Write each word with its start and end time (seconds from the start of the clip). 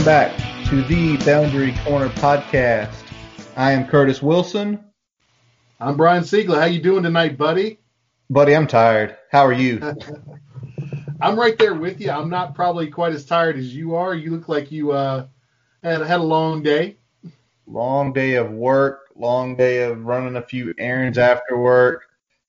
Welcome 0.00 0.32
back 0.32 0.64
to 0.70 0.82
the 0.84 1.18
Boundary 1.26 1.74
Corner 1.84 2.08
podcast. 2.08 2.94
I 3.54 3.72
am 3.72 3.86
Curtis 3.86 4.22
Wilson. 4.22 4.82
I'm 5.78 5.98
Brian 5.98 6.22
Siegler. 6.22 6.58
How 6.58 6.64
you 6.64 6.80
doing 6.80 7.02
tonight, 7.02 7.36
buddy? 7.36 7.80
Buddy, 8.30 8.56
I'm 8.56 8.66
tired. 8.66 9.18
How 9.30 9.44
are 9.44 9.52
you? 9.52 9.78
I'm 11.20 11.38
right 11.38 11.58
there 11.58 11.74
with 11.74 12.00
you. 12.00 12.10
I'm 12.10 12.30
not 12.30 12.54
probably 12.54 12.88
quite 12.88 13.12
as 13.12 13.26
tired 13.26 13.58
as 13.58 13.76
you 13.76 13.94
are. 13.94 14.14
You 14.14 14.30
look 14.30 14.48
like 14.48 14.72
you 14.72 14.92
uh, 14.92 15.26
had 15.82 16.00
had 16.00 16.20
a 16.20 16.22
long 16.22 16.62
day. 16.62 16.96
Long 17.66 18.14
day 18.14 18.36
of 18.36 18.50
work, 18.50 19.00
long 19.14 19.54
day 19.54 19.82
of 19.82 20.02
running 20.02 20.36
a 20.36 20.42
few 20.42 20.72
errands 20.78 21.18
after 21.18 21.58
work. 21.58 22.06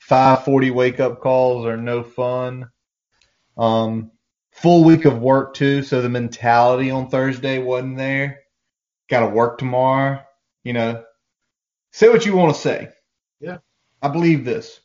5:40 0.10 0.72
wake 0.72 1.02
up 1.02 1.20
calls 1.20 1.66
are 1.66 1.76
no 1.76 2.02
fun. 2.02 2.70
Um, 3.58 4.12
full 4.62 4.84
week 4.84 5.06
of 5.06 5.22
work 5.22 5.54
too, 5.54 5.84
so 5.84 6.02
the 6.02 6.10
mentality 6.10 6.92
on 6.92 7.10
Thursday 7.10 7.60
wasn't 7.60 7.98
there. 7.98 8.40
Got 9.10 9.22
to 9.22 9.28
work 9.28 9.58
tomorrow. 9.58 10.22
You 10.64 10.74
know, 10.74 11.04
say 11.92 12.10
what 12.10 12.26
you 12.26 12.36
want 12.36 12.56
to 12.56 12.62
say. 12.62 12.90
Yeah. 13.40 13.58
I 14.02 14.10
believe 14.10 14.46
this. 14.46 14.80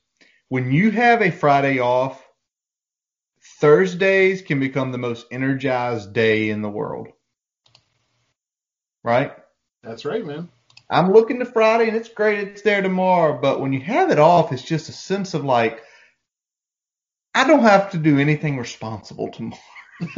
When 0.49 0.73
you 0.73 0.91
have 0.91 1.23
a 1.23 1.31
Friday 1.31 1.81
off, 1.81 2.23
Thursdays 3.61 4.43
can 4.43 4.61
become 4.61 4.93
the 4.93 4.99
most 4.99 5.27
energized 5.31 6.13
day 6.13 6.51
in 6.51 6.63
the 6.63 6.69
world. 6.69 7.09
Right? 9.03 9.33
That's 9.83 10.05
right, 10.05 10.25
man. 10.25 10.49
I'm 10.89 11.13
looking 11.13 11.41
to 11.41 11.45
Friday 11.45 11.89
and 11.89 11.97
it's 11.97 12.09
great 12.09 12.39
it's 12.41 12.63
there 12.63 12.83
tomorrow, 12.83 13.39
but 13.41 13.61
when 13.61 13.73
you 13.73 13.81
have 13.81 14.11
it 14.11 14.19
off, 14.19 14.53
it's 14.53 14.63
just 14.63 14.89
a 14.89 14.93
sense 14.93 15.35
of 15.35 15.45
like, 15.45 15.83
I 17.37 17.47
don't 17.47 17.61
have 17.61 17.91
to 17.91 17.99
do 17.99 18.19
anything 18.19 18.57
responsible 18.57 19.31
tomorrow. 19.31 19.61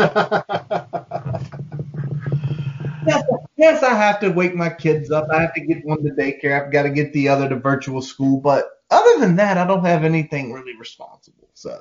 yes, 3.06 3.24
yes, 3.56 3.82
I 3.82 3.92
have 3.96 4.20
to 4.20 4.28
wake 4.28 4.54
my 4.54 4.70
kids 4.70 5.10
up. 5.10 5.26
I 5.34 5.40
have 5.40 5.54
to 5.54 5.60
get 5.60 5.84
one 5.84 6.04
to 6.04 6.10
daycare. 6.10 6.64
I've 6.64 6.70
got 6.70 6.84
to 6.84 6.90
get 6.90 7.12
the 7.12 7.28
other 7.28 7.48
to 7.48 7.56
virtual 7.56 8.02
school. 8.02 8.38
But 8.40 8.66
other 8.88 9.18
than 9.18 9.34
that, 9.34 9.58
I 9.58 9.66
don't 9.66 9.84
have 9.84 10.04
anything 10.04 10.52
really 10.52 10.76
responsible. 10.76 11.48
So 11.54 11.76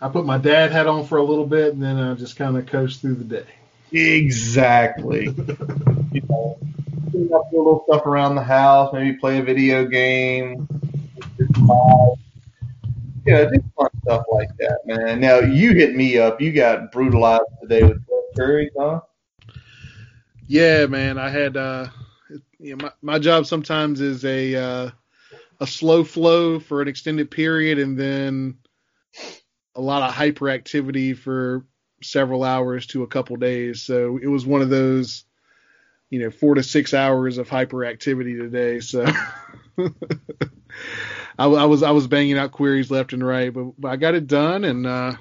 I 0.00 0.08
put 0.08 0.24
my 0.24 0.38
dad 0.38 0.70
hat 0.70 0.86
on 0.86 1.04
for 1.04 1.18
a 1.18 1.24
little 1.24 1.46
bit 1.46 1.72
and 1.72 1.82
then 1.82 1.96
I 1.96 2.14
just 2.14 2.36
kind 2.36 2.56
of 2.56 2.66
coast 2.66 3.00
through 3.00 3.16
the 3.16 3.24
day. 3.24 3.46
exactly. 3.90 5.24
you 6.12 6.22
know, 6.28 6.56
clean 7.10 7.30
up 7.34 7.52
little 7.52 7.82
stuff 7.88 8.06
around 8.06 8.36
the 8.36 8.44
house, 8.44 8.92
maybe 8.92 9.14
play 9.14 9.40
a 9.40 9.42
video 9.42 9.84
game. 9.84 10.68
You 13.26 13.34
know, 13.34 13.50
just 13.50 13.64
fun 13.76 13.90
stuff 14.08 14.24
like 14.30 14.56
that, 14.56 14.78
man. 14.86 15.20
Now 15.20 15.40
you 15.40 15.74
hit 15.74 15.94
me 15.94 16.18
up. 16.18 16.40
You 16.40 16.50
got 16.52 16.90
brutalized 16.90 17.44
today 17.60 17.84
with 17.84 17.98
Curry, 18.36 18.70
huh? 18.78 19.00
Yeah, 20.46 20.86
man. 20.86 21.18
I 21.18 21.28
had 21.28 21.58
uh, 21.58 21.88
you 22.58 22.74
know, 22.74 22.84
my 22.84 22.92
my 23.02 23.18
job 23.18 23.44
sometimes 23.44 24.00
is 24.00 24.24
a 24.24 24.54
uh, 24.54 24.90
a 25.60 25.66
slow 25.66 26.04
flow 26.04 26.58
for 26.58 26.80
an 26.80 26.88
extended 26.88 27.30
period, 27.30 27.78
and 27.78 27.98
then 27.98 28.56
a 29.74 29.80
lot 29.80 30.08
of 30.08 30.14
hyperactivity 30.14 31.16
for 31.16 31.66
several 32.02 32.44
hours 32.44 32.86
to 32.86 33.02
a 33.02 33.08
couple 33.08 33.36
days. 33.36 33.82
So 33.82 34.18
it 34.22 34.26
was 34.26 34.46
one 34.46 34.62
of 34.62 34.70
those, 34.70 35.24
you 36.08 36.20
know, 36.20 36.30
four 36.30 36.54
to 36.54 36.62
six 36.62 36.94
hours 36.94 37.36
of 37.36 37.50
hyperactivity 37.50 38.38
today. 38.38 38.80
So 38.80 39.04
I, 41.38 41.46
I, 41.46 41.64
was 41.66 41.82
I 41.82 41.92
was 41.92 42.06
banging 42.06 42.36
out 42.36 42.52
queries 42.52 42.90
left 42.90 43.12
and 43.12 43.24
right, 43.24 43.52
but, 43.52 43.72
but 43.78 43.88
I 43.88 43.96
got 43.96 44.14
it 44.14 44.26
done, 44.26 44.64
and 44.64 44.86
uh, 44.86 45.12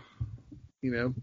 you 0.81 0.91
know, 0.91 1.13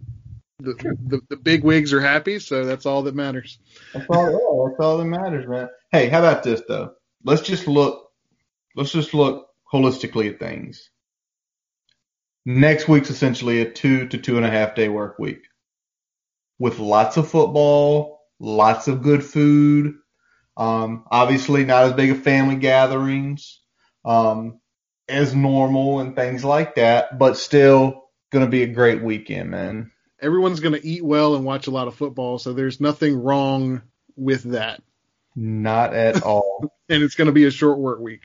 the, 0.61 0.75
the 1.07 1.21
the 1.29 1.37
big 1.37 1.65
wigs 1.65 1.93
are 1.93 2.01
happy, 2.01 2.39
so 2.39 2.65
that's 2.65 2.87
all 2.87 3.03
that 3.03 3.15
matters. 3.15 3.59
That's 3.93 4.07
all. 4.09 4.25
Yeah, 4.25 4.71
that's 4.71 4.81
all 4.81 4.99
that 4.99 5.05
matters, 5.05 5.49
man. 5.49 5.69
Hey, 5.91 6.09
how 6.09 6.21
about 6.21 6.43
this 6.43 6.63
though? 6.69 6.93
Let's 7.25 7.43
just 7.43 7.67
look. 7.67 8.11
Let's 8.77 8.93
just 8.93 9.15
look 9.15 9.49
holistically 9.73 10.33
at 10.33 10.39
things. 10.39 10.91
Next 12.47 12.89
week's 12.89 13.11
essentially 13.11 13.63
a 13.63 13.71
two 13.71 14.09
to 14.09 14.19
two 14.19 14.37
and 14.37 14.47
a 14.47 14.51
half 14.51 14.75
day 14.75 14.89
work 14.89 15.19
week 15.19 15.43
with 16.59 16.79
lots 16.79 17.17
of 17.17 17.29
football, 17.29 18.21
lots 18.39 18.87
of 18.87 19.03
good 19.03 19.25
food. 19.25 19.95
Um, 20.57 21.05
obviously 21.11 21.65
not 21.65 21.85
as 21.85 21.93
big 21.95 22.11
of 22.11 22.23
family 22.23 22.57
gatherings, 22.57 23.61
um, 24.05 24.61
as 25.09 25.35
normal 25.35 26.01
and 26.01 26.17
things 26.17 26.45
like 26.45 26.77
that, 26.77 27.19
but 27.19 27.37
still 27.37 28.05
going 28.31 28.45
to 28.45 28.51
be 28.51 28.63
a 28.63 28.69
great 28.69 29.03
weekend, 29.03 29.51
man. 29.51 29.91
Everyone's 30.21 30.61
going 30.61 30.75
to 30.75 30.87
eat 30.87 31.05
well 31.05 31.35
and 31.35 31.45
watch 31.45 31.67
a 31.67 31.71
lot 31.71 31.89
of 31.89 31.95
football, 31.95 32.39
so 32.39 32.53
there's 32.53 32.81
nothing 32.81 33.23
wrong 33.23 33.83
with 34.17 34.45
that. 34.45 34.83
Not 35.37 35.95
at 35.95 36.23
all. 36.25 36.73
and 36.89 37.03
it's 37.03 37.15
going 37.15 37.27
to 37.27 37.33
be 37.33 37.45
a 37.45 37.51
short 37.51 37.79
work 37.79 38.01
week. 38.01 38.23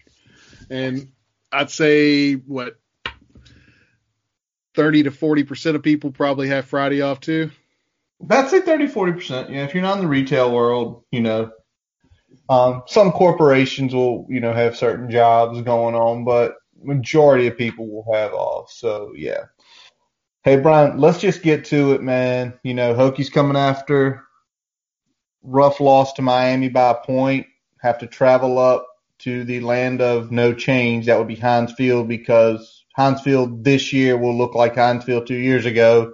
And 0.70 1.12
I'd 1.52 1.72
say 1.72 2.34
what 2.34 2.80
30 4.76 5.04
to 5.04 5.12
40% 5.12 5.76
of 5.76 5.84
people 5.84 6.12
probably 6.12 6.48
have 6.50 6.66
Friday 6.66 7.02
off 7.02 7.20
too. 7.20 7.52
I'd 8.30 8.50
say 8.50 8.62
30, 8.62 8.88
40%. 8.88 9.50
Yeah, 9.50 9.66
if 9.66 9.74
you're 9.74 9.84
not 9.84 9.98
in 9.98 10.04
the 10.04 10.10
retail 10.10 10.52
world, 10.52 11.04
you 11.12 11.22
know, 11.22 11.52
um, 12.50 12.84
some 12.88 13.12
corporations 13.12 13.94
will, 13.94 14.26
you 14.30 14.40
know, 14.40 14.54
have 14.54 14.78
certain 14.78 15.10
jobs 15.10 15.62
going 15.62 15.96
on, 15.96 16.26
but 16.26 16.56
majority 16.84 17.48
of 17.48 17.58
people 17.58 17.88
will 17.88 18.14
have 18.14 18.34
off. 18.34 18.72
So 18.72 19.14
yeah. 19.16 19.46
Hey 20.44 20.58
Brian, 20.58 20.98
let's 20.98 21.20
just 21.20 21.44
get 21.44 21.66
to 21.66 21.94
it, 21.94 22.02
man. 22.02 22.58
You 22.64 22.74
know, 22.74 22.94
Hokies 22.94 23.32
coming 23.32 23.58
after 23.58 24.24
rough 25.44 25.80
loss 25.80 26.14
to 26.14 26.22
Miami 26.22 26.70
by 26.70 26.92
a 26.92 26.96
point, 26.96 27.48
have 27.82 27.98
to 28.00 28.08
travel 28.08 28.58
up 28.58 28.88
to 29.20 29.44
the 29.44 29.60
land 29.60 30.02
of 30.02 30.32
no 30.32 30.54
change. 30.54 31.06
That 31.06 31.18
would 31.18 31.28
be 31.28 31.36
Heinz 31.36 31.74
Field 31.74 32.08
because 32.08 32.86
Heinz 32.96 33.22
Field 33.22 33.64
this 33.64 33.92
year 33.94 34.18
will 34.18 34.38
look 34.38 34.56
like 34.56 34.76
Heinz 34.76 35.04
Field 35.04 35.28
two 35.28 35.38
years 35.38 35.66
ago. 35.66 36.14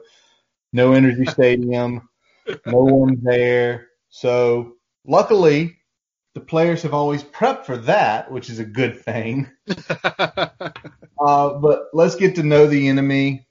No 0.73 0.93
energy 0.93 1.25
stadium, 1.25 2.09
no 2.65 2.79
one 2.79 3.19
there. 3.21 3.87
So 4.09 4.75
luckily, 5.05 5.77
the 6.35 6.41
players 6.41 6.83
have 6.83 6.93
always 6.93 7.23
prepped 7.23 7.65
for 7.65 7.77
that, 7.77 8.29
which 8.29 8.49
is 8.49 8.59
a 8.59 8.65
good 8.65 8.99
thing. 8.99 9.49
uh, 10.03 10.49
but 11.17 11.85
let's 11.93 12.15
get 12.15 12.35
to 12.35 12.43
know 12.43 12.67
the 12.67 12.89
enemy. 12.89 13.47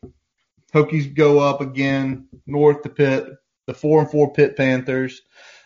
Hokies 0.72 1.12
go 1.12 1.40
up 1.40 1.62
again 1.62 2.28
north 2.46 2.82
to 2.82 2.90
Pitt, 2.90 3.26
the 3.66 3.74
four 3.74 4.00
and 4.00 4.10
four 4.10 4.32
Pitt 4.34 4.56
Panthers. 4.56 5.22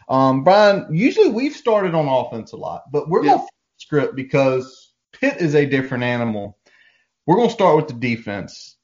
Um, 0.09 0.45
Brian, 0.45 0.87
usually 0.95 1.29
we've 1.29 1.57
started 1.57 1.95
on 1.95 2.07
offense 2.07 2.53
a 2.53 2.57
lot, 2.57 2.85
but 2.93 3.09
we're 3.09 3.25
yeah. 3.25 3.35
going 3.35 3.47
to 3.47 3.53
script 3.79 4.15
because 4.15 4.93
Pitt 5.13 5.39
is 5.39 5.57
a 5.57 5.67
different 5.67 6.05
animal. 6.05 6.57
We're 7.27 7.37
going 7.37 7.49
to 7.49 7.55
start 7.55 7.77
with 7.77 7.89
the 7.89 7.95
defense. 7.95 8.77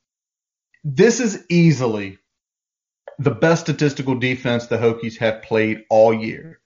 This 0.82 1.20
is 1.20 1.44
easily 1.48 2.18
the 3.20 3.30
best 3.30 3.62
statistical 3.62 4.16
defense 4.16 4.66
the 4.66 4.76
Hokies 4.76 5.18
have 5.18 5.42
played 5.42 5.84
all 5.88 6.12
year. 6.12 6.60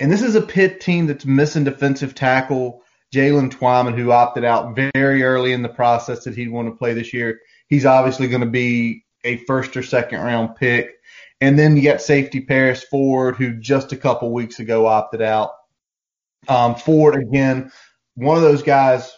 And 0.00 0.10
this 0.10 0.22
is 0.22 0.34
a 0.34 0.40
pit 0.40 0.80
team 0.80 1.06
that's 1.06 1.26
missing 1.26 1.64
defensive 1.64 2.14
tackle 2.14 2.82
Jaylen 3.14 3.52
Twyman, 3.52 3.96
who 3.96 4.12
opted 4.12 4.44
out 4.44 4.74
very 4.74 5.22
early 5.22 5.52
in 5.52 5.62
the 5.62 5.68
process 5.68 6.24
that 6.24 6.34
he'd 6.34 6.50
want 6.50 6.68
to 6.68 6.76
play 6.76 6.94
this 6.94 7.12
year. 7.12 7.40
He's 7.68 7.84
obviously 7.84 8.26
going 8.28 8.40
to 8.40 8.46
be 8.46 9.04
a 9.24 9.36
first 9.44 9.76
or 9.76 9.82
second 9.82 10.20
round 10.20 10.56
pick. 10.56 10.96
And 11.42 11.58
then 11.58 11.76
you 11.76 11.82
got 11.82 12.00
safety 12.00 12.40
Paris 12.40 12.82
Ford, 12.82 13.36
who 13.36 13.54
just 13.54 13.92
a 13.92 13.96
couple 13.96 14.32
weeks 14.32 14.58
ago 14.58 14.86
opted 14.86 15.20
out. 15.20 15.50
Um, 16.48 16.74
Ford, 16.76 17.16
again, 17.16 17.70
one 18.14 18.36
of 18.36 18.42
those 18.42 18.62
guys 18.62 19.12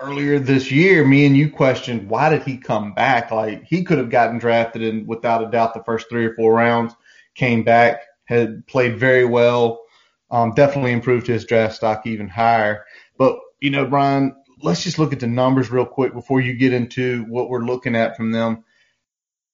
earlier 0.00 0.38
this 0.38 0.72
year, 0.72 1.04
me 1.04 1.26
and 1.26 1.36
you 1.36 1.50
questioned 1.50 2.08
why 2.08 2.30
did 2.30 2.42
he 2.42 2.56
come 2.56 2.94
back? 2.94 3.30
Like 3.30 3.64
he 3.64 3.84
could 3.84 3.98
have 3.98 4.10
gotten 4.10 4.38
drafted 4.38 4.82
in 4.82 5.06
without 5.06 5.44
a 5.44 5.50
doubt 5.50 5.74
the 5.74 5.84
first 5.84 6.08
three 6.08 6.26
or 6.26 6.34
four 6.34 6.54
rounds, 6.54 6.94
came 7.34 7.62
back, 7.62 8.02
had 8.24 8.66
played 8.66 8.98
very 8.98 9.24
well, 9.24 9.82
um, 10.30 10.52
definitely 10.54 10.92
improved 10.92 11.26
his 11.26 11.44
draft 11.44 11.76
stock 11.76 12.06
even 12.06 12.28
higher. 12.28 12.84
But 13.18 13.38
you 13.60 13.70
know, 13.70 13.86
Brian, 13.86 14.34
let's 14.62 14.82
just 14.82 14.98
look 14.98 15.12
at 15.12 15.20
the 15.20 15.26
numbers 15.26 15.70
real 15.70 15.86
quick 15.86 16.12
before 16.12 16.40
you 16.40 16.54
get 16.54 16.72
into 16.72 17.24
what 17.24 17.48
we're 17.48 17.64
looking 17.64 17.96
at 17.96 18.16
from 18.16 18.32
them. 18.32 18.64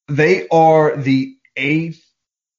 They 0.08 0.46
are 0.48 0.96
the 0.96 1.36
eighth 1.56 2.02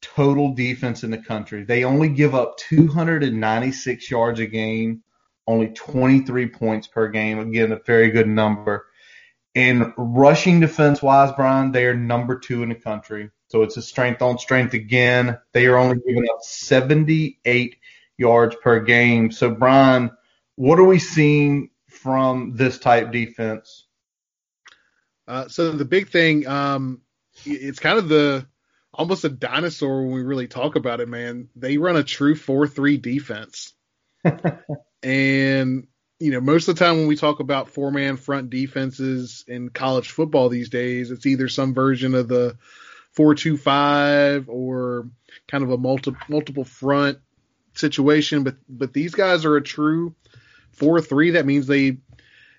total 0.02 0.54
defense 0.54 1.04
in 1.04 1.12
the 1.12 1.18
country. 1.18 1.64
They 1.64 1.84
only 1.84 2.10
give 2.10 2.36
up 2.36 2.58
296 2.58 4.12
yards 4.12 4.40
a 4.40 4.46
game 4.46 5.04
only 5.48 5.70
23 5.70 6.48
points 6.50 6.88
per 6.88 7.08
game. 7.08 7.40
Again, 7.40 7.72
a 7.72 7.80
very 7.80 8.12
good 8.12 8.28
number. 8.28 8.86
In 9.56 9.94
rushing 9.98 10.60
defense 10.60 11.02
wise, 11.02 11.32
Brian, 11.32 11.72
they 11.72 11.86
are 11.86 11.96
number 11.96 12.38
two 12.38 12.62
in 12.62 12.70
the 12.70 12.76
country. 12.76 13.32
So 13.48 13.64
it's 13.64 13.78
a 13.78 13.82
strength 13.82 14.22
on 14.22 14.38
strength 14.38 14.74
again. 14.74 15.40
They 15.54 15.68
are 15.68 15.78
only 15.78 15.98
giving 16.06 16.26
up 16.30 16.42
78 16.42 17.78
yards 18.18 18.56
per 18.62 18.80
game. 18.80 19.32
So, 19.32 19.50
Brian, 19.52 20.12
what 20.56 20.80
are 20.80 20.86
we 20.86 21.00
seeing 21.00 21.70
from 21.88 22.56
this 22.56 22.80
type 22.80 23.12
defense? 23.12 23.86
Uh, 25.28 25.48
so 25.48 25.72
the 25.72 25.86
big 25.86 26.10
thing, 26.10 26.48
um, 26.48 27.02
it's 27.46 27.80
kind 27.80 27.98
of 27.98 28.10
the 28.10 28.48
almost 28.94 29.26
a 29.26 29.30
dinosaur 29.30 30.04
when 30.04 30.14
we 30.14 30.22
really 30.24 30.48
talk 30.48 30.76
about 30.76 31.02
it, 31.02 31.10
man. 31.10 31.50
They 31.56 31.78
run 31.78 31.98
a 31.98 32.04
true 32.04 32.36
4 32.36 32.68
3 32.68 32.98
defense. 32.98 33.74
and, 35.04 35.88
you 36.20 36.32
know, 36.32 36.42
most 36.42 36.68
of 36.68 36.76
the 36.76 36.84
time 36.84 36.98
when 36.98 37.08
we 37.08 37.16
talk 37.16 37.40
about 37.40 37.70
four 37.70 37.92
man 37.92 38.18
front 38.18 38.50
defenses 38.50 39.46
in 39.48 39.70
college 39.70 40.10
football 40.10 40.50
these 40.50 40.70
days, 40.70 41.12
it's 41.12 41.26
either 41.26 41.48
some 41.48 41.74
version 41.74 42.16
of 42.16 42.28
the 42.28 42.58
four-two-five 43.14 44.50
or 44.50 45.10
kind 45.48 45.64
of 45.64 45.72
a 45.72 45.78
multi, 45.78 46.16
multiple 46.30 46.66
front 46.66 47.20
situation. 47.78 48.44
But, 48.44 48.56
but 48.68 48.94
these 48.94 49.14
guys 49.16 49.46
are 49.46 49.56
a 49.56 49.62
true 49.62 50.16
4 50.72 51.02
3. 51.02 51.32
That 51.32 51.46
means 51.46 51.68
they, 51.68 51.98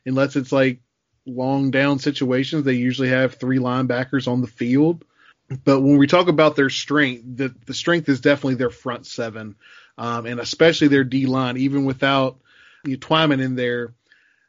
unless 0.05 0.37
it's 0.37 0.53
like 0.53 0.81
long 1.27 1.71
down 1.71 1.99
situations, 1.99 2.65
they 2.65 2.75
usually 2.75 3.11
have 3.11 3.35
three 3.35 3.59
linebackers 3.59 4.29
on 4.29 4.41
the 4.41 4.47
field. 4.47 5.05
But 5.65 5.81
when 5.81 5.97
we 5.97 6.07
talk 6.07 6.29
about 6.29 6.57
their 6.57 6.71
strength, 6.71 7.25
the, 7.37 7.55
the 7.67 7.75
strength 7.75 8.09
is 8.09 8.21
definitely 8.21 8.57
their 8.57 8.71
front 8.71 9.07
seven, 9.07 9.57
um, 9.97 10.27
and 10.27 10.41
especially 10.41 10.89
their 10.89 11.05
D 11.05 11.27
line. 11.27 11.57
Even 11.57 11.85
without 11.85 12.39
you 12.85 12.93
know, 12.93 12.99
Twyman 12.99 13.43
in 13.43 13.55
there, 13.55 13.95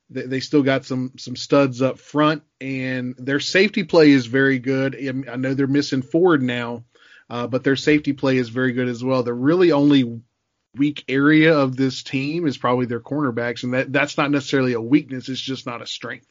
they, 0.10 0.24
they, 0.24 0.40
still 0.42 0.62
got 0.64 0.86
some 0.86 1.14
some 1.18 1.38
studs 1.38 1.82
up 1.82 2.00
front, 2.00 2.44
and 2.60 3.16
their 3.18 3.40
safety 3.40 3.84
play 3.84 4.12
is 4.12 4.26
very 4.26 4.60
good. 4.60 4.96
I 5.30 5.38
know 5.38 5.54
they're 5.54 5.68
missing 5.68 6.02
Ford 6.02 6.42
now, 6.42 6.84
uh, 7.30 7.48
but 7.48 7.64
their 7.64 7.78
safety 7.78 8.12
play 8.12 8.38
is 8.38 8.50
very 8.50 8.74
good 8.74 8.90
as 8.90 9.02
well. 9.02 9.24
The 9.24 9.34
really 9.34 9.72
only 9.72 10.22
weak 10.76 11.04
area 11.08 11.58
of 11.58 11.76
this 11.76 12.04
team 12.04 12.48
is 12.48 12.58
probably 12.58 12.86
their 12.86 13.00
cornerbacks, 13.00 13.64
and 13.64 13.74
that 13.74 13.92
that's 13.92 14.18
not 14.18 14.32
necessarily 14.32 14.74
a 14.74 14.82
weakness; 14.82 15.30
it's 15.30 15.42
just 15.42 15.66
not 15.66 15.82
a 15.82 15.88
strength. 15.88 16.28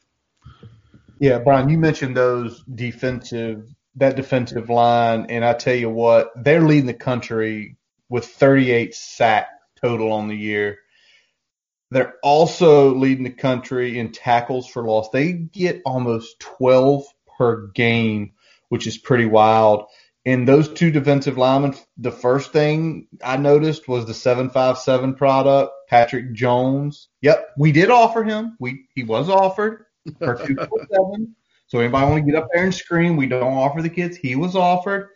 Yeah, 1.18 1.38
Brian, 1.38 1.68
you 1.68 1.78
mentioned 1.78 2.16
those 2.16 2.62
defensive 2.62 3.68
that 3.96 4.16
defensive 4.16 4.70
line, 4.70 5.26
and 5.28 5.44
I 5.44 5.54
tell 5.54 5.74
you 5.74 5.90
what, 5.90 6.30
they're 6.36 6.60
leading 6.60 6.86
the 6.86 6.94
country 6.94 7.76
with 8.08 8.26
38 8.26 8.94
sack 8.94 9.48
total 9.80 10.12
on 10.12 10.28
the 10.28 10.36
year. 10.36 10.78
They're 11.90 12.14
also 12.22 12.94
leading 12.94 13.24
the 13.24 13.30
country 13.30 13.98
in 13.98 14.12
tackles 14.12 14.68
for 14.68 14.84
loss. 14.84 15.08
They 15.10 15.32
get 15.32 15.82
almost 15.84 16.38
12 16.40 17.04
per 17.38 17.68
game, 17.68 18.32
which 18.68 18.86
is 18.86 18.98
pretty 18.98 19.26
wild. 19.26 19.86
And 20.28 20.46
those 20.46 20.68
two 20.68 20.90
defensive 20.90 21.38
linemen, 21.38 21.74
the 21.96 22.10
first 22.10 22.52
thing 22.52 23.08
I 23.24 23.38
noticed 23.38 23.88
was 23.88 24.04
the 24.04 24.12
757 24.12 25.14
product, 25.14 25.72
Patrick 25.88 26.34
Jones. 26.34 27.08
Yep, 27.22 27.52
we 27.56 27.72
did 27.72 27.88
offer 27.88 28.22
him. 28.22 28.54
We 28.60 28.88
he 28.94 29.04
was 29.04 29.30
offered 29.30 29.86
for 30.18 30.34
247. 30.36 31.34
So 31.68 31.80
anybody 31.80 32.06
want 32.06 32.24
to 32.24 32.32
get 32.32 32.42
up 32.42 32.48
there 32.50 32.64
and 32.64 32.74
scream, 32.74 33.18
we 33.18 33.26
don't 33.26 33.42
offer 33.42 33.82
the 33.82 33.90
kids. 33.90 34.16
He 34.16 34.36
was 34.36 34.56
offered. 34.56 35.10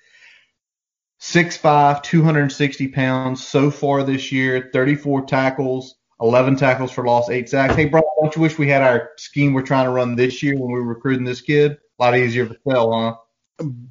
6'5", 1.18 2.02
260 2.02 2.88
pounds 2.88 3.42
so 3.42 3.70
far 3.70 4.02
this 4.02 4.30
year, 4.30 4.68
34 4.70 5.24
tackles, 5.24 5.94
11 6.20 6.56
tackles 6.56 6.92
for 6.92 7.06
loss, 7.06 7.30
8 7.30 7.48
sacks. 7.48 7.74
Hey, 7.74 7.86
bro, 7.86 8.02
don't 8.20 8.36
you 8.36 8.42
wish 8.42 8.58
we 8.58 8.68
had 8.68 8.82
our 8.82 9.12
scheme 9.16 9.54
we're 9.54 9.62
trying 9.62 9.86
to 9.86 9.92
run 9.92 10.14
this 10.14 10.42
year 10.42 10.52
when 10.58 10.70
we 10.70 10.80
were 10.80 10.92
recruiting 10.92 11.24
this 11.24 11.40
kid? 11.40 11.72
A 11.98 12.02
lot 12.02 12.18
easier 12.18 12.46
to 12.46 12.56
sell, 12.68 12.92
huh? 12.92 13.16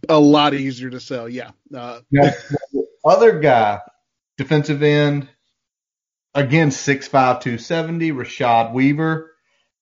A 0.09 0.19
lot 0.19 0.53
easier 0.53 0.89
to 0.89 0.99
sell, 0.99 1.29
yeah. 1.29 1.51
Uh, 1.73 2.01
other 3.05 3.39
guy, 3.39 3.79
defensive 4.37 4.83
end, 4.83 5.27
again, 6.33 6.69
6'5", 6.69 7.09
270, 7.41 8.11
Rashad 8.11 8.73
Weaver. 8.73 9.31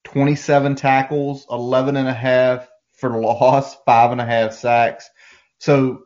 27 0.06 0.75
tackles, 0.75 1.45
11 1.51 1.97
and 1.97 2.07
a 2.07 2.13
half 2.13 2.68
for 2.94 3.19
loss, 3.21 3.75
five 3.86 4.12
and 4.12 4.21
a 4.21 4.25
half 4.25 4.53
sacks. 4.53 5.09
So 5.59 6.03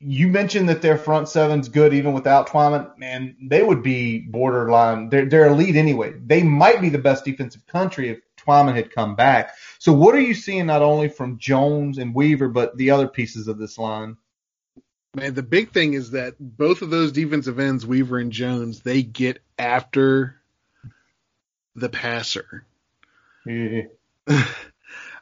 you 0.00 0.28
mentioned 0.28 0.68
that 0.68 0.82
their 0.82 0.98
front 0.98 1.28
seven's 1.28 1.68
good 1.68 1.94
even 1.94 2.12
without 2.12 2.48
Twyman. 2.48 2.96
Man, 2.98 3.36
they 3.42 3.62
would 3.62 3.82
be 3.82 4.20
borderline. 4.20 5.08
They're, 5.08 5.26
they're 5.26 5.48
elite 5.48 5.76
anyway. 5.76 6.14
They 6.24 6.42
might 6.42 6.80
be 6.80 6.88
the 6.88 6.98
best 6.98 7.24
defensive 7.24 7.66
country 7.66 8.10
if 8.10 8.18
Twyman 8.36 8.74
had 8.74 8.92
come 8.92 9.16
back. 9.16 9.54
So 9.78 9.92
what 9.92 10.14
are 10.14 10.20
you 10.20 10.34
seeing 10.34 10.66
not 10.66 10.82
only 10.82 11.08
from 11.08 11.38
Jones 11.38 11.98
and 11.98 12.14
Weaver, 12.14 12.48
but 12.48 12.76
the 12.76 12.90
other 12.90 13.08
pieces 13.08 13.48
of 13.48 13.58
this 13.58 13.78
line? 13.78 14.16
Man, 15.14 15.34
the 15.34 15.42
big 15.42 15.72
thing 15.72 15.94
is 15.94 16.10
that 16.10 16.34
both 16.38 16.82
of 16.82 16.90
those 16.90 17.12
defensive 17.12 17.58
ends, 17.58 17.86
Weaver 17.86 18.18
and 18.18 18.32
Jones, 18.32 18.80
they 18.80 19.02
get 19.02 19.40
after 19.58 20.36
the 21.74 21.88
passer. 21.88 22.66
Yeah. 23.46 23.82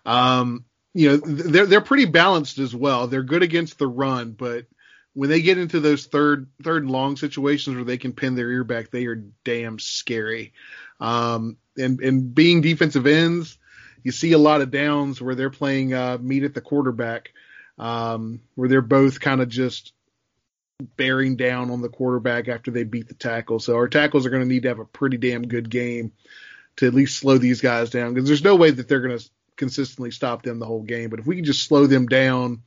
um, 0.06 0.64
you 0.94 1.10
know, 1.10 1.16
they're 1.18 1.66
they're 1.66 1.80
pretty 1.82 2.06
balanced 2.06 2.58
as 2.58 2.74
well. 2.74 3.06
They're 3.06 3.22
good 3.22 3.42
against 3.42 3.78
the 3.78 3.86
run, 3.86 4.32
but 4.32 4.64
when 5.12 5.28
they 5.28 5.42
get 5.42 5.58
into 5.58 5.80
those 5.80 6.06
third 6.06 6.48
third 6.62 6.82
and 6.82 6.90
long 6.90 7.16
situations 7.16 7.76
where 7.76 7.84
they 7.84 7.98
can 7.98 8.12
pin 8.12 8.34
their 8.34 8.50
ear 8.50 8.64
back, 8.64 8.90
they 8.90 9.04
are 9.06 9.22
damn 9.44 9.78
scary. 9.78 10.54
Um, 10.98 11.58
and 11.76 12.00
and 12.00 12.34
being 12.34 12.62
defensive 12.62 13.06
ends, 13.06 13.58
you 14.06 14.12
see 14.12 14.30
a 14.30 14.38
lot 14.38 14.60
of 14.60 14.70
downs 14.70 15.20
where 15.20 15.34
they're 15.34 15.50
playing 15.50 15.92
uh, 15.92 16.16
meet 16.20 16.44
at 16.44 16.54
the 16.54 16.60
quarterback, 16.60 17.32
um, 17.76 18.40
where 18.54 18.68
they're 18.68 18.80
both 18.80 19.18
kind 19.18 19.40
of 19.40 19.48
just 19.48 19.92
bearing 20.96 21.34
down 21.34 21.72
on 21.72 21.82
the 21.82 21.88
quarterback 21.88 22.46
after 22.46 22.70
they 22.70 22.84
beat 22.84 23.08
the 23.08 23.14
tackle. 23.14 23.58
So 23.58 23.74
our 23.74 23.88
tackles 23.88 24.24
are 24.24 24.30
going 24.30 24.44
to 24.44 24.48
need 24.48 24.62
to 24.62 24.68
have 24.68 24.78
a 24.78 24.84
pretty 24.84 25.16
damn 25.16 25.48
good 25.48 25.68
game 25.68 26.12
to 26.76 26.86
at 26.86 26.94
least 26.94 27.18
slow 27.18 27.36
these 27.36 27.60
guys 27.60 27.90
down 27.90 28.14
because 28.14 28.28
there's 28.28 28.44
no 28.44 28.54
way 28.54 28.70
that 28.70 28.86
they're 28.86 29.00
going 29.00 29.18
to 29.18 29.28
consistently 29.56 30.12
stop 30.12 30.42
them 30.42 30.60
the 30.60 30.66
whole 30.66 30.82
game. 30.82 31.10
But 31.10 31.18
if 31.18 31.26
we 31.26 31.34
can 31.34 31.44
just 31.44 31.64
slow 31.64 31.88
them 31.88 32.06
down 32.06 32.62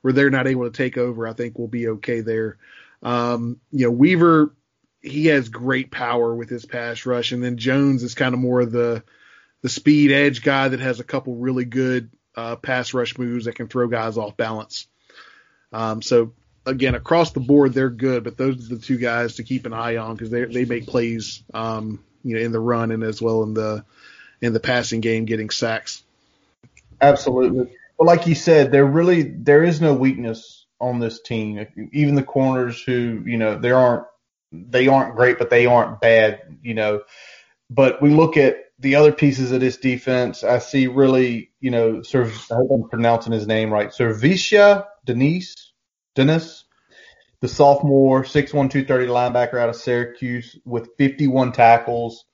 where 0.00 0.14
they're 0.14 0.30
not 0.30 0.46
able 0.46 0.64
to 0.64 0.74
take 0.74 0.96
over, 0.96 1.28
I 1.28 1.34
think 1.34 1.58
we'll 1.58 1.68
be 1.68 1.88
okay 1.88 2.22
there. 2.22 2.56
Um, 3.02 3.60
you 3.70 3.84
know, 3.84 3.90
Weaver, 3.90 4.54
he 5.02 5.26
has 5.26 5.50
great 5.50 5.90
power 5.90 6.34
with 6.34 6.48
his 6.48 6.64
pass 6.64 7.04
rush, 7.04 7.32
and 7.32 7.44
then 7.44 7.58
Jones 7.58 8.02
is 8.02 8.14
kind 8.14 8.32
of 8.32 8.40
more 8.40 8.62
of 8.62 8.72
the 8.72 9.04
the 9.64 9.70
speed 9.70 10.12
edge 10.12 10.42
guy 10.42 10.68
that 10.68 10.80
has 10.80 11.00
a 11.00 11.04
couple 11.04 11.36
really 11.36 11.64
good 11.64 12.10
uh, 12.36 12.54
pass 12.54 12.92
rush 12.92 13.16
moves 13.16 13.46
that 13.46 13.54
can 13.54 13.66
throw 13.66 13.88
guys 13.88 14.18
off 14.18 14.36
balance. 14.36 14.86
Um, 15.72 16.02
so 16.02 16.34
again, 16.66 16.94
across 16.94 17.32
the 17.32 17.40
board, 17.40 17.72
they're 17.72 17.88
good, 17.88 18.24
but 18.24 18.36
those 18.36 18.70
are 18.70 18.74
the 18.74 18.82
two 18.82 18.98
guys 18.98 19.36
to 19.36 19.42
keep 19.42 19.64
an 19.64 19.72
eye 19.72 19.96
on 19.96 20.16
because 20.16 20.28
they 20.28 20.44
they 20.44 20.66
make 20.66 20.86
plays 20.86 21.42
um, 21.54 22.04
you 22.22 22.36
know, 22.36 22.42
in 22.42 22.52
the 22.52 22.60
run 22.60 22.92
and 22.92 23.02
as 23.02 23.22
well 23.22 23.42
in 23.42 23.54
the 23.54 23.86
in 24.42 24.52
the 24.52 24.60
passing 24.60 25.00
game, 25.00 25.24
getting 25.24 25.48
sacks. 25.48 26.02
Absolutely. 27.00 27.74
But 27.98 28.04
like 28.04 28.26
you 28.26 28.34
said, 28.34 28.70
there 28.70 28.84
really 28.84 29.22
there 29.22 29.64
is 29.64 29.80
no 29.80 29.94
weakness 29.94 30.66
on 30.78 30.98
this 30.98 31.22
team. 31.22 31.66
Even 31.90 32.16
the 32.16 32.22
corners 32.22 32.82
who 32.82 33.22
you 33.24 33.38
know 33.38 33.58
they 33.58 33.70
aren't 33.70 34.04
they 34.52 34.88
aren't 34.88 35.16
great, 35.16 35.38
but 35.38 35.48
they 35.48 35.64
aren't 35.64 36.02
bad. 36.02 36.58
You 36.62 36.74
know, 36.74 37.00
but 37.70 38.00
we 38.02 38.10
look 38.10 38.36
at 38.36 38.56
the 38.78 38.96
other 38.96 39.12
pieces 39.12 39.52
of 39.52 39.60
this 39.60 39.76
defense. 39.76 40.44
I 40.44 40.58
see 40.58 40.86
really, 40.86 41.50
you 41.60 41.70
know, 41.70 42.02
sort 42.02 42.26
of, 42.26 42.32
I 42.50 42.56
hope 42.56 42.70
I'm 42.72 42.88
pronouncing 42.88 43.32
his 43.32 43.46
name 43.46 43.72
right. 43.72 43.90
SirVocea 43.90 44.84
Denise, 45.04 45.72
Dennis, 46.14 46.64
the 47.40 47.48
sophomore, 47.48 48.22
6'1", 48.22 48.50
230 48.70 49.06
linebacker 49.06 49.58
out 49.58 49.68
of 49.68 49.76
Syracuse 49.76 50.58
with 50.64 50.88
51 50.98 51.52
tackles, 51.52 52.24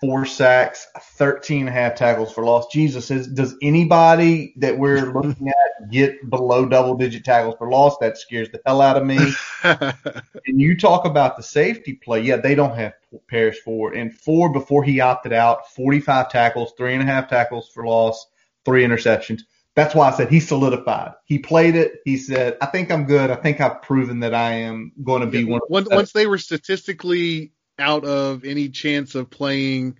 four 0.00 0.26
sacks, 0.26 0.86
13 1.16 1.60
and 1.60 1.68
a 1.68 1.72
half 1.72 1.94
tackles 1.94 2.32
for 2.32 2.44
loss. 2.44 2.66
Jesus, 2.72 3.10
is, 3.10 3.28
does 3.28 3.56
anybody 3.62 4.52
that 4.56 4.78
we're 4.78 5.12
looking 5.12 5.48
at 5.48 5.90
get 5.90 6.28
below 6.28 6.66
double 6.66 6.96
digit 6.96 7.24
tackles 7.24 7.54
for 7.58 7.70
loss? 7.70 7.96
That 7.98 8.18
scares 8.18 8.50
the 8.50 8.60
hell 8.66 8.82
out 8.82 8.96
of 8.96 9.06
me. 9.06 9.32
and 9.62 10.60
you 10.60 10.76
talk 10.76 11.06
about 11.06 11.36
the 11.36 11.42
safety 11.42 11.94
play. 11.94 12.20
Yeah, 12.20 12.36
they 12.36 12.54
don't 12.54 12.76
have 12.76 12.94
Paris 13.28 13.58
Ford. 13.58 13.96
And 13.96 14.14
Ford, 14.14 14.52
before 14.52 14.84
he 14.84 15.00
opted 15.00 15.32
out, 15.32 15.70
45 15.72 16.30
tackles, 16.30 16.72
three 16.76 16.92
and 16.92 17.02
a 17.02 17.06
half 17.06 17.28
tackles 17.28 17.70
for 17.72 17.86
loss, 17.86 18.26
three 18.64 18.84
interceptions 18.84 19.42
that's 19.76 19.94
why 19.94 20.08
I 20.08 20.10
said 20.12 20.30
he 20.30 20.40
solidified. 20.40 21.12
He 21.26 21.38
played 21.38 21.76
it. 21.76 22.00
He 22.06 22.16
said, 22.16 22.56
"I 22.62 22.66
think 22.66 22.90
I'm 22.90 23.04
good. 23.04 23.30
I 23.30 23.36
think 23.36 23.60
I've 23.60 23.82
proven 23.82 24.20
that 24.20 24.34
I 24.34 24.52
am 24.52 24.90
going 25.04 25.20
to 25.20 25.26
be 25.26 25.42
yeah, 25.42 25.50
one." 25.50 25.60
Once, 25.68 25.88
once 25.90 26.12
they 26.12 26.26
were 26.26 26.38
statistically 26.38 27.52
out 27.78 28.04
of 28.04 28.44
any 28.44 28.68
chance 28.68 29.14
of 29.14 29.30
playing 29.30 29.98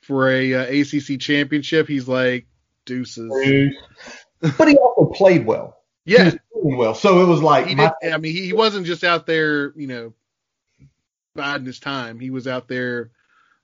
for 0.00 0.30
a 0.30 0.54
uh, 0.54 0.80
ACC 0.80 1.20
championship, 1.20 1.88
he's 1.88 2.08
like 2.08 2.46
deuces. 2.84 3.30
but 4.58 4.68
he 4.68 4.76
also 4.76 5.12
played 5.12 5.46
well. 5.46 5.78
Yeah, 6.04 6.32
well. 6.52 6.94
So 6.94 7.22
it 7.22 7.26
was 7.26 7.40
like 7.40 7.66
he 7.66 7.76
did, 7.76 7.90
I 8.02 8.18
mean, 8.18 8.34
he 8.34 8.52
wasn't 8.52 8.86
just 8.86 9.04
out 9.04 9.26
there, 9.26 9.72
you 9.76 9.86
know, 9.86 10.14
biding 11.34 11.66
his 11.66 11.78
time. 11.78 12.18
He 12.18 12.30
was 12.30 12.48
out 12.48 12.66
there 12.66 13.10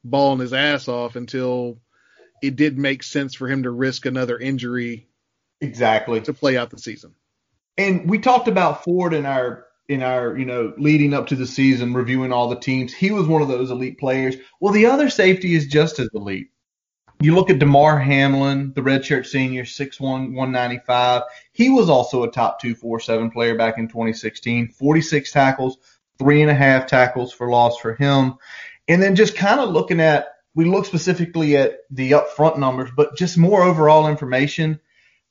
balling 0.05 0.39
his 0.39 0.53
ass 0.53 0.87
off 0.87 1.17
until 1.17 1.79
it 2.41 2.55
did 2.55 2.79
make 2.79 3.03
sense 3.03 3.35
for 3.35 3.49
him 3.49 3.65
to 3.65 3.71
risk 3.71 4.07
another 4.07 4.39
injury 4.39 5.09
Exactly. 5.61 6.21
To 6.23 6.33
play 6.33 6.57
out 6.57 6.71
the 6.71 6.79
season. 6.79 7.15
And 7.77 8.09
we 8.09 8.19
talked 8.19 8.49
about 8.49 8.85
Ford 8.85 9.15
in 9.15 9.27
our 9.27 9.67
in 9.89 10.03
our, 10.03 10.37
you 10.37 10.45
know, 10.45 10.75
leading 10.77 11.15
up 11.15 11.29
to 11.29 11.37
the 11.37 11.47
season, 11.47 11.95
reviewing 11.95 12.33
all 12.33 12.49
the 12.49 12.61
teams. 12.61 12.93
He 12.93 13.11
was 13.11 13.27
one 13.27 13.43
of 13.43 13.49
those 13.49 13.71
elite 13.71 13.99
players. 13.99 14.37
Well, 14.61 14.73
the 14.73 14.87
other 14.87 15.09
safety 15.09 15.55
is 15.55 15.67
just 15.67 15.99
as 15.99 16.11
elite. 16.13 16.51
You 17.21 17.35
look 17.35 17.51
at 17.51 17.59
Damar 17.59 17.99
Hamlin, 17.99 18.73
the 18.75 18.83
redshirt 18.83 19.27
senior, 19.27 19.65
6'1", 19.65 20.01
195. 20.01 21.23
He 21.53 21.69
was 21.69 21.91
also 21.91 22.23
a 22.23 22.31
top 22.31 22.61
247 22.61 23.31
player 23.31 23.57
back 23.57 23.79
in 23.79 23.89
2016. 23.89 24.69
46 24.69 25.33
tackles, 25.33 25.79
three 26.19 26.43
and 26.43 26.51
a 26.51 26.55
half 26.55 26.87
tackles 26.87 27.33
for 27.33 27.49
loss 27.49 27.79
for 27.79 27.95
him. 27.95 28.35
And 28.87 29.03
then 29.03 29.17
just 29.17 29.37
kind 29.37 29.59
of 29.59 29.71
looking 29.71 30.01
at, 30.01 30.29
we 30.55 30.65
look 30.67 30.87
specifically 30.87 31.57
at 31.57 31.79
the 31.91 32.13
upfront 32.13 32.59
numbers, 32.59 32.91
but 32.95 33.17
just 33.17 33.37
more 33.37 33.65
overall 33.65 34.07
information. 34.07 34.79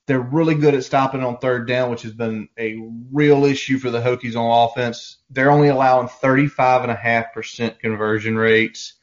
They're 0.08 0.20
really 0.20 0.56
good 0.56 0.74
at 0.74 0.86
stopping 0.86 1.22
on 1.24 1.38
third 1.38 1.68
down, 1.68 1.92
which 1.92 2.04
has 2.04 2.14
been 2.14 2.48
a 2.58 2.78
real 3.12 3.44
issue 3.44 3.78
for 3.78 3.90
the 3.92 4.00
Hokies 4.00 4.38
on 4.38 4.70
offense. 4.70 5.18
They're 5.30 5.52
only 5.52 5.68
allowing 5.68 6.08
35.5% 6.08 7.80
conversion 7.80 8.38
rates. 8.38 8.94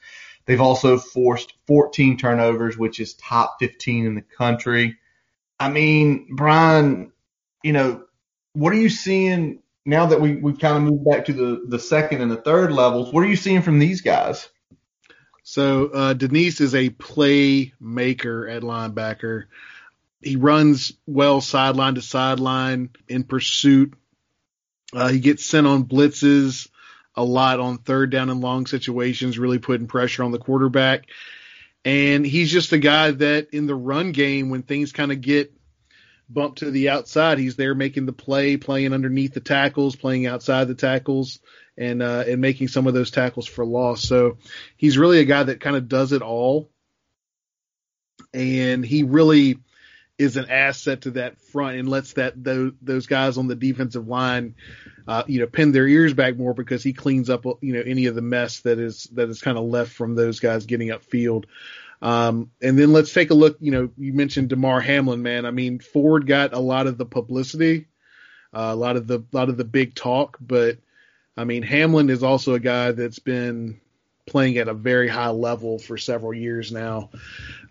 They've 0.45 0.61
also 0.61 0.97
forced 0.97 1.53
14 1.67 2.17
turnovers, 2.17 2.77
which 2.77 2.99
is 2.99 3.13
top 3.13 3.57
15 3.59 4.05
in 4.05 4.15
the 4.15 4.21
country. 4.21 4.97
I 5.59 5.69
mean, 5.69 6.27
Brian, 6.35 7.11
you 7.63 7.73
know, 7.73 8.03
what 8.53 8.73
are 8.73 8.77
you 8.77 8.89
seeing 8.89 9.61
now 9.85 10.07
that 10.07 10.21
we, 10.21 10.35
we've 10.35 10.59
kind 10.59 10.77
of 10.77 10.83
moved 10.83 11.05
back 11.05 11.25
to 11.25 11.33
the, 11.33 11.65
the 11.67 11.79
second 11.79 12.21
and 12.21 12.31
the 12.31 12.41
third 12.41 12.71
levels? 12.71 13.13
What 13.13 13.23
are 13.23 13.27
you 13.27 13.35
seeing 13.35 13.61
from 13.61 13.77
these 13.77 14.01
guys? 14.01 14.49
So 15.43 15.87
uh, 15.87 16.13
Denise 16.13 16.61
is 16.61 16.73
a 16.73 16.89
playmaker 16.89 18.51
at 18.51 18.63
linebacker. 18.63 19.43
He 20.25 20.37
runs 20.37 20.91
well 21.05 21.39
sideline 21.39 21.95
to 21.95 22.01
sideline 22.01 22.89
in 23.07 23.23
pursuit. 23.23 23.93
Uh, 24.91 25.09
he 25.09 25.19
gets 25.19 25.45
sent 25.45 25.67
on 25.67 25.83
blitzes 25.83 26.67
a 27.15 27.23
lot 27.23 27.59
on 27.59 27.77
third 27.77 28.09
down 28.09 28.31
and 28.31 28.41
long 28.41 28.65
situations, 28.65 29.37
really 29.37 29.59
putting 29.59 29.87
pressure 29.87 30.23
on 30.23 30.31
the 30.31 30.39
quarterback. 30.39 31.05
And 31.85 32.25
he's 32.25 32.51
just 32.51 32.73
a 32.73 32.79
guy 32.79 33.11
that 33.11 33.49
in 33.51 33.67
the 33.67 33.75
run 33.75 34.13
game, 34.13 34.49
when 34.49 34.63
things 34.63 34.91
kind 34.91 35.11
of 35.11 35.21
get 35.21 35.53
bumped 36.27 36.57
to 36.59 36.71
the 36.71 36.89
outside, 36.89 37.37
he's 37.37 37.55
there 37.55 37.75
making 37.75 38.07
the 38.07 38.11
play, 38.11 38.57
playing 38.57 38.93
underneath 38.93 39.35
the 39.35 39.39
tackles, 39.39 39.95
playing 39.95 40.25
outside 40.25 40.67
the 40.67 40.73
tackles, 40.73 41.39
and 41.77 42.01
uh, 42.01 42.23
and 42.27 42.41
making 42.41 42.69
some 42.69 42.87
of 42.87 42.95
those 42.95 43.11
tackles 43.11 43.45
for 43.45 43.63
loss. 43.63 44.01
So 44.01 44.39
he's 44.75 44.97
really 44.97 45.19
a 45.19 45.25
guy 45.25 45.43
that 45.43 45.59
kind 45.59 45.75
of 45.75 45.87
does 45.87 46.13
it 46.13 46.23
all, 46.23 46.71
and 48.33 48.83
he 48.83 49.03
really 49.03 49.59
is 50.17 50.37
an 50.37 50.49
asset 50.49 51.01
to 51.01 51.11
that 51.11 51.41
front 51.41 51.77
and 51.77 51.89
lets 51.89 52.13
that 52.13 52.41
those, 52.41 52.71
those 52.81 53.05
guys 53.05 53.37
on 53.37 53.47
the 53.47 53.55
defensive 53.55 54.07
line, 54.07 54.55
uh, 55.07 55.23
you 55.27 55.39
know, 55.39 55.47
pin 55.47 55.71
their 55.71 55.87
ears 55.87 56.13
back 56.13 56.37
more 56.37 56.53
because 56.53 56.83
he 56.83 56.93
cleans 56.93 57.29
up, 57.29 57.45
you 57.61 57.73
know, 57.73 57.81
any 57.81 58.05
of 58.05 58.15
the 58.15 58.21
mess 58.21 58.61
that 58.61 58.79
is 58.79 59.03
that 59.13 59.29
is 59.29 59.41
kind 59.41 59.57
of 59.57 59.65
left 59.65 59.91
from 59.91 60.15
those 60.15 60.39
guys 60.39 60.65
getting 60.65 60.89
upfield. 60.89 61.45
Um, 62.01 62.51
and 62.61 62.77
then 62.77 62.93
let's 62.93 63.13
take 63.13 63.31
a 63.31 63.35
look. 63.35 63.57
You 63.59 63.71
know, 63.71 63.89
you 63.97 64.13
mentioned 64.13 64.49
Damar 64.49 64.79
Hamlin, 64.79 65.21
man. 65.21 65.45
I 65.45 65.51
mean, 65.51 65.79
Ford 65.79 66.27
got 66.27 66.53
a 66.53 66.59
lot 66.59 66.87
of 66.87 66.97
the 66.97 67.05
publicity, 67.05 67.87
uh, 68.53 68.69
a 68.71 68.75
lot 68.75 68.95
of 68.95 69.07
the 69.07 69.23
lot 69.31 69.49
of 69.49 69.57
the 69.57 69.65
big 69.65 69.95
talk, 69.95 70.37
but 70.39 70.77
I 71.37 71.43
mean, 71.43 71.63
Hamlin 71.63 72.09
is 72.09 72.23
also 72.23 72.53
a 72.53 72.59
guy 72.59 72.91
that's 72.91 73.19
been 73.19 73.81
playing 74.25 74.57
at 74.57 74.67
a 74.67 74.73
very 74.73 75.07
high 75.07 75.29
level 75.29 75.79
for 75.79 75.97
several 75.97 76.33
years 76.33 76.71
now. 76.71 77.11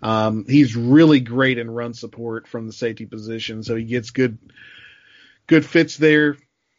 Um, 0.03 0.45
he's 0.49 0.77
really 0.77 1.21
great 1.21 1.59
in 1.59 1.71
run 1.71 1.95
support 1.95 2.47
from 2.47 2.67
the 2.67 2.73
safety 2.73 3.07
position, 3.07 3.63
so 3.63 3.75
he 3.75 3.85
gets 3.85 4.11
good 4.11 4.39
good 5.47 5.67
fits 5.67 5.97
there 5.97 6.37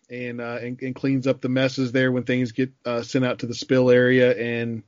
and 0.09 0.39
uh, 0.41 0.57
and, 0.61 0.81
and, 0.81 0.95
cleans 0.95 1.27
up 1.27 1.41
the 1.41 1.49
messes 1.49 1.91
there 1.91 2.11
when 2.11 2.23
things 2.23 2.51
get 2.51 2.71
uh, 2.85 3.01
sent 3.01 3.25
out 3.25 3.39
to 3.39 3.47
the 3.47 3.55
spill 3.55 3.89
area. 3.89 4.35
And 4.35 4.83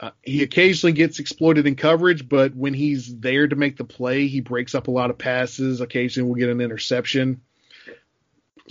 uh, 0.00 0.10
he 0.22 0.42
occasionally 0.42 0.92
gets 0.92 1.18
exploited 1.18 1.66
in 1.66 1.76
coverage, 1.76 2.28
but 2.28 2.54
when 2.54 2.74
he's 2.74 3.18
there 3.18 3.46
to 3.46 3.56
make 3.56 3.76
the 3.76 3.84
play, 3.84 4.26
he 4.26 4.40
breaks 4.40 4.74
up 4.74 4.88
a 4.88 4.90
lot 4.90 5.10
of 5.10 5.18
passes. 5.18 5.80
Occasionally, 5.80 6.28
we'll 6.28 6.40
get 6.40 6.50
an 6.50 6.60
interception. 6.60 7.40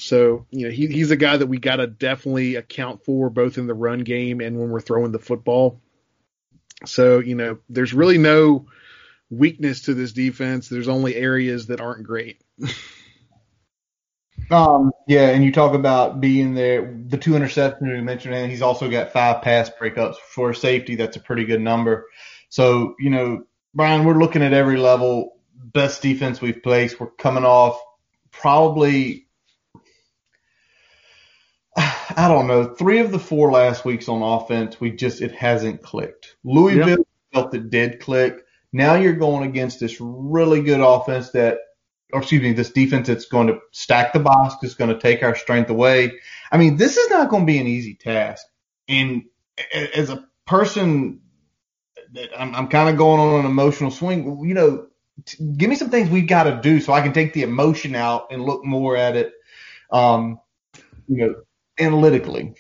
So, 0.02 0.48
you 0.50 0.66
know, 0.66 0.72
he, 0.72 0.88
he's 0.88 1.12
a 1.12 1.16
guy 1.16 1.38
that 1.38 1.46
we 1.46 1.60
got 1.60 1.76
to 1.76 1.86
definitely 1.86 2.56
account 2.56 3.06
for 3.06 3.30
both 3.30 3.60
in 3.60 3.68
the 3.68 3.74
run 3.76 4.00
game 4.00 4.42
and 4.42 4.58
when 4.58 4.70
we're 4.70 4.82
throwing 4.82 5.12
the 5.12 5.20
football. 5.20 5.80
So, 6.86 7.20
you 7.20 7.36
know, 7.36 7.60
there's 7.70 7.94
really 7.94 8.18
no 8.18 8.66
weakness 9.30 9.82
to 9.84 9.94
this 9.94 10.12
defense. 10.12 10.68
There's 10.68 10.88
only 10.88 11.16
areas 11.16 11.68
that 11.68 11.82
aren't 11.82 12.04
great. 12.04 12.42
um, 14.52 14.92
yeah, 15.08 15.30
and 15.30 15.46
you 15.46 15.52
talk 15.52 15.76
about 15.76 16.20
being 16.20 16.56
there, 16.56 17.00
the 17.08 17.20
two 17.20 17.34
interceptions 17.34 17.96
you 17.96 18.02
mentioned, 18.02 18.34
and 18.34 18.50
he's 18.50 18.64
also 18.64 18.90
got 18.90 19.14
five 19.14 19.44
pass 19.44 19.70
breakups 19.70 20.16
for 20.16 20.56
safety. 20.56 20.96
That's 20.96 21.18
a 21.18 21.22
pretty 21.22 21.46
good 21.46 21.62
number. 21.62 22.08
So, 22.50 22.96
you 22.98 23.12
know, 23.12 23.44
Brian, 23.76 24.04
we're 24.04 24.20
looking 24.20 24.42
at 24.42 24.54
every 24.54 24.78
level, 24.78 25.38
best 25.56 26.02
defense 26.02 26.42
we've 26.42 26.64
placed. 26.64 27.00
We're 27.00 27.12
coming 27.12 27.46
off 27.46 27.80
probably 28.32 29.28
I 32.18 32.28
don't 32.28 32.48
know. 32.48 32.74
Three 32.76 33.00
of 33.00 33.12
the 33.12 33.20
four 33.20 33.52
last 33.52 33.86
weeks 33.86 34.08
on 34.08 34.22
offense, 34.22 34.80
we 34.80 34.92
just 34.92 35.22
it 35.22 35.32
hasn't 35.34 35.82
clicked. 35.82 36.36
Louisville 36.44 36.90
yep. 36.90 37.00
felt 37.34 37.54
it 37.54 37.70
did 37.70 38.00
click. 38.00 38.46
Now 38.74 38.96
you're 38.96 39.14
going 39.14 39.48
against 39.48 39.80
this 39.80 39.98
really 40.00 40.62
good 40.62 40.80
offense 40.80 41.32
that, 41.32 41.60
or 42.14 42.20
excuse 42.20 42.42
me, 42.42 42.54
this 42.54 42.72
defense 42.72 43.08
that's 43.08 43.26
going 43.26 43.48
to 43.48 43.60
stack 43.72 44.14
the 44.14 44.20
box, 44.20 44.56
that's 44.62 44.76
going 44.76 44.94
to 44.94 45.00
take 45.00 45.24
our 45.24 45.36
strength 45.36 45.70
away. 45.70 46.14
I 46.52 46.58
mean, 46.58 46.78
this 46.78 46.98
is 46.98 47.10
not 47.10 47.30
going 47.30 47.44
to 47.44 47.52
be 47.52 47.60
an 47.60 47.68
easy 47.68 47.96
task. 47.96 48.46
And 48.88 49.24
as 49.94 50.10
a 50.10 50.26
person, 50.46 51.22
I'm, 52.38 52.56
I'm 52.56 52.68
kind 52.68 52.90
of 52.90 52.98
going 52.98 53.20
on 53.20 53.40
an 53.42 53.46
emotional 53.46 53.92
swing. 53.92 54.46
You 54.46 54.54
know, 54.54 54.88
give 55.58 55.70
me 55.70 55.76
some 55.76 55.90
things 55.90 56.10
we've 56.10 56.28
got 56.28 56.44
to 56.44 56.60
do 56.62 56.80
so 56.80 56.94
I 56.94 57.02
can 57.02 57.14
take 57.14 57.34
the 57.34 57.44
emotion 57.44 57.96
out 57.96 58.28
and 58.32 58.44
look 58.44 58.66
more 58.66 58.96
at 58.98 59.16
it. 59.16 59.34
Um, 59.92 60.40
you 61.08 61.18
know, 61.18 61.36
analytically. 61.80 62.54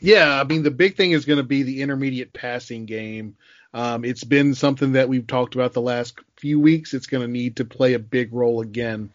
Yeah, 0.00 0.40
I 0.40 0.44
mean 0.44 0.62
the 0.62 0.70
big 0.70 0.96
thing 0.96 1.12
is 1.12 1.24
going 1.24 1.38
to 1.38 1.44
be 1.44 1.62
the 1.62 1.82
intermediate 1.82 2.32
passing 2.32 2.86
game. 2.86 3.36
Um, 3.74 4.04
it's 4.04 4.24
been 4.24 4.54
something 4.54 4.92
that 4.92 5.08
we've 5.08 5.26
talked 5.26 5.54
about 5.54 5.72
the 5.72 5.80
last 5.80 6.18
few 6.36 6.60
weeks. 6.60 6.92
It's 6.92 7.06
going 7.06 7.22
to 7.22 7.32
need 7.32 7.56
to 7.56 7.64
play 7.64 7.94
a 7.94 7.98
big 7.98 8.32
role 8.32 8.60
again. 8.60 9.10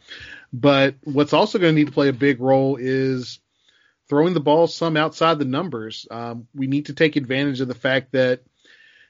But 0.51 0.95
what's 1.03 1.33
also 1.33 1.59
going 1.59 1.75
to 1.75 1.79
need 1.79 1.87
to 1.87 1.93
play 1.93 2.07
a 2.07 2.13
big 2.13 2.39
role 2.39 2.77
is 2.79 3.39
throwing 4.09 4.33
the 4.33 4.39
ball 4.39 4.67
some 4.67 4.97
outside 4.97 5.37
the 5.37 5.45
numbers. 5.45 6.07
Um, 6.09 6.47
we 6.55 6.67
need 6.67 6.87
to 6.87 6.93
take 6.93 7.15
advantage 7.17 7.61
of 7.61 7.67
the 7.67 7.75
fact 7.75 8.13
that 8.13 8.41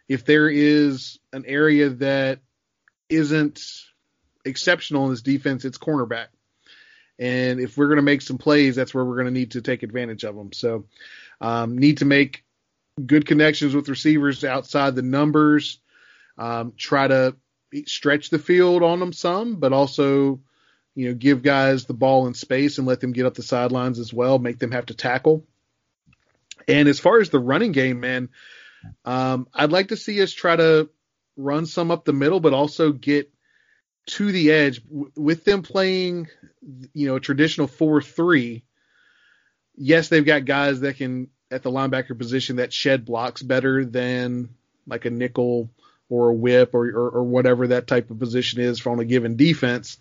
if 0.10 0.26
there 0.26 0.50
is 0.50 1.20
an 1.32 1.46
area 1.46 1.90
that 1.90 2.40
isn't 3.10 3.62
exceptional 4.44 5.06
in 5.06 5.12
this 5.12 5.22
defense, 5.22 5.66
it's 5.66 5.78
cornerback. 5.78 6.28
And 7.20 7.60
if 7.60 7.78
we're 7.78 7.88
going 7.88 7.98
to 7.98 8.04
make 8.04 8.22
some 8.22 8.38
plays, 8.38 8.76
that's 8.76 8.94
where 8.94 9.04
we're 9.04 9.16
going 9.16 9.26
to 9.26 9.32
need 9.32 9.52
to 9.52 9.62
take 9.62 9.84
advantage 9.84 10.24
of 10.24 10.36
them. 10.36 10.54
So, 10.54 10.86
um, 11.42 11.78
need 11.78 12.00
to 12.00 12.06
make 12.06 12.44
good 13.04 13.26
connections 13.26 13.76
with 13.76 13.90
receivers 13.90 14.44
outside 14.44 14.96
the 14.96 15.02
numbers. 15.02 15.80
Um, 16.38 16.74
try 16.78 17.08
to 17.08 17.36
stretch 17.86 18.30
the 18.30 18.40
field 18.40 18.84
on 18.84 19.00
them 19.00 19.14
some, 19.14 19.56
but 19.56 19.74
also, 19.74 20.40
you 20.96 21.10
know, 21.10 21.14
give 21.14 21.44
guys 21.44 21.86
the 21.86 21.94
ball 21.94 22.28
in 22.28 22.34
space 22.34 22.78
and 22.78 22.88
let 22.88 23.00
them 23.00 23.12
get 23.12 23.26
up 23.26 23.34
the 23.34 23.44
sidelines 23.44 24.00
as 24.00 24.14
well, 24.14 24.40
make 24.40 24.60
them 24.60 24.72
have 24.72 24.88
to 24.88 24.94
tackle. 24.94 25.46
And 26.68 26.88
as 26.88 27.00
far 27.00 27.20
as 27.20 27.30
the 27.30 27.40
running 27.40 27.72
game, 27.72 28.00
man, 28.00 28.30
um, 29.06 29.48
I'd 29.54 29.72
like 29.72 29.90
to 29.90 29.98
see 29.98 30.22
us 30.22 30.32
try 30.32 30.56
to 30.56 30.90
run 31.36 31.66
some 31.66 31.92
up 31.92 32.06
the 32.06 32.14
middle, 32.14 32.40
but 32.40 32.54
also 32.54 32.92
get 32.92 33.32
to 34.08 34.32
the 34.32 34.52
edge 34.52 34.82
with 34.90 35.44
them 35.44 35.62
playing, 35.62 36.28
you 36.94 37.08
know, 37.08 37.20
traditional 37.20 37.68
four 37.68 38.02
three. 38.02 38.64
Yes, 39.76 40.08
they've 40.08 40.26
got 40.26 40.46
guys 40.46 40.80
that 40.80 40.98
can 40.98 41.30
at 41.52 41.64
the 41.64 41.72
linebacker 41.72 42.18
position 42.18 42.58
that 42.58 42.74
shed 42.74 43.06
blocks 43.06 43.42
better 43.42 43.86
than 43.86 44.50
like 44.86 45.06
a 45.06 45.10
nickel 45.10 45.70
or 46.10 46.30
a 46.30 46.34
whip 46.34 46.74
or, 46.74 46.88
or, 46.88 47.10
or 47.10 47.24
whatever 47.24 47.68
that 47.68 47.88
type 47.88 48.10
of 48.10 48.20
position 48.20 48.60
is 48.62 48.80
from 48.80 49.00
a 49.00 49.06
given 49.06 49.36
defense. 49.36 49.98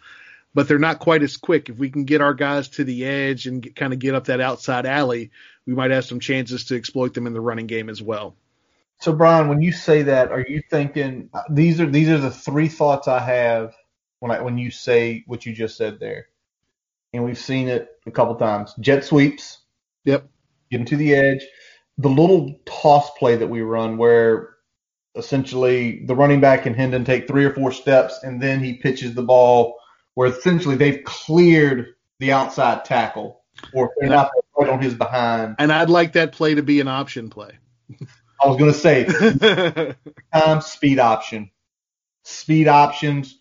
But 0.55 0.69
they're 0.69 0.79
not 0.79 1.01
quite 1.01 1.23
as 1.23 1.37
quick. 1.37 1.69
If 1.69 1.77
we 1.77 1.91
can 1.91 2.05
get 2.05 2.23
our 2.23 2.33
guys 2.33 2.69
to 2.71 2.85
the 2.85 3.05
edge 3.05 3.47
and 3.47 3.61
get, 3.61 3.77
kind 3.77 3.93
of 3.93 3.99
get 3.99 4.15
up 4.15 4.27
that 4.27 4.41
outside 4.41 4.87
alley, 4.87 5.31
we 5.67 5.75
might 5.75 5.91
have 5.91 6.07
some 6.07 6.21
chances 6.21 6.65
to 6.67 6.77
exploit 6.77 7.13
them 7.13 7.27
in 7.27 7.35
the 7.35 7.41
running 7.41 7.67
game 7.67 7.91
as 7.91 8.01
well. 8.01 8.35
So 9.01 9.13
Brian, 9.13 9.49
when 9.49 9.61
you 9.61 9.73
say 9.73 10.05
that, 10.05 10.33
are 10.33 10.45
you 10.49 10.63
thinking 10.71 11.29
uh, 11.35 11.43
these 11.51 11.81
are 11.81 11.91
these 11.91 12.09
are 12.09 12.19
the 12.19 12.31
three 12.31 12.69
thoughts 12.69 13.09
I 13.09 13.21
have 13.21 13.75
when 14.21 14.31
I, 14.31 14.41
when 14.41 14.59
you 14.59 14.71
say 14.71 15.25
what 15.27 15.47
you 15.47 15.53
just 15.53 15.77
said 15.77 15.99
there. 16.01 16.27
And 17.13 17.25
we've 17.25 17.39
seen 17.39 17.69
it 17.69 17.89
a 18.07 18.11
couple 18.11 18.35
times. 18.37 18.75
Jet 18.81 19.05
sweeps. 19.05 19.59
Yep. 20.05 20.29
Getting 20.71 20.87
to 20.87 20.97
the 20.97 21.15
edge. 21.15 21.45
The 21.99 22.09
little 22.09 22.59
toss 22.67 23.11
play 23.19 23.37
that 23.37 23.47
we 23.47 23.63
run 23.63 23.97
where 23.97 24.57
essentially 25.15 26.05
the 26.05 26.15
running 26.15 26.41
back 26.41 26.67
and 26.67 26.77
Hendon 26.77 27.05
take 27.05 27.27
three 27.27 27.45
or 27.45 27.55
four 27.55 27.73
steps 27.73 28.21
and 28.23 28.41
then 28.41 28.63
he 28.63 28.75
pitches 28.75 29.15
the 29.15 29.23
ball 29.23 29.77
where 30.15 30.29
essentially 30.29 30.77
they've 30.77 31.03
cleared 31.05 31.95
the 32.19 32.33
outside 32.33 32.85
tackle 32.85 33.43
or 33.73 33.93
they're 33.99 34.11
not 34.11 34.31
right 34.59 34.69
on 34.69 34.81
his 34.81 34.95
behind. 34.95 35.57
And 35.59 35.73
I'd 35.73 35.91
like 35.91 36.13
that 36.13 36.33
play 36.33 36.55
to 36.55 36.63
be 36.63 36.81
an 36.81 36.89
option 36.89 37.31
play. 37.31 37.53
I 38.43 38.49
was 38.49 38.57
going 38.59 38.73
to 38.73 38.79
say 38.79 39.95
time 40.35 40.61
speed 40.61 40.99
option. 40.99 41.51
speed 42.25 42.69
options, 42.69 43.39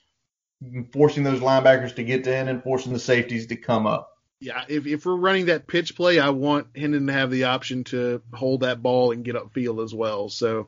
forcing 0.91 1.23
those 1.23 1.39
linebackers 1.39 1.95
to 1.95 2.03
get 2.03 2.23
to 2.23 2.35
in 2.35 2.47
and 2.47 2.63
forcing 2.63 2.93
the 2.93 2.99
safeties 2.99 3.47
to 3.47 3.55
come 3.55 3.87
up. 3.87 4.17
Yeah, 4.39 4.63
if 4.67 4.85
if 4.85 5.05
we're 5.05 5.15
running 5.15 5.45
that 5.45 5.65
pitch 5.65 5.95
play, 5.95 6.19
I 6.19 6.29
want 6.29 6.67
Hendon 6.75 7.07
to 7.07 7.13
have 7.13 7.31
the 7.31 7.45
option 7.45 7.83
to 7.85 8.21
hold 8.33 8.61
that 8.61 8.81
ball 8.81 9.11
and 9.11 9.23
get 9.23 9.35
upfield 9.35 9.83
as 9.83 9.93
well. 9.93 10.29
So 10.29 10.67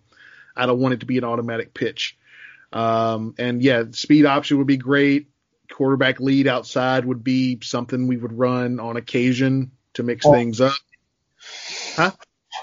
I 0.56 0.66
don't 0.66 0.80
want 0.80 0.96
it 0.96 1.00
to 1.02 1.06
be 1.06 1.18
an 1.18 1.24
automatic 1.24 1.74
pitch. 1.74 2.18
Um, 2.72 3.36
and 3.38 3.62
yeah, 3.62 3.84
speed 3.92 4.26
option 4.26 4.58
would 4.58 4.68
be 4.68 4.78
great. 4.78 5.28
Quarterback 5.72 6.20
lead 6.20 6.48
outside 6.48 7.06
would 7.06 7.24
be 7.24 7.60
something 7.62 8.08
we 8.08 8.18
would 8.18 8.34
run 8.34 8.80
on 8.80 8.98
occasion 8.98 9.72
to 9.94 10.04
mix 10.04 10.26
oh. 10.26 10.32
things 10.32 10.62
up. 10.62 10.74
Huh? 11.96 12.12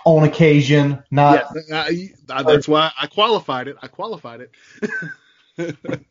On 0.07 0.25
occasion, 0.25 1.03
not. 1.11 1.47
Yeah, 1.69 1.83
I, 1.83 2.09
I, 2.31 2.43
that's 2.43 2.67
why 2.67 2.91
I 3.01 3.07
qualified 3.07 3.69
it. 3.69 3.77
I 3.81 3.89
qualified 3.89 4.49
it. 5.57 5.77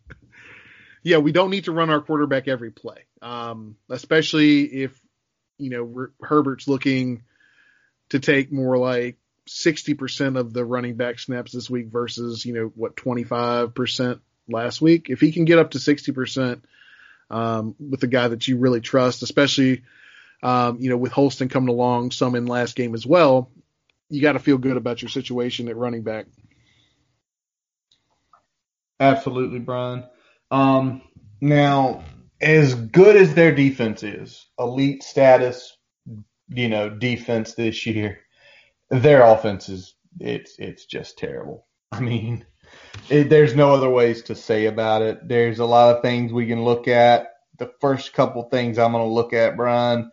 yeah, 1.04 1.18
we 1.18 1.34
don't 1.34 1.52
need 1.52 1.66
to 1.66 1.72
run 1.72 1.90
our 1.90 2.02
quarterback 2.02 2.48
every 2.48 2.72
play, 2.72 3.06
um, 3.22 3.76
especially 3.90 4.64
if 4.64 5.00
you 5.58 5.70
know 5.70 6.08
Herbert's 6.22 6.68
looking 6.68 7.24
to 8.10 8.20
take 8.20 8.52
more 8.52 8.78
like 8.78 9.18
60% 9.48 10.40
of 10.40 10.54
the 10.54 10.64
running 10.64 10.96
back 10.96 11.20
snaps 11.20 11.52
this 11.52 11.70
week 11.70 11.88
versus 11.88 12.46
you 12.46 12.54
know 12.54 12.72
what 12.76 12.96
25% 12.96 14.20
last 14.48 14.82
week. 14.82 15.10
If 15.10 15.20
he 15.20 15.32
can 15.32 15.46
get 15.46 15.60
up 15.60 15.72
to 15.72 15.78
60% 15.78 16.62
um, 17.30 17.76
with 17.80 18.04
a 18.04 18.08
guy 18.08 18.30
that 18.30 18.48
you 18.48 18.58
really 18.58 18.82
trust, 18.82 19.24
especially 19.24 19.84
um, 20.42 20.78
you 20.80 20.90
know 20.90 20.98
with 20.98 21.12
Holston 21.12 21.50
coming 21.50 21.70
along 21.70 22.12
some 22.12 22.36
in 22.36 22.46
last 22.46 22.76
game 22.78 22.94
as 22.94 23.06
well, 23.06 23.52
you 24.10 24.22
got 24.22 24.34
to 24.34 24.40
feel 24.40 24.58
good 24.58 24.78
about 24.78 25.02
your 25.02 25.10
situation 25.10 25.68
at 25.68 25.76
running 25.76 26.04
back. 26.04 26.28
Absolutely, 29.00 29.60
Brian. 29.60 30.06
Um, 30.54 31.02
now, 31.42 32.04
as 32.40 32.76
good 32.76 33.16
as 33.16 33.34
their 33.34 33.56
defense 33.56 34.04
is, 34.04 34.46
elite 34.60 35.02
status, 35.02 35.76
you 36.48 36.70
know, 36.70 36.92
defense 36.92 37.56
this 37.56 37.88
year, 37.88 38.20
their 38.92 39.24
offense 39.24 39.68
is 39.68 39.96
it's 40.20 40.56
it's 40.60 40.86
just 40.86 41.18
terrible. 41.18 41.66
I 41.92 42.02
mean, 42.02 42.46
it, 43.10 43.32
there's 43.32 43.56
no 43.56 43.74
other 43.74 43.90
ways 43.90 44.22
to 44.24 44.36
say 44.36 44.68
about 44.68 45.02
it. 45.02 45.28
There's 45.28 45.58
a 45.58 45.66
lot 45.66 45.96
of 45.96 46.04
things 46.04 46.32
we 46.32 46.46
can 46.46 46.64
look 46.64 46.88
at. 46.88 47.30
The 47.58 47.72
first 47.82 48.14
couple 48.14 48.44
things 48.44 48.78
I'm 48.78 48.92
going 48.92 49.04
to 49.04 49.12
look 49.12 49.34
at, 49.34 49.58
Brian, 49.58 50.12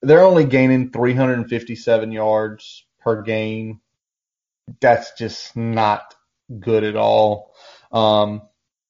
they're 0.00 0.22
only 0.22 0.44
gaining 0.44 0.92
357 0.92 2.12
yards 2.12 2.84
per 3.00 3.22
game. 3.22 3.80
That's 4.80 5.12
just 5.18 5.56
not 5.56 6.14
good 6.60 6.84
at 6.84 6.94
all. 6.94 7.52
Um, 7.90 8.42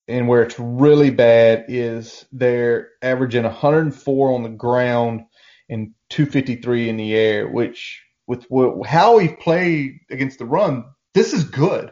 and 0.08 0.28
where 0.28 0.42
it's 0.42 0.58
really 0.58 1.10
bad 1.10 1.66
is 1.68 2.24
they're 2.32 2.90
averaging 3.00 3.44
104 3.44 4.32
on 4.32 4.42
the 4.42 4.48
ground 4.48 5.22
and 5.68 5.94
253 6.10 6.88
in 6.88 6.96
the 6.96 7.14
air, 7.14 7.48
which 7.48 8.02
with 8.26 8.44
what, 8.48 8.86
how 8.86 9.18
we've 9.18 9.38
played 9.38 10.00
against 10.10 10.38
the 10.38 10.46
run, 10.46 10.84
this 11.14 11.32
is 11.32 11.44
good. 11.44 11.90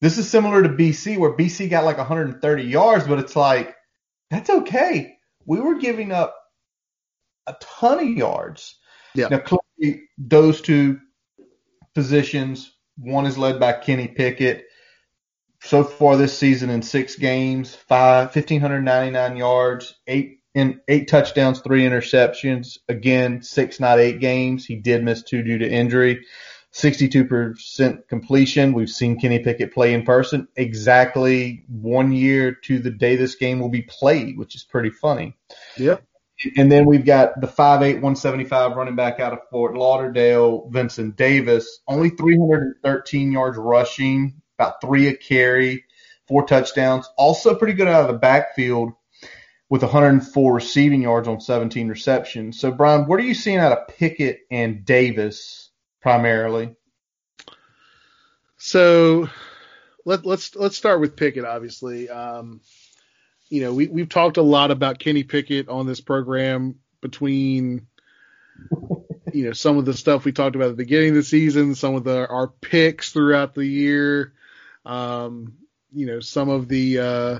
This 0.00 0.18
is 0.18 0.28
similar 0.28 0.62
to 0.62 0.68
BC 0.68 1.18
where 1.18 1.36
BC 1.36 1.70
got 1.70 1.84
like 1.84 1.98
130 1.98 2.62
yards, 2.64 3.06
but 3.06 3.18
it's 3.18 3.36
like 3.36 3.74
that's 4.30 4.50
okay. 4.50 5.16
We 5.44 5.60
were 5.60 5.78
giving 5.78 6.12
up 6.12 6.34
a 7.46 7.54
ton 7.60 8.00
of 8.00 8.08
yards. 8.08 8.76
Yeah. 9.14 9.28
Now 9.28 9.38
clearly 9.38 10.02
those 10.18 10.60
two 10.60 11.00
positions, 11.94 12.72
one 12.98 13.26
is 13.26 13.38
led 13.38 13.58
by 13.58 13.72
Kenny 13.72 14.08
Pickett 14.08 14.66
so 15.66 15.82
far 15.84 16.16
this 16.16 16.36
season 16.36 16.70
in 16.70 16.82
six 16.82 17.16
games, 17.16 17.74
five, 17.74 18.34
1,599 18.34 19.36
yards, 19.36 19.94
eight 20.06 20.40
in 20.54 20.80
eight 20.88 21.08
touchdowns, 21.08 21.60
three 21.60 21.82
interceptions. 21.82 22.78
Again, 22.88 23.42
six, 23.42 23.78
not 23.78 23.98
eight 23.98 24.20
games. 24.20 24.64
He 24.64 24.76
did 24.76 25.04
miss 25.04 25.22
two 25.22 25.42
due 25.42 25.58
to 25.58 25.68
injury. 25.68 26.24
62% 26.72 28.08
completion. 28.08 28.72
We've 28.72 28.90
seen 28.90 29.18
Kenny 29.18 29.38
Pickett 29.38 29.72
play 29.72 29.94
in 29.94 30.04
person 30.04 30.48
exactly 30.56 31.64
one 31.68 32.12
year 32.12 32.52
to 32.64 32.78
the 32.78 32.90
day 32.90 33.16
this 33.16 33.34
game 33.34 33.60
will 33.60 33.70
be 33.70 33.82
played, 33.82 34.38
which 34.38 34.54
is 34.54 34.64
pretty 34.64 34.90
funny. 34.90 35.36
Yep. 35.78 36.02
And 36.56 36.70
then 36.70 36.84
we've 36.84 37.04
got 37.04 37.40
the 37.40 37.46
5'8", 37.46 37.80
175 37.94 38.76
running 38.76 38.94
back 38.94 39.20
out 39.20 39.32
of 39.32 39.38
Fort 39.50 39.74
Lauderdale, 39.74 40.68
Vincent 40.70 41.16
Davis, 41.16 41.80
only 41.88 42.10
313 42.10 43.32
yards 43.32 43.56
rushing, 43.56 44.42
about 44.58 44.80
three 44.80 45.08
a 45.08 45.14
carry, 45.14 45.84
four 46.28 46.46
touchdowns. 46.46 47.08
Also 47.16 47.54
pretty 47.54 47.74
good 47.74 47.88
out 47.88 48.02
of 48.02 48.08
the 48.08 48.18
backfield 48.18 48.92
with 49.68 49.82
104 49.82 50.54
receiving 50.54 51.02
yards 51.02 51.28
on 51.28 51.40
17 51.40 51.88
receptions. 51.88 52.60
So, 52.60 52.70
Brian, 52.70 53.06
what 53.06 53.18
are 53.20 53.24
you 53.24 53.34
seeing 53.34 53.58
out 53.58 53.72
of 53.72 53.88
Pickett 53.88 54.40
and 54.50 54.84
Davis 54.84 55.70
primarily? 56.00 56.74
So, 58.58 59.28
let, 60.04 60.24
let's 60.24 60.54
let's 60.54 60.76
start 60.76 61.00
with 61.00 61.16
Pickett. 61.16 61.44
Obviously, 61.44 62.08
um, 62.08 62.60
you 63.48 63.62
know 63.62 63.74
we 63.74 63.88
we've 63.88 64.08
talked 64.08 64.36
a 64.36 64.42
lot 64.42 64.70
about 64.70 64.98
Kenny 64.98 65.24
Pickett 65.24 65.68
on 65.68 65.86
this 65.86 66.00
program 66.00 66.76
between 67.00 67.86
you 69.32 69.44
know 69.44 69.52
some 69.52 69.78
of 69.78 69.84
the 69.84 69.94
stuff 69.94 70.24
we 70.24 70.32
talked 70.32 70.56
about 70.56 70.66
at 70.66 70.76
the 70.76 70.84
beginning 70.84 71.10
of 71.10 71.16
the 71.16 71.22
season, 71.22 71.74
some 71.74 71.94
of 71.94 72.04
the 72.04 72.26
our 72.28 72.48
picks 72.48 73.12
throughout 73.12 73.54
the 73.54 73.66
year, 73.66 74.32
um, 74.86 75.54
you 75.92 76.06
know, 76.06 76.20
some 76.20 76.48
of 76.48 76.68
the 76.68 76.98
uh, 76.98 77.38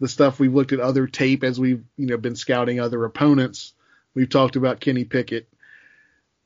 the 0.00 0.08
stuff 0.08 0.38
we've 0.38 0.54
looked 0.54 0.72
at 0.72 0.80
other 0.80 1.06
tape 1.06 1.44
as 1.44 1.58
we've 1.60 1.84
you 1.96 2.06
know 2.06 2.16
been 2.16 2.36
scouting 2.36 2.80
other 2.80 3.04
opponents. 3.04 3.74
We've 4.14 4.30
talked 4.30 4.56
about 4.56 4.80
Kenny 4.80 5.04
Pickett. 5.04 5.48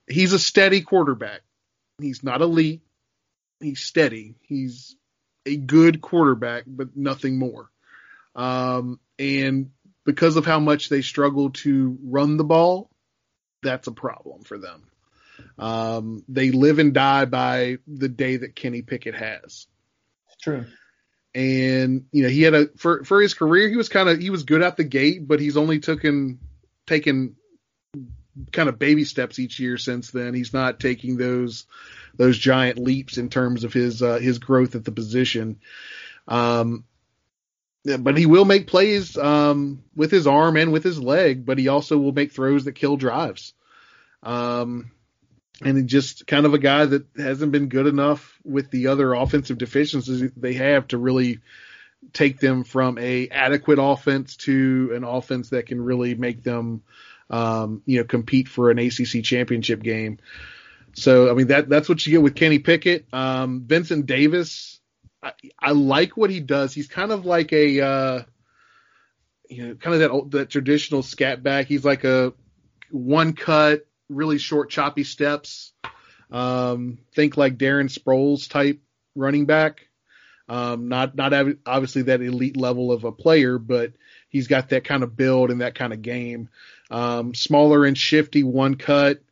He's 0.09 0.33
a 0.33 0.39
steady 0.39 0.81
quarterback. 0.81 1.43
He's 2.01 2.25
not 2.25 2.41
elite. 2.41 2.81
He's 3.61 3.81
steady. 3.81 4.35
He's 4.41 4.97
a 5.47 5.57
good 5.57 6.01
quarterback, 6.01 6.65
but 6.67 6.97
nothing 6.97 7.39
more. 7.39 7.71
Um, 8.35 8.99
and 9.19 9.71
because 10.05 10.37
of 10.37 10.47
how 10.47 10.59
much 10.59 10.89
they 10.89 11.03
struggle 11.03 11.51
to 11.51 11.99
run 12.03 12.39
the 12.39 12.45
ball, 12.45 12.91
that's 13.63 13.87
a 13.87 13.93
problem 13.93 14.43
for 14.43 14.59
them. 14.59 14.83
Um, 15.59 16.25
they 16.29 16.51
live 16.51 16.79
and 16.79 16.95
die 16.95 17.27
by 17.27 17.79
the 17.87 18.09
day 18.09 18.39
that 18.39 18.57
Kenny 18.57 18.83
Pickett 18.83 19.15
has. 19.15 19.67
True. 20.41 20.67
And 21.35 22.07
you 22.13 22.25
know, 22.25 22.29
he 22.29 22.43
had 22.43 22.55
a 22.55 22.69
for 22.77 23.05
for 23.05 23.21
his 23.21 23.35
career, 23.35 23.69
he 23.69 23.77
was 23.77 23.89
kind 23.89 24.09
of 24.09 24.19
he 24.19 24.31
was 24.31 24.43
good 24.43 24.63
at 24.63 24.77
the 24.77 24.85
gate, 24.85 25.27
but 25.27 25.41
he's 25.41 25.57
only 25.57 25.79
taken 25.79 26.41
taken 26.87 27.37
kind 28.53 28.69
of 28.69 28.79
baby 28.79 29.05
steps 29.05 29.39
each 29.39 29.61
year 29.61 29.79
since 29.79 30.11
then. 30.11 30.35
He's 30.35 30.53
not 30.53 30.81
taking 30.81 31.17
those 31.17 31.67
those 32.17 32.37
giant 32.37 32.79
leaps 32.79 33.19
in 33.19 33.29
terms 33.29 33.65
of 33.65 33.73
his 33.73 34.03
uh, 34.03 34.19
his 34.19 34.39
growth 34.39 34.75
at 34.75 34.85
the 34.85 34.93
position. 34.93 35.61
Um, 36.27 36.85
but 37.85 38.19
he 38.19 38.27
will 38.27 38.45
make 38.45 38.67
plays 38.67 39.17
um, 39.17 39.83
with 39.95 40.11
his 40.11 40.27
arm 40.27 40.57
and 40.57 40.73
with 40.73 40.85
his 40.85 41.01
leg, 41.01 41.47
but 41.47 41.59
he 41.59 41.69
also 41.69 41.97
will 41.97 42.13
make 42.13 42.33
throws 42.33 42.65
that 42.65 42.73
kill 42.73 42.97
drives. 42.97 43.55
Um, 44.23 44.91
and 45.63 45.89
just 45.89 46.27
kind 46.27 46.47
of 46.47 46.55
a 46.55 46.59
guy 46.59 46.87
that 46.87 47.07
hasn't 47.17 47.53
been 47.53 47.69
good 47.69 47.87
enough 47.87 48.39
with 48.45 48.71
the 48.71 48.89
other 48.89 49.13
offensive 49.13 49.59
deficiencies 49.59 50.33
they 50.37 50.55
have 50.55 50.89
to 50.89 50.99
really 50.99 51.41
take 52.13 52.41
them 52.41 52.65
from 52.65 52.99
a 52.99 53.29
adequate 53.29 53.79
offense 53.81 54.37
to 54.37 54.93
an 54.95 55.05
offense 55.05 55.51
that 55.51 55.67
can 55.67 55.81
really 55.81 56.15
make 56.15 56.43
them 56.43 56.83
um, 57.29 57.83
you 57.87 57.99
know 57.99 58.05
compete 58.05 58.49
for 58.49 58.71
an 58.71 58.79
ACC 58.79 59.23
championship 59.23 59.83
game. 59.83 60.19
So 60.95 61.31
I 61.31 61.35
mean 61.35 61.49
that 61.49 61.69
that's 61.69 61.89
what 61.89 62.05
you 62.05 62.13
get 62.13 62.23
with 62.23 62.35
Kenny 62.35 62.59
Pickett, 62.59 63.07
um, 63.13 63.63
Vincent 63.67 64.07
Davis. 64.07 64.81
I, 65.23 65.33
I, 65.59 65.73
like 65.73 66.17
what 66.17 66.31
he 66.31 66.41
does. 66.41 66.73
He's 66.73 66.89
kind 66.89 67.13
of 67.13 67.27
like 67.27 67.53
a 67.53 67.81
uh, 67.81 68.23
you 69.49 69.69
know 69.69 69.75
kind 69.75 70.03
of 70.03 70.31
that 70.31 70.39
that 70.39 70.51
traditional 70.51 71.03
scat 71.03 71.43
back. 71.43 71.67
He's 71.67 71.85
like 71.85 72.05
a 72.05 72.33
one 72.91 73.35
cut 73.35 73.87
really 74.11 74.39
short, 74.39 74.71
choppy 74.71 75.05
steps. 75.05 75.73
Um, 76.31 76.99
think 77.15 77.37
like 77.37 77.57
Darren 77.57 77.91
Sproles 77.91 78.49
type 78.49 78.81
running 79.15 79.47
back. 79.47 79.87
Um, 80.49 80.89
not 80.89 81.15
not 81.15 81.33
obviously 81.65 82.03
that 82.03 82.23
elite 82.23 82.57
level 82.57 82.91
of 82.91 83.05
a 83.05 83.13
player, 83.13 83.59
but 83.59 83.93
he's 84.29 84.49
got 84.49 84.71
that 84.71 84.85
kind 84.85 85.03
of 85.03 85.17
build 85.17 85.51
and 85.51 85.61
that 85.61 85.77
kind 85.77 85.93
of 85.93 86.03
game. 86.03 86.49
Um, 86.91 87.35
smaller 87.35 87.85
and 87.85 87.97
shifty, 87.97 88.43
one 88.43 88.75
cut, 88.75 89.23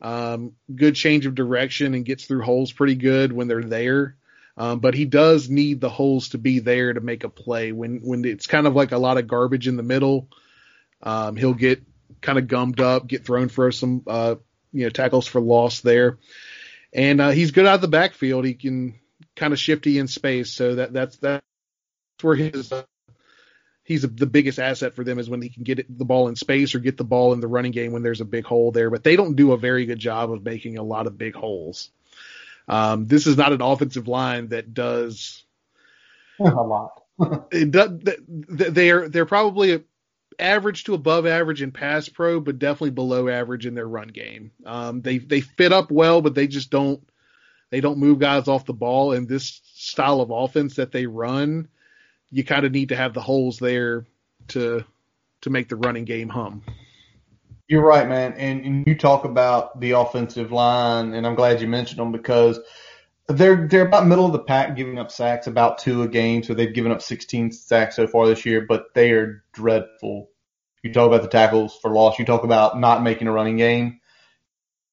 um, 0.00 0.52
good 0.72 0.94
change 0.94 1.26
of 1.26 1.34
direction, 1.34 1.94
and 1.94 2.04
gets 2.04 2.26
through 2.26 2.42
holes 2.42 2.72
pretty 2.72 2.94
good 2.94 3.32
when 3.32 3.48
they're 3.48 3.64
there. 3.64 4.16
Um, 4.56 4.80
but 4.80 4.94
he 4.94 5.04
does 5.04 5.48
need 5.48 5.80
the 5.80 5.88
holes 5.88 6.30
to 6.30 6.38
be 6.38 6.60
there 6.60 6.92
to 6.92 7.00
make 7.00 7.24
a 7.24 7.28
play. 7.28 7.72
When 7.72 8.00
when 8.00 8.24
it's 8.24 8.46
kind 8.46 8.66
of 8.66 8.76
like 8.76 8.92
a 8.92 8.98
lot 8.98 9.18
of 9.18 9.26
garbage 9.26 9.66
in 9.66 9.76
the 9.76 9.82
middle, 9.82 10.28
um, 11.02 11.34
he'll 11.36 11.54
get 11.54 11.82
kind 12.20 12.38
of 12.38 12.48
gummed 12.48 12.80
up, 12.80 13.06
get 13.06 13.24
thrown 13.24 13.48
for 13.48 13.72
some 13.72 14.02
uh, 14.06 14.36
you 14.72 14.84
know 14.84 14.90
tackles 14.90 15.26
for 15.26 15.40
loss 15.40 15.80
there, 15.80 16.18
and 16.92 17.20
uh, 17.20 17.30
he's 17.30 17.50
good 17.50 17.66
out 17.66 17.76
of 17.76 17.80
the 17.80 17.88
backfield. 17.88 18.44
He 18.44 18.54
can 18.54 18.98
kind 19.36 19.52
of 19.52 19.58
shifty 19.58 19.98
in 19.98 20.08
space, 20.08 20.52
so 20.52 20.76
that 20.76 20.92
that's 20.92 21.16
that's 21.18 21.44
where 22.20 22.36
his 22.36 22.72
uh, 22.72 22.84
he's 23.84 24.04
a, 24.04 24.08
the 24.08 24.26
biggest 24.26 24.58
asset 24.58 24.94
for 24.94 25.04
them 25.04 25.18
is 25.18 25.28
when 25.28 25.42
he 25.42 25.48
can 25.48 25.62
get 25.62 25.98
the 25.98 26.04
ball 26.04 26.28
in 26.28 26.36
space 26.36 26.74
or 26.74 26.78
get 26.78 26.96
the 26.96 27.04
ball 27.04 27.32
in 27.32 27.40
the 27.40 27.48
running 27.48 27.72
game 27.72 27.92
when 27.92 28.02
there's 28.02 28.20
a 28.20 28.26
big 28.26 28.44
hole 28.44 28.72
there. 28.72 28.90
But 28.90 29.04
they 29.04 29.16
don't 29.16 29.36
do 29.36 29.52
a 29.52 29.58
very 29.58 29.86
good 29.86 29.98
job 29.98 30.32
of 30.32 30.44
making 30.44 30.78
a 30.78 30.82
lot 30.82 31.06
of 31.06 31.18
big 31.18 31.34
holes. 31.34 31.90
Um, 32.68 33.06
this 33.06 33.26
is 33.26 33.36
not 33.36 33.52
an 33.52 33.60
offensive 33.62 34.08
line 34.08 34.48
that 34.48 34.72
does 34.72 35.44
a 36.40 36.44
lot. 36.44 37.02
it 37.52 37.70
does, 37.70 38.00
they're 38.26 39.08
they're 39.08 39.26
probably 39.26 39.84
average 40.38 40.84
to 40.84 40.94
above 40.94 41.26
average 41.26 41.62
in 41.62 41.72
pass 41.72 42.08
pro, 42.08 42.40
but 42.40 42.58
definitely 42.58 42.90
below 42.90 43.28
average 43.28 43.66
in 43.66 43.74
their 43.74 43.88
run 43.88 44.08
game. 44.08 44.50
Um, 44.64 45.02
they 45.02 45.18
they 45.18 45.40
fit 45.40 45.72
up 45.72 45.90
well, 45.90 46.22
but 46.22 46.34
they 46.34 46.46
just 46.46 46.70
don't 46.70 47.02
they 47.70 47.80
don't 47.80 47.98
move 47.98 48.18
guys 48.18 48.48
off 48.48 48.66
the 48.66 48.72
ball. 48.72 49.12
And 49.12 49.28
this 49.28 49.60
style 49.74 50.20
of 50.20 50.30
offense 50.30 50.76
that 50.76 50.92
they 50.92 51.06
run, 51.06 51.68
you 52.30 52.44
kind 52.44 52.66
of 52.66 52.72
need 52.72 52.90
to 52.90 52.96
have 52.96 53.14
the 53.14 53.20
holes 53.20 53.58
there 53.58 54.06
to 54.48 54.84
to 55.42 55.50
make 55.50 55.68
the 55.68 55.76
running 55.76 56.04
game 56.04 56.28
hum. 56.28 56.62
You're 57.68 57.82
right, 57.82 58.08
man. 58.08 58.34
And, 58.34 58.64
and 58.64 58.86
you 58.86 58.96
talk 58.96 59.24
about 59.24 59.80
the 59.80 59.92
offensive 59.92 60.52
line, 60.52 61.14
and 61.14 61.26
I'm 61.26 61.34
glad 61.34 61.60
you 61.60 61.68
mentioned 61.68 62.00
them 62.00 62.12
because 62.12 62.60
they're 63.28 63.68
they're 63.68 63.86
about 63.86 64.06
middle 64.06 64.26
of 64.26 64.32
the 64.32 64.38
pack, 64.40 64.76
giving 64.76 64.98
up 64.98 65.10
sacks 65.10 65.46
about 65.46 65.78
two 65.78 66.02
a 66.02 66.08
game. 66.08 66.42
So 66.42 66.54
they've 66.54 66.74
given 66.74 66.92
up 66.92 67.02
16 67.02 67.52
sacks 67.52 67.96
so 67.96 68.06
far 68.06 68.26
this 68.26 68.44
year, 68.44 68.66
but 68.68 68.94
they 68.94 69.12
are 69.12 69.44
dreadful. 69.52 70.30
You 70.82 70.92
talk 70.92 71.06
about 71.06 71.22
the 71.22 71.28
tackles 71.28 71.78
for 71.80 71.90
loss. 71.90 72.18
You 72.18 72.24
talk 72.24 72.44
about 72.44 72.78
not 72.78 73.02
making 73.02 73.28
a 73.28 73.32
running 73.32 73.56
game. 73.56 74.00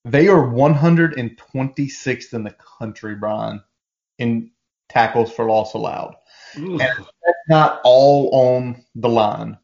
They 0.06 0.28
are 0.28 0.42
126th 0.42 2.34
in 2.34 2.44
the 2.44 2.56
country, 2.80 3.16
Brian, 3.16 3.62
in 4.18 4.52
tackles 4.88 5.32
for 5.32 5.46
loss 5.46 5.74
allowed. 5.74 6.16
And 6.56 6.80
that's 6.80 7.48
not 7.50 7.82
all 7.84 8.30
on 8.34 8.86
the 8.96 9.10
line. 9.10 9.58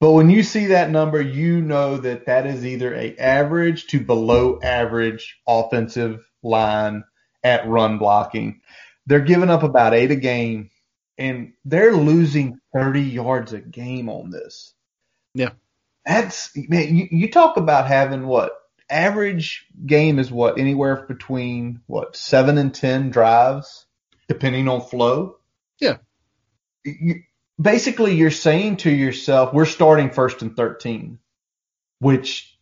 But 0.00 0.12
when 0.12 0.30
you 0.30 0.42
see 0.42 0.66
that 0.66 0.90
number, 0.90 1.20
you 1.20 1.60
know 1.60 1.98
that 1.98 2.26
that 2.26 2.46
is 2.46 2.64
either 2.66 2.94
a 2.94 3.16
average 3.16 3.86
to 3.88 4.00
below 4.00 4.58
average 4.62 5.38
offensive 5.46 6.24
line 6.42 7.04
at 7.42 7.68
run 7.68 7.98
blocking. 7.98 8.60
They're 9.06 9.20
giving 9.20 9.50
up 9.50 9.62
about 9.62 9.94
eight 9.94 10.10
a 10.10 10.16
game 10.16 10.70
and 11.18 11.52
they're 11.64 11.94
losing 11.94 12.60
30 12.74 13.02
yards 13.02 13.52
a 13.52 13.60
game 13.60 14.08
on 14.08 14.30
this. 14.30 14.74
Yeah. 15.34 15.50
That's, 16.06 16.50
man, 16.56 16.96
you, 16.96 17.08
you 17.10 17.30
talk 17.30 17.56
about 17.56 17.86
having 17.86 18.26
what? 18.26 18.52
Average 18.88 19.66
game 19.84 20.18
is 20.18 20.30
what? 20.30 20.58
Anywhere 20.58 21.04
between 21.06 21.82
what? 21.86 22.16
Seven 22.16 22.58
and 22.58 22.74
10 22.74 23.10
drives, 23.10 23.86
depending 24.28 24.66
on 24.68 24.80
flow. 24.80 25.36
Yeah. 25.78 25.98
You, 26.84 27.22
basically 27.60 28.14
you're 28.14 28.30
saying 28.30 28.78
to 28.78 28.90
yourself, 28.90 29.52
we're 29.52 29.66
starting 29.66 30.10
first 30.10 30.42
and 30.42 30.56
13, 30.56 31.18
which 31.98 32.58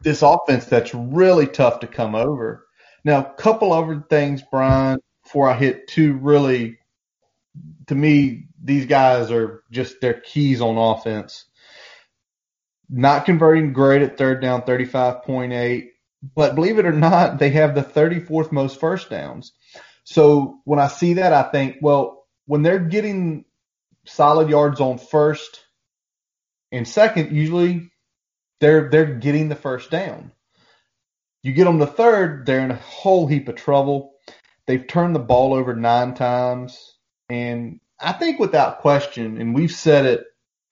this 0.00 0.22
offense 0.22 0.66
that's 0.66 0.94
really 0.94 1.46
tough 1.46 1.80
to 1.80 1.86
come 1.86 2.14
over. 2.14 2.63
Now, 3.04 3.20
a 3.20 3.34
couple 3.34 3.72
other 3.72 4.04
things, 4.08 4.42
Brian, 4.50 5.00
before 5.22 5.48
I 5.48 5.54
hit 5.54 5.88
two 5.88 6.14
really, 6.14 6.78
to 7.86 7.94
me, 7.94 8.46
these 8.62 8.86
guys 8.86 9.30
are 9.30 9.62
just 9.70 10.00
their 10.00 10.14
keys 10.14 10.60
on 10.60 10.76
offense. 10.78 11.44
Not 12.88 13.26
converting 13.26 13.72
great 13.72 14.02
at 14.02 14.16
third 14.16 14.40
down, 14.40 14.62
35.8, 14.62 15.88
but 16.34 16.54
believe 16.54 16.78
it 16.78 16.86
or 16.86 16.92
not, 16.92 17.38
they 17.38 17.50
have 17.50 17.74
the 17.74 17.82
34th 17.82 18.52
most 18.52 18.80
first 18.80 19.10
downs. 19.10 19.52
So 20.04 20.60
when 20.64 20.78
I 20.78 20.88
see 20.88 21.14
that, 21.14 21.32
I 21.32 21.42
think, 21.42 21.76
well, 21.80 22.26
when 22.46 22.62
they're 22.62 22.78
getting 22.78 23.44
solid 24.06 24.50
yards 24.50 24.80
on 24.80 24.98
first 24.98 25.64
and 26.70 26.86
second, 26.86 27.34
usually 27.34 27.90
they're 28.60 28.88
they're 28.90 29.14
getting 29.14 29.48
the 29.48 29.56
first 29.56 29.90
down. 29.90 30.32
You 31.44 31.52
get 31.52 31.64
them 31.64 31.78
to 31.78 31.86
third, 31.86 32.46
they're 32.46 32.64
in 32.64 32.70
a 32.70 32.76
whole 32.76 33.26
heap 33.26 33.48
of 33.48 33.56
trouble. 33.56 34.14
They've 34.66 34.86
turned 34.86 35.14
the 35.14 35.20
ball 35.20 35.52
over 35.52 35.76
nine 35.76 36.14
times, 36.14 36.96
and 37.28 37.80
I 38.00 38.12
think 38.12 38.40
without 38.40 38.78
question, 38.78 39.38
and 39.38 39.54
we've 39.54 39.70
said 39.70 40.06
it 40.06 40.24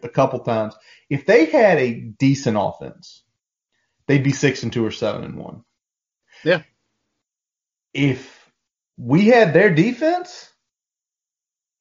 a 0.03 0.09
couple 0.09 0.41
times, 0.41 0.75
if 1.11 1.27
they 1.27 1.45
had 1.45 1.77
a 1.77 1.93
decent 1.93 2.57
offense, 2.59 3.23
they'd 4.07 4.25
be 4.25 4.33
six 4.33 4.63
and 4.63 4.73
two 4.73 4.85
or 4.85 4.91
seven 4.91 5.25
and 5.25 5.37
one. 5.37 5.63
Yeah. 6.43 6.63
If 7.93 8.51
we 8.97 9.27
had 9.27 9.53
their 9.53 9.75
defense, 9.75 10.51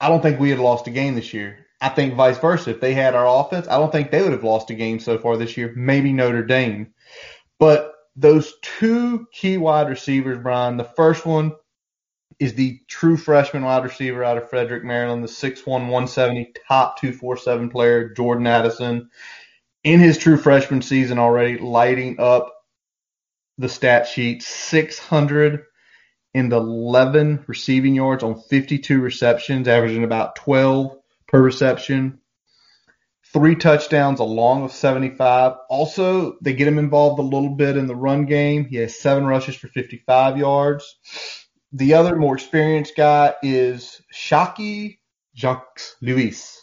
I 0.01 0.09
don't 0.09 0.21
think 0.21 0.37
we 0.37 0.49
had 0.49 0.59
lost 0.59 0.87
a 0.87 0.91
game 0.91 1.15
this 1.15 1.33
year. 1.33 1.65
I 1.79 1.87
think 1.87 2.15
vice 2.15 2.39
versa. 2.39 2.71
If 2.71 2.81
they 2.81 2.93
had 2.93 3.15
our 3.15 3.39
offense, 3.39 3.69
I 3.69 3.77
don't 3.77 3.91
think 3.91 4.11
they 4.11 4.21
would 4.21 4.33
have 4.33 4.43
lost 4.43 4.69
a 4.69 4.73
game 4.73 4.99
so 4.99 5.17
far 5.17 5.37
this 5.37 5.55
year. 5.55 5.71
Maybe 5.77 6.11
Notre 6.11 6.43
Dame. 6.43 6.93
But 7.57 7.93
those 8.15 8.53
two 8.61 9.27
key 9.31 9.57
wide 9.57 9.89
receivers, 9.89 10.37
Brian, 10.37 10.77
the 10.77 10.83
first 10.83 11.25
one 11.25 11.53
is 12.39 12.53
the 12.55 12.79
true 12.87 13.17
freshman 13.17 13.63
wide 13.63 13.83
receiver 13.83 14.23
out 14.23 14.37
of 14.37 14.49
Frederick, 14.49 14.83
Maryland, 14.83 15.23
the 15.23 15.27
6'1, 15.27 15.65
170 15.65 16.53
top 16.67 16.99
247 16.99 17.69
player, 17.69 18.09
Jordan 18.09 18.47
Addison. 18.47 19.11
In 19.83 19.99
his 19.99 20.17
true 20.17 20.37
freshman 20.37 20.81
season 20.81 21.19
already, 21.19 21.59
lighting 21.59 22.19
up 22.19 22.55
the 23.57 23.69
stat 23.69 24.07
sheet, 24.07 24.43
611 24.43 27.43
receiving 27.47 27.95
yards 27.95 28.23
on 28.23 28.41
52 28.41 28.99
receptions, 28.99 29.67
averaging 29.67 30.03
about 30.03 30.35
12 30.35 30.97
per 31.27 31.41
reception. 31.41 32.19
Three 33.33 33.55
touchdowns 33.55 34.19
along 34.19 34.63
with 34.63 34.73
75. 34.73 35.53
Also, 35.69 36.37
they 36.41 36.53
get 36.53 36.67
him 36.67 36.77
involved 36.77 37.19
a 37.19 37.23
little 37.23 37.55
bit 37.55 37.77
in 37.77 37.87
the 37.87 37.95
run 37.95 38.25
game. 38.25 38.65
He 38.65 38.77
has 38.77 38.99
seven 38.99 39.25
rushes 39.25 39.55
for 39.55 39.67
55 39.67 40.37
yards. 40.37 40.95
The 41.71 41.93
other 41.93 42.17
more 42.17 42.35
experienced 42.35 42.97
guy 42.97 43.33
is 43.41 44.01
Shocky 44.11 44.99
Jacques 45.35 45.81
Louis. 46.01 46.59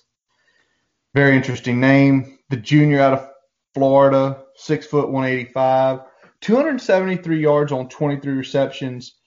Very 1.15 1.37
interesting 1.37 1.81
name. 1.81 2.39
The 2.51 2.59
junior 2.59 3.01
out 3.01 3.15
of 3.15 3.31
Florida, 3.75 4.43
six 4.57 4.87
foot 4.87 5.11
185, 5.11 6.01
273 6.43 7.41
yards 7.41 7.73
on 7.73 7.89
23 7.89 8.33
receptions 8.35 9.19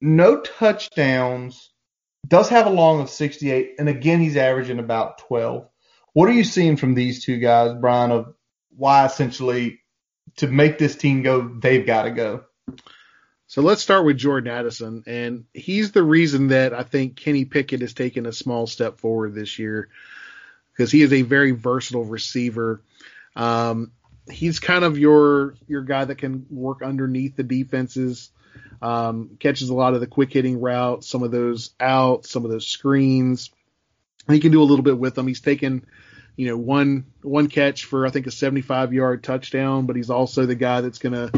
no 0.00 0.40
touchdowns, 0.40 1.70
does 2.26 2.48
have 2.48 2.66
a 2.66 2.70
long 2.70 3.00
of 3.00 3.10
68, 3.10 3.74
and 3.78 3.88
again, 3.88 4.20
he's 4.20 4.36
averaging 4.36 4.78
about 4.78 5.18
12. 5.18 5.68
What 6.12 6.28
are 6.28 6.32
you 6.32 6.44
seeing 6.44 6.76
from 6.76 6.94
these 6.94 7.24
two 7.24 7.38
guys, 7.38 7.74
Brian, 7.80 8.10
of 8.10 8.34
why 8.76 9.06
essentially 9.06 9.80
to 10.36 10.46
make 10.48 10.78
this 10.78 10.96
team 10.96 11.22
go, 11.22 11.40
they've 11.40 11.86
got 11.86 12.04
to 12.04 12.10
go? 12.10 12.44
So 13.46 13.62
let's 13.62 13.82
start 13.82 14.04
with 14.04 14.16
Jordan 14.16 14.52
Addison, 14.52 15.02
and 15.08 15.44
he's 15.52 15.90
the 15.90 16.04
reason 16.04 16.48
that 16.48 16.72
I 16.72 16.84
think 16.84 17.16
Kenny 17.16 17.44
Pickett 17.44 17.80
has 17.80 17.94
taken 17.94 18.26
a 18.26 18.32
small 18.32 18.68
step 18.68 18.98
forward 19.00 19.34
this 19.34 19.58
year 19.58 19.88
because 20.72 20.92
he 20.92 21.02
is 21.02 21.12
a 21.12 21.22
very 21.22 21.50
versatile 21.50 22.04
receiver. 22.04 22.80
Um, 23.34 23.90
he's 24.30 24.60
kind 24.60 24.84
of 24.84 24.98
your 24.98 25.56
your 25.66 25.82
guy 25.82 26.04
that 26.04 26.18
can 26.18 26.46
work 26.48 26.82
underneath 26.82 27.34
the 27.36 27.42
defenses. 27.42 28.30
Um, 28.80 29.36
catches 29.40 29.68
a 29.68 29.74
lot 29.74 29.94
of 29.94 30.00
the 30.00 30.06
quick 30.06 30.32
hitting 30.32 30.60
routes, 30.60 31.08
some 31.08 31.22
of 31.22 31.32
those 31.32 31.70
outs, 31.80 32.30
some 32.30 32.44
of 32.44 32.50
those 32.52 32.66
screens. 32.66 33.50
He 34.28 34.40
can 34.40 34.52
do 34.52 34.62
a 34.62 34.64
little 34.64 34.84
bit 34.84 34.98
with 34.98 35.14
them. 35.14 35.26
He's 35.26 35.40
taken, 35.40 35.86
you 36.36 36.48
know, 36.48 36.56
one 36.56 37.06
one 37.22 37.48
catch 37.48 37.84
for 37.84 38.06
I 38.06 38.10
think 38.10 38.26
a 38.26 38.30
75 38.30 38.92
yard 38.92 39.22
touchdown, 39.22 39.86
but 39.86 39.96
he's 39.96 40.10
also 40.10 40.46
the 40.46 40.54
guy 40.54 40.80
that's 40.80 40.98
gonna 40.98 41.30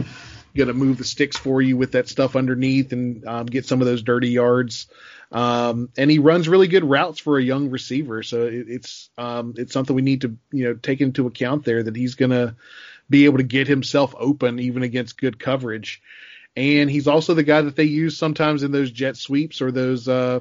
gonna 0.54 0.74
move 0.74 0.98
the 0.98 1.04
sticks 1.04 1.36
for 1.36 1.62
you 1.62 1.76
with 1.76 1.92
that 1.92 2.08
stuff 2.08 2.36
underneath 2.36 2.92
and 2.92 3.26
um, 3.26 3.46
get 3.46 3.66
some 3.66 3.80
of 3.80 3.86
those 3.86 4.02
dirty 4.02 4.30
yards. 4.30 4.88
Um, 5.30 5.88
and 5.96 6.10
he 6.10 6.18
runs 6.18 6.46
really 6.46 6.68
good 6.68 6.84
routes 6.84 7.18
for 7.18 7.38
a 7.38 7.42
young 7.42 7.70
receiver, 7.70 8.22
so 8.22 8.42
it, 8.42 8.66
it's 8.68 9.08
um, 9.16 9.54
it's 9.56 9.72
something 9.72 9.96
we 9.96 10.02
need 10.02 10.22
to 10.22 10.36
you 10.50 10.64
know 10.64 10.74
take 10.74 11.00
into 11.00 11.26
account 11.26 11.64
there 11.64 11.82
that 11.82 11.96
he's 11.96 12.16
gonna 12.16 12.56
be 13.08 13.24
able 13.24 13.38
to 13.38 13.44
get 13.44 13.66
himself 13.66 14.14
open 14.18 14.58
even 14.58 14.82
against 14.82 15.18
good 15.18 15.38
coverage 15.38 16.02
and 16.56 16.90
he's 16.90 17.08
also 17.08 17.34
the 17.34 17.42
guy 17.42 17.62
that 17.62 17.76
they 17.76 17.84
use 17.84 18.16
sometimes 18.16 18.62
in 18.62 18.72
those 18.72 18.90
jet 18.90 19.16
sweeps 19.16 19.62
or 19.62 19.70
those 19.70 20.08
uh, 20.08 20.40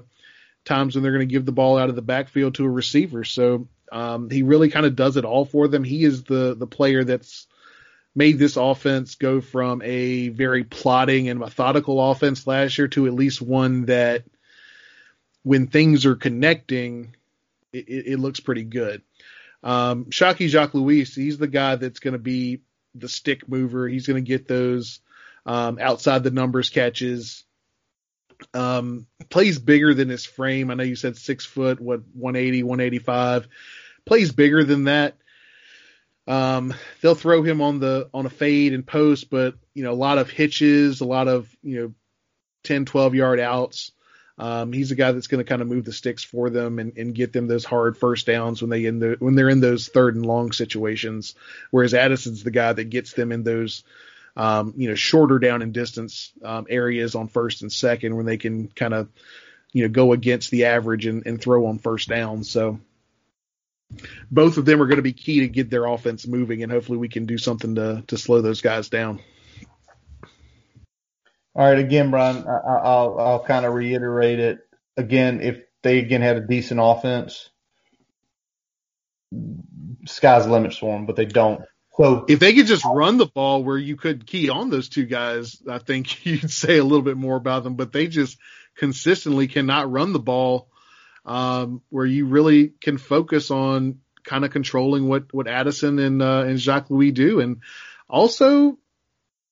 times 0.65 0.95
when 0.95 1.03
they're 1.03 1.11
going 1.11 1.27
to 1.27 1.33
give 1.33 1.45
the 1.45 1.51
ball 1.51 1.77
out 1.77 1.89
of 1.89 1.95
the 1.95 2.01
backfield 2.01 2.55
to 2.55 2.65
a 2.65 2.69
receiver. 2.69 3.23
So 3.23 3.67
um, 3.91 4.29
he 4.29 4.43
really 4.43 4.69
kind 4.69 4.85
of 4.85 4.95
does 4.95 5.17
it 5.17 5.25
all 5.25 5.45
for 5.45 5.67
them. 5.67 5.83
He 5.83 6.03
is 6.03 6.23
the 6.23 6.55
the 6.55 6.67
player 6.67 7.03
that's 7.03 7.47
made 8.15 8.37
this 8.37 8.57
offense 8.57 9.15
go 9.15 9.41
from 9.41 9.81
a 9.83 10.29
very 10.29 10.63
plotting 10.63 11.29
and 11.29 11.39
methodical 11.39 12.11
offense 12.11 12.45
last 12.45 12.77
year 12.77 12.87
to 12.89 13.07
at 13.07 13.13
least 13.13 13.41
one 13.41 13.85
that 13.85 14.23
when 15.43 15.67
things 15.67 16.05
are 16.05 16.15
connecting, 16.15 17.15
it, 17.71 17.85
it 17.87 18.19
looks 18.19 18.39
pretty 18.39 18.63
good. 18.63 19.01
Um, 19.63 20.07
Jacques 20.11 20.73
Louis, 20.73 21.13
he's 21.13 21.37
the 21.37 21.47
guy 21.47 21.75
that's 21.75 21.99
going 21.99 22.13
to 22.13 22.19
be 22.19 22.61
the 22.95 23.09
stick 23.09 23.47
mover. 23.47 23.87
He's 23.87 24.07
going 24.07 24.23
to 24.23 24.27
get 24.27 24.47
those 24.47 24.99
um, 25.45 25.79
outside 25.79 26.23
the 26.23 26.31
numbers 26.31 26.69
catches. 26.69 27.45
Um, 28.53 29.07
plays 29.29 29.59
bigger 29.59 29.93
than 29.93 30.09
his 30.09 30.25
frame. 30.25 30.69
I 30.69 30.73
know 30.75 30.83
you 30.83 30.95
said 30.95 31.17
six 31.17 31.45
foot, 31.45 31.79
what 31.79 32.01
180, 32.13 32.63
185. 32.63 33.47
Plays 34.05 34.31
bigger 34.31 34.63
than 34.63 34.85
that. 34.85 35.15
Um, 36.27 36.73
they'll 37.01 37.15
throw 37.15 37.43
him 37.43 37.61
on 37.61 37.79
the 37.79 38.09
on 38.13 38.25
a 38.25 38.29
fade 38.29 38.73
and 38.73 38.85
post, 38.85 39.29
but 39.29 39.55
you 39.73 39.83
know 39.83 39.91
a 39.91 39.93
lot 39.93 40.17
of 40.17 40.29
hitches, 40.29 41.01
a 41.01 41.05
lot 41.05 41.27
of 41.27 41.55
you 41.63 41.79
know 41.79 41.93
10, 42.63 42.85
12 42.85 43.15
yard 43.15 43.39
outs. 43.39 43.91
Um, 44.37 44.73
he's 44.73 44.91
a 44.91 44.95
guy 44.95 45.11
that's 45.11 45.27
going 45.27 45.43
to 45.43 45.47
kind 45.47 45.61
of 45.61 45.67
move 45.67 45.85
the 45.85 45.93
sticks 45.93 46.23
for 46.23 46.49
them 46.49 46.79
and, 46.79 46.97
and 46.97 47.13
get 47.13 47.31
them 47.31 47.47
those 47.47 47.65
hard 47.65 47.97
first 47.97 48.25
downs 48.25 48.61
when 48.61 48.69
they 48.69 48.85
in 48.85 48.99
the 48.99 49.15
when 49.19 49.35
they're 49.35 49.49
in 49.49 49.59
those 49.59 49.87
third 49.87 50.15
and 50.15 50.25
long 50.25 50.51
situations. 50.51 51.35
Whereas 51.69 51.93
Addison's 51.93 52.43
the 52.43 52.51
guy 52.51 52.73
that 52.73 52.89
gets 52.89 53.13
them 53.13 53.31
in 53.31 53.43
those 53.43 53.83
um, 54.35 54.73
you 54.77 54.89
know 54.89 54.95
shorter 54.95 55.39
down 55.39 55.61
and 55.61 55.73
distance 55.73 56.31
um, 56.43 56.65
areas 56.69 57.15
on 57.15 57.27
first 57.27 57.61
and 57.61 57.71
second 57.71 58.15
when 58.15 58.25
they 58.25 58.37
can 58.37 58.67
kind 58.67 58.93
of 58.93 59.09
you 59.73 59.83
know 59.83 59.89
go 59.89 60.13
against 60.13 60.51
the 60.51 60.65
average 60.65 61.05
and, 61.05 61.25
and 61.25 61.41
throw 61.41 61.65
on 61.65 61.79
first 61.79 62.09
down. 62.09 62.43
So 62.43 62.79
both 64.29 64.57
of 64.57 64.65
them 64.65 64.81
are 64.81 64.87
going 64.87 64.97
to 64.97 65.03
be 65.03 65.13
key 65.13 65.41
to 65.41 65.47
get 65.47 65.69
their 65.69 65.85
offense 65.85 66.25
moving, 66.25 66.63
and 66.63 66.71
hopefully 66.71 66.97
we 66.97 67.09
can 67.09 67.25
do 67.25 67.37
something 67.37 67.75
to 67.75 68.03
to 68.07 68.17
slow 68.17 68.41
those 68.41 68.61
guys 68.61 68.89
down. 68.89 69.19
All 71.53 71.65
right, 71.65 71.79
again, 71.79 72.11
Brian, 72.11 72.37
I, 72.47 73.03
will 73.05 73.19
I'll 73.19 73.43
kind 73.43 73.65
of 73.65 73.73
reiterate 73.73 74.39
it 74.39 74.59
again. 74.95 75.41
If 75.41 75.63
they 75.83 75.99
again 75.99 76.21
had 76.21 76.37
a 76.37 76.47
decent 76.47 76.79
offense, 76.81 77.49
sky's 80.05 80.45
the 80.45 80.51
limit 80.51 80.73
for 80.73 80.95
them, 80.95 81.05
but 81.05 81.15
they 81.15 81.25
don't. 81.25 81.63
So 81.97 82.25
if 82.27 82.39
they 82.39 82.53
could 82.53 82.67
just 82.67 82.85
run 82.85 83.17
the 83.17 83.25
ball 83.25 83.63
where 83.63 83.77
you 83.77 83.97
could 83.97 84.25
key 84.25 84.49
on 84.49 84.69
those 84.69 84.89
two 84.89 85.05
guys, 85.05 85.61
I 85.69 85.77
think 85.77 86.25
you'd 86.25 86.51
say 86.51 86.77
a 86.77 86.83
little 86.83 87.01
bit 87.01 87.17
more 87.17 87.35
about 87.35 87.63
them. 87.63 87.75
But 87.75 87.91
they 87.91 88.07
just 88.07 88.37
consistently 88.75 89.47
cannot 89.47 89.91
run 89.91 90.13
the 90.13 90.19
ball 90.19 90.69
um, 91.25 91.81
where 91.89 92.05
you 92.05 92.25
really 92.25 92.69
can 92.81 92.97
focus 92.97 93.51
on 93.51 93.99
kind 94.23 94.45
of 94.45 94.51
controlling 94.51 95.07
what 95.07 95.33
what 95.33 95.47
Addison 95.47 95.99
and 95.99 96.21
uh, 96.21 96.43
and 96.47 96.59
Jacques 96.59 96.89
Louis 96.89 97.11
do, 97.11 97.39
and 97.39 97.61
also, 98.09 98.77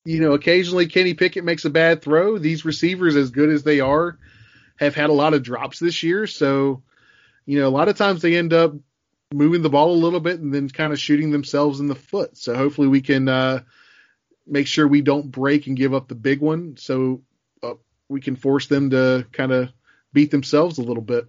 you 0.06 0.20
know, 0.20 0.34
occasionally 0.34 0.88
Kenny 0.88 1.14
Pickett 1.14 1.44
makes 1.44 1.66
a 1.66 1.70
bad 1.70 2.02
throw. 2.02 2.38
These 2.38 2.66
receivers, 2.66 3.16
as 3.16 3.32
good 3.32 3.50
as 3.50 3.64
they 3.64 3.80
are, 3.80 4.18
have 4.78 4.96
had 4.96 5.10
a 5.10 5.14
lot 5.14 5.34
of 5.34 5.44
drops 5.44 5.80
this 5.80 6.04
year, 6.04 6.26
so 6.26 6.84
you 7.46 7.60
know, 7.60 7.68
a 7.68 7.72
lot 7.72 7.90
of 7.90 7.98
times 7.98 8.22
they 8.22 8.36
end 8.36 8.54
up 8.54 8.74
moving 9.34 9.62
the 9.62 9.70
ball 9.70 9.92
a 9.92 9.94
little 9.94 10.20
bit 10.20 10.40
and 10.40 10.54
then 10.54 10.70
kind 10.70 10.92
of 10.92 11.00
shooting 11.00 11.32
themselves 11.32 11.80
in 11.80 11.88
the 11.88 11.96
foot. 11.96 12.38
So 12.38 12.56
hopefully 12.56 12.88
we 12.88 13.02
can 13.02 13.28
uh, 13.28 13.62
make 14.48 14.68
sure 14.68 14.88
we 14.88 15.02
don't 15.02 15.30
break 15.30 15.68
and 15.68 15.78
give 15.78 15.94
up 15.94 16.08
the 16.08 16.16
big 16.16 16.42
one, 16.42 16.78
so 16.78 17.22
uh, 17.62 17.76
we 18.08 18.22
can 18.22 18.36
force 18.36 18.68
them 18.68 18.90
to 18.90 19.28
kind 19.32 19.52
of 19.52 19.70
beat 20.14 20.32
themselves 20.32 20.80
a 20.80 20.84
little 20.84 21.04
bit. 21.04 21.28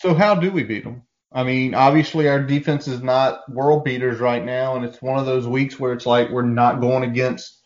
So 0.00 0.14
how 0.14 0.36
do 0.36 0.50
we 0.52 0.62
beat 0.62 0.84
them? 0.84 1.02
I 1.32 1.42
mean, 1.42 1.74
obviously 1.74 2.28
our 2.28 2.42
defense 2.42 2.88
is 2.88 3.02
not 3.02 3.52
world 3.52 3.84
beaters 3.84 4.20
right 4.20 4.42
now, 4.42 4.76
and 4.76 4.84
it's 4.84 5.02
one 5.02 5.18
of 5.18 5.26
those 5.26 5.46
weeks 5.46 5.78
where 5.78 5.92
it's 5.92 6.06
like 6.06 6.30
we're 6.30 6.42
not 6.42 6.80
going 6.80 7.02
against 7.02 7.58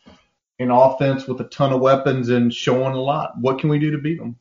an 0.58 0.70
offense 0.70 1.26
with 1.26 1.40
a 1.40 1.44
ton 1.44 1.72
of 1.72 1.80
weapons 1.80 2.28
and 2.28 2.52
showing 2.52 2.94
a 2.94 3.00
lot. 3.00 3.32
What 3.38 3.58
can 3.58 3.68
we 3.68 3.78
do 3.78 3.92
to 3.92 3.98
beat 3.98 4.18
them? 4.18 4.36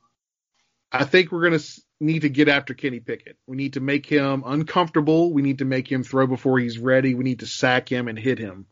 I 0.91 1.03
think 1.03 1.31
we're 1.31 1.47
going 1.47 1.59
to 1.59 1.81
need 2.05 2.21
to 2.21 2.29
get 2.29 2.49
after 2.49 2.73
Kenny 2.73 2.99
Pickett. 2.99 3.37
We 3.45 3.57
need 3.57 3.73
to 3.73 3.79
make 3.79 4.05
him 4.05 4.43
uncomfortable. 4.45 5.31
We 5.31 5.41
need 5.41 5.59
to 5.59 5.65
make 5.65 5.91
him 5.91 6.03
throw 6.03 6.27
before 6.27 6.59
he's 6.59 6.79
ready. 6.79 7.15
We 7.15 7.23
need 7.23 7.39
to 7.39 7.47
sack 7.47 7.89
him 7.89 8.07
and 8.07 8.17
hit 8.17 8.39
him. 8.39 8.65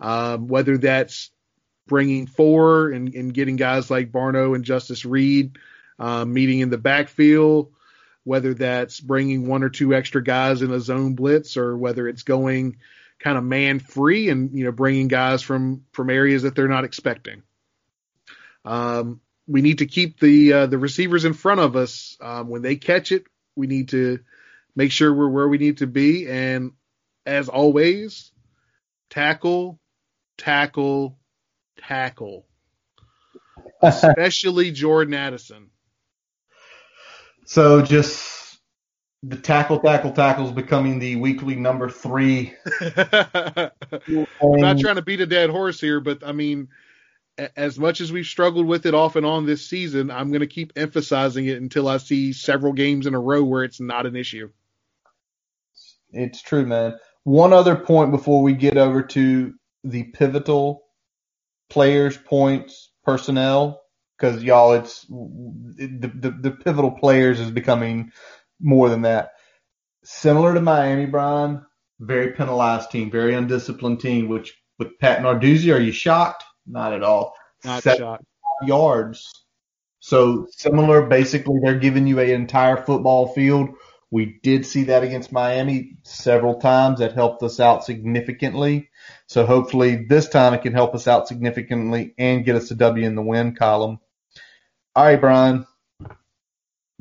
Um, 0.00 0.48
whether 0.48 0.78
that's 0.78 1.30
bringing 1.86 2.26
four 2.26 2.90
and, 2.90 3.14
and, 3.14 3.32
getting 3.32 3.56
guys 3.56 3.90
like 3.90 4.10
Barno 4.10 4.54
and 4.54 4.64
Justus 4.64 5.04
Reed 5.04 5.58
um, 5.98 6.32
meeting 6.32 6.60
in 6.60 6.70
the 6.70 6.78
backfield, 6.78 7.72
whether 8.24 8.54
that's 8.54 8.98
bringing 8.98 9.46
one 9.46 9.62
or 9.62 9.68
two 9.68 9.94
extra 9.94 10.22
guys 10.22 10.62
in 10.62 10.72
a 10.72 10.80
zone 10.80 11.14
blitz 11.14 11.56
or 11.56 11.76
whether 11.76 12.08
it's 12.08 12.22
going 12.22 12.78
kind 13.18 13.38
of 13.38 13.44
man 13.44 13.78
free 13.78 14.28
and 14.28 14.58
you 14.58 14.64
know 14.64 14.72
bringing 14.72 15.08
guys 15.08 15.42
from 15.42 15.84
from 15.92 16.10
areas 16.10 16.42
that 16.42 16.54
they're 16.54 16.68
not 16.68 16.84
expecting. 16.84 17.42
Um, 18.64 19.20
we 19.46 19.62
need 19.62 19.78
to 19.78 19.86
keep 19.86 20.18
the 20.20 20.52
uh, 20.52 20.66
the 20.66 20.78
receivers 20.78 21.24
in 21.24 21.34
front 21.34 21.60
of 21.60 21.76
us 21.76 22.16
um, 22.20 22.48
when 22.48 22.62
they 22.62 22.76
catch 22.76 23.12
it. 23.12 23.24
We 23.56 23.66
need 23.66 23.90
to 23.90 24.20
make 24.74 24.92
sure 24.92 25.12
we're 25.12 25.28
where 25.28 25.48
we 25.48 25.58
need 25.58 25.78
to 25.78 25.86
be, 25.86 26.28
and 26.28 26.72
as 27.26 27.48
always, 27.48 28.32
tackle, 29.10 29.78
tackle, 30.38 31.18
tackle, 31.78 32.46
especially 33.82 34.70
Jordan 34.70 35.14
Addison. 35.14 35.70
So 37.46 37.82
just 37.82 38.58
the 39.22 39.36
tackle, 39.36 39.78
tackle, 39.80 40.12
tackles 40.12 40.52
becoming 40.52 40.98
the 40.98 41.16
weekly 41.16 41.56
number 41.56 41.88
three. 41.88 42.54
I'm 42.80 43.70
not 44.40 44.78
trying 44.78 44.96
to 44.96 45.02
beat 45.02 45.20
a 45.20 45.26
dead 45.26 45.50
horse 45.50 45.80
here, 45.80 46.00
but 46.00 46.24
I 46.24 46.32
mean, 46.32 46.68
as 47.56 47.78
much 47.78 48.00
as 48.00 48.12
we've 48.12 48.26
struggled 48.26 48.66
with 48.66 48.86
it 48.86 48.94
off 48.94 49.16
and 49.16 49.26
on 49.26 49.46
this 49.46 49.66
season, 49.66 50.10
I'm 50.10 50.30
going 50.30 50.40
to 50.40 50.46
keep 50.46 50.72
emphasizing 50.76 51.46
it 51.46 51.60
until 51.60 51.88
I 51.88 51.96
see 51.96 52.32
several 52.32 52.72
games 52.72 53.06
in 53.06 53.14
a 53.14 53.20
row 53.20 53.42
where 53.42 53.64
it's 53.64 53.80
not 53.80 54.06
an 54.06 54.16
issue. 54.16 54.50
It's 56.12 56.42
true, 56.42 56.64
man. 56.64 56.96
One 57.24 57.52
other 57.52 57.74
point 57.74 58.12
before 58.12 58.42
we 58.42 58.54
get 58.54 58.76
over 58.76 59.02
to 59.02 59.54
the 59.82 60.04
pivotal 60.04 60.82
players, 61.70 62.16
points, 62.16 62.90
personnel 63.04 63.84
because 64.16 64.42
y'all, 64.42 64.74
it's 64.74 65.06
the, 65.06 66.10
the 66.14 66.30
the 66.30 66.50
pivotal 66.52 66.92
players 66.92 67.40
is 67.40 67.50
becoming 67.50 68.12
more 68.60 68.88
than 68.88 69.02
that. 69.02 69.30
Similar 70.04 70.54
to 70.54 70.60
Miami, 70.60 71.06
Brian, 71.06 71.64
very 72.00 72.32
penalized 72.32 72.90
team, 72.90 73.10
very 73.10 73.34
undisciplined 73.34 74.00
team. 74.00 74.28
Which 74.28 74.54
with 74.78 74.98
Pat 74.98 75.20
Narduzzi, 75.20 75.74
are 75.74 75.80
you 75.80 75.92
shocked? 75.92 76.44
Not 76.66 76.92
at 76.92 77.02
all. 77.02 77.34
Not 77.64 77.82
Seven 77.82 77.98
shocked. 77.98 78.24
Yards. 78.62 79.44
So 80.00 80.46
similar, 80.50 81.06
basically, 81.06 81.60
they're 81.62 81.78
giving 81.78 82.06
you 82.06 82.20
an 82.20 82.28
entire 82.30 82.76
football 82.76 83.28
field. 83.28 83.70
We 84.10 84.38
did 84.42 84.64
see 84.64 84.84
that 84.84 85.02
against 85.02 85.32
Miami 85.32 85.96
several 86.04 86.60
times. 86.60 87.00
That 87.00 87.14
helped 87.14 87.42
us 87.42 87.58
out 87.58 87.84
significantly. 87.84 88.90
So 89.26 89.46
hopefully 89.46 90.06
this 90.08 90.28
time 90.28 90.54
it 90.54 90.62
can 90.62 90.72
help 90.72 90.94
us 90.94 91.08
out 91.08 91.26
significantly 91.26 92.14
and 92.18 92.44
get 92.44 92.54
us 92.54 92.70
a 92.70 92.74
W 92.74 93.06
in 93.06 93.14
the 93.16 93.22
win 93.22 93.56
column. 93.56 93.98
All 94.94 95.04
right, 95.04 95.20
Brian. 95.20 95.66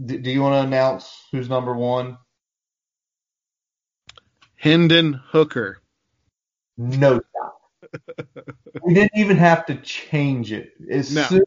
D- 0.03 0.17
do 0.17 0.31
you 0.31 0.41
want 0.41 0.53
to 0.53 0.67
announce 0.67 1.27
who's 1.31 1.49
number 1.49 1.75
one? 1.75 2.17
Hendon 4.55 5.21
Hooker. 5.31 5.81
No 6.77 7.21
we 8.83 8.93
didn't 8.93 9.17
even 9.17 9.37
have 9.37 9.65
to 9.67 9.75
change 9.75 10.51
it. 10.51 10.73
It's 10.79 11.11
no. 11.11 11.43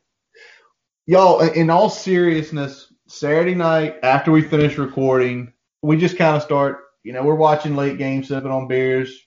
y'all, 1.06 1.40
in 1.40 1.70
all 1.70 1.90
seriousness, 1.90 2.92
Saturday 3.08 3.54
night 3.54 3.96
after 4.02 4.32
we 4.32 4.42
finish 4.42 4.78
recording, 4.78 5.52
we 5.82 5.96
just 5.96 6.18
kind 6.18 6.36
of 6.36 6.42
start, 6.42 6.84
you 7.02 7.12
know, 7.12 7.22
we're 7.22 7.34
watching 7.34 7.76
late 7.76 7.98
games, 7.98 8.28
sipping 8.28 8.50
on 8.50 8.68
beers, 8.68 9.20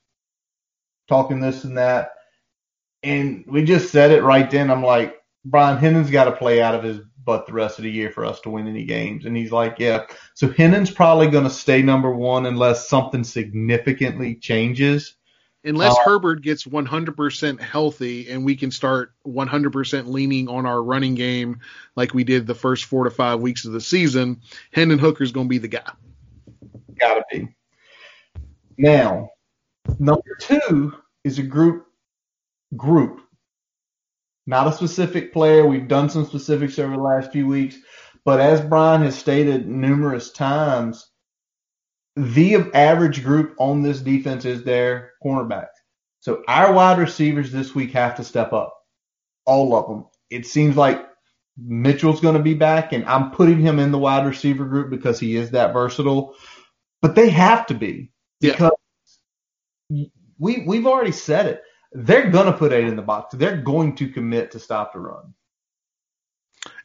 talking 1.07 1.39
this 1.39 1.63
and 1.63 1.77
that. 1.77 2.11
And 3.03 3.45
we 3.47 3.63
just 3.63 3.91
said 3.91 4.11
it 4.11 4.23
right 4.23 4.49
then. 4.49 4.69
I'm 4.69 4.83
like, 4.83 5.15
Brian 5.45 5.77
Hendon's 5.77 6.11
got 6.11 6.25
to 6.25 6.33
play 6.33 6.61
out 6.61 6.75
of 6.75 6.83
his 6.83 6.99
butt 7.23 7.45
the 7.45 7.53
rest 7.53 7.77
of 7.77 7.83
the 7.83 7.91
year 7.91 8.11
for 8.11 8.25
us 8.25 8.41
to 8.41 8.49
win 8.49 8.67
any 8.67 8.83
games. 8.85 9.25
And 9.25 9.37
he's 9.37 9.51
like, 9.51 9.75
yeah. 9.79 10.05
So 10.33 10.49
Hendon's 10.49 10.91
probably 10.91 11.27
going 11.27 11.45
to 11.45 11.49
stay 11.49 11.81
number 11.81 12.13
one 12.13 12.45
unless 12.45 12.89
something 12.89 13.23
significantly 13.23 14.35
changes. 14.35 15.15
Unless 15.63 15.97
uh, 15.97 16.03
Herbert 16.05 16.41
gets 16.41 16.63
100% 16.63 17.59
healthy 17.59 18.29
and 18.29 18.45
we 18.45 18.55
can 18.55 18.71
start 18.71 19.11
100% 19.27 20.07
leaning 20.07 20.47
on 20.47 20.65
our 20.65 20.81
running 20.81 21.15
game 21.15 21.59
like 21.95 22.13
we 22.13 22.23
did 22.23 22.47
the 22.47 22.55
first 22.55 22.85
four 22.85 23.03
to 23.03 23.11
five 23.11 23.41
weeks 23.41 23.65
of 23.65 23.73
the 23.73 23.81
season, 23.81 24.41
Hendon 24.71 24.99
Hooker's 24.99 25.33
going 25.33 25.47
to 25.47 25.49
be 25.49 25.57
the 25.57 25.67
guy. 25.67 25.91
Gotta 26.97 27.23
be. 27.29 27.49
Now, 28.77 29.29
number 29.99 30.37
two 30.39 30.93
is 31.25 31.39
a 31.39 31.43
group 31.43 31.85
group 32.77 33.21
not 34.49 34.65
a 34.65 34.73
specific 34.73 35.31
player. 35.31 35.63
We've 35.63 35.87
done 35.87 36.09
some 36.09 36.25
specifics 36.25 36.79
over 36.79 36.95
the 36.95 37.01
last 37.01 37.31
few 37.31 37.45
weeks, 37.45 37.77
but 38.25 38.39
as 38.39 38.59
Brian 38.59 39.03
has 39.03 39.15
stated 39.15 39.67
numerous 39.67 40.31
times, 40.31 41.08
the 42.19 42.55
average 42.73 43.23
group 43.23 43.55
on 43.57 43.81
this 43.81 43.99
defense 44.01 44.45
is 44.45 44.63
their 44.63 45.13
cornerbacks. 45.23 45.67
So 46.21 46.43
our 46.47 46.73
wide 46.73 46.99
receivers 46.99 47.51
this 47.51 47.73
week 47.73 47.91
have 47.91 48.15
to 48.15 48.23
step 48.23 48.53
up, 48.53 48.75
all 49.45 49.75
of 49.75 49.87
them. 49.87 50.05
It 50.29 50.45
seems 50.45 50.75
like 50.75 51.07
Mitchell's 51.57 52.21
going 52.21 52.35
to 52.35 52.43
be 52.43 52.53
back, 52.53 52.93
and 52.93 53.05
I'm 53.05 53.31
putting 53.31 53.59
him 53.59 53.79
in 53.79 53.91
the 53.91 53.97
wide 53.97 54.25
receiver 54.25 54.65
group 54.65 54.89
because 54.89 55.19
he 55.19 55.35
is 55.35 55.51
that 55.51 55.73
versatile. 55.73 56.35
But 57.01 57.15
they 57.15 57.29
have 57.29 57.65
to 57.67 57.73
be 57.73 58.11
because 58.41 58.71
yeah. 59.89 60.05
we 60.37 60.63
we've 60.65 60.85
already 60.85 61.13
said 61.13 61.45
it 61.45 61.63
they're 61.91 62.29
going 62.29 62.45
to 62.45 62.57
put 62.57 62.73
eight 62.73 62.87
in 62.87 62.95
the 62.95 63.01
box. 63.01 63.35
They're 63.35 63.57
going 63.57 63.95
to 63.95 64.09
commit 64.09 64.51
to 64.51 64.59
stop 64.59 64.93
the 64.93 64.99
run. 64.99 65.33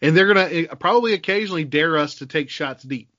and 0.00 0.16
they're 0.16 0.26
gonna 0.26 0.48
eh, 0.50 0.66
probably 0.78 1.14
occasionally 1.14 1.64
dare 1.64 1.98
us 1.98 2.16
to 2.16 2.26
take 2.26 2.48
shots 2.48 2.84
deep. 2.84 3.10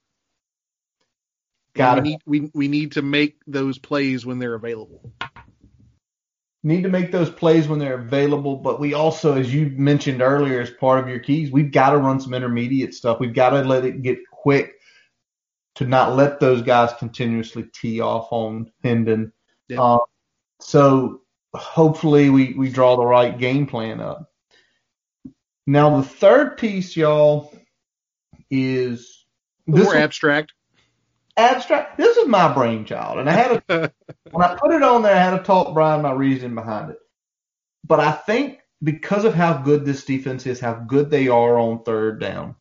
Got 1.75 1.95
we 1.95 1.99
it. 1.99 2.03
need, 2.03 2.19
we 2.25 2.51
we 2.53 2.67
need 2.67 2.93
to 2.93 3.01
make 3.01 3.37
those 3.45 3.77
plays 3.77 4.25
when 4.25 4.39
they're 4.39 4.55
available. 4.55 5.11
Need 6.63 6.81
to 6.83 6.89
make 6.89 7.11
those 7.11 7.29
plays 7.29 7.67
when 7.67 7.77
they're 7.77 7.99
available, 7.99 8.55
but 8.55 8.79
we 8.79 8.95
also, 8.95 9.37
as 9.37 9.53
you 9.53 9.71
mentioned 9.75 10.21
earlier, 10.21 10.61
as 10.61 10.71
part 10.71 10.97
of 10.99 11.07
your 11.07 11.19
keys, 11.19 11.51
we've 11.51 11.71
got 11.71 11.91
to 11.91 11.97
run 11.97 12.19
some 12.19 12.33
intermediate 12.33 12.95
stuff. 12.95 13.19
We've 13.19 13.35
got 13.35 13.51
to 13.51 13.61
let 13.61 13.85
it 13.85 14.01
get 14.01 14.17
quick 14.31 14.73
to 15.75 15.85
not 15.85 16.15
let 16.15 16.39
those 16.39 16.63
guys 16.63 16.91
continuously 16.97 17.65
tee 17.71 17.99
off 17.99 18.29
on 18.31 18.71
Hendon. 18.83 19.31
Yeah. 19.67 19.77
Um, 19.79 19.99
so 20.59 21.21
hopefully 21.53 22.29
we, 22.29 22.53
we 22.53 22.69
draw 22.69 22.95
the 22.95 23.05
right 23.05 23.37
game 23.37 23.67
plan 23.67 23.99
up. 23.99 24.31
Now 25.67 25.97
the 25.97 26.07
third 26.07 26.57
piece, 26.57 26.95
y'all, 26.95 27.53
is 28.49 29.25
More 29.67 29.95
abstract. 29.95 30.53
Abstract. 31.37 31.97
This 31.97 32.17
is 32.17 32.27
my 32.27 32.53
brainchild, 32.53 33.19
and 33.19 33.29
I 33.29 33.33
had 33.33 33.63
a 33.69 33.91
when 34.31 34.45
I 34.45 34.55
put 34.55 34.73
it 34.73 34.83
on 34.83 35.03
there, 35.03 35.15
I 35.15 35.19
had 35.19 35.37
to 35.37 35.43
talk 35.43 35.73
Brian 35.73 36.01
my 36.01 36.11
reason 36.11 36.55
behind 36.55 36.91
it. 36.91 36.97
But 37.85 37.99
I 37.99 38.11
think 38.11 38.59
because 38.83 39.25
of 39.25 39.33
how 39.33 39.57
good 39.57 39.85
this 39.85 40.05
defense 40.05 40.45
is, 40.45 40.59
how 40.59 40.73
good 40.73 41.09
they 41.09 41.27
are 41.27 41.57
on 41.57 41.83
third 41.83 42.19
down, 42.19 42.55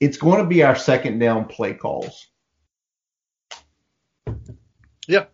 it's 0.00 0.16
going 0.16 0.38
to 0.38 0.46
be 0.46 0.62
our 0.62 0.76
second 0.76 1.18
down 1.18 1.44
play 1.46 1.74
calls. 1.74 2.28
Yeah. 5.06 5.26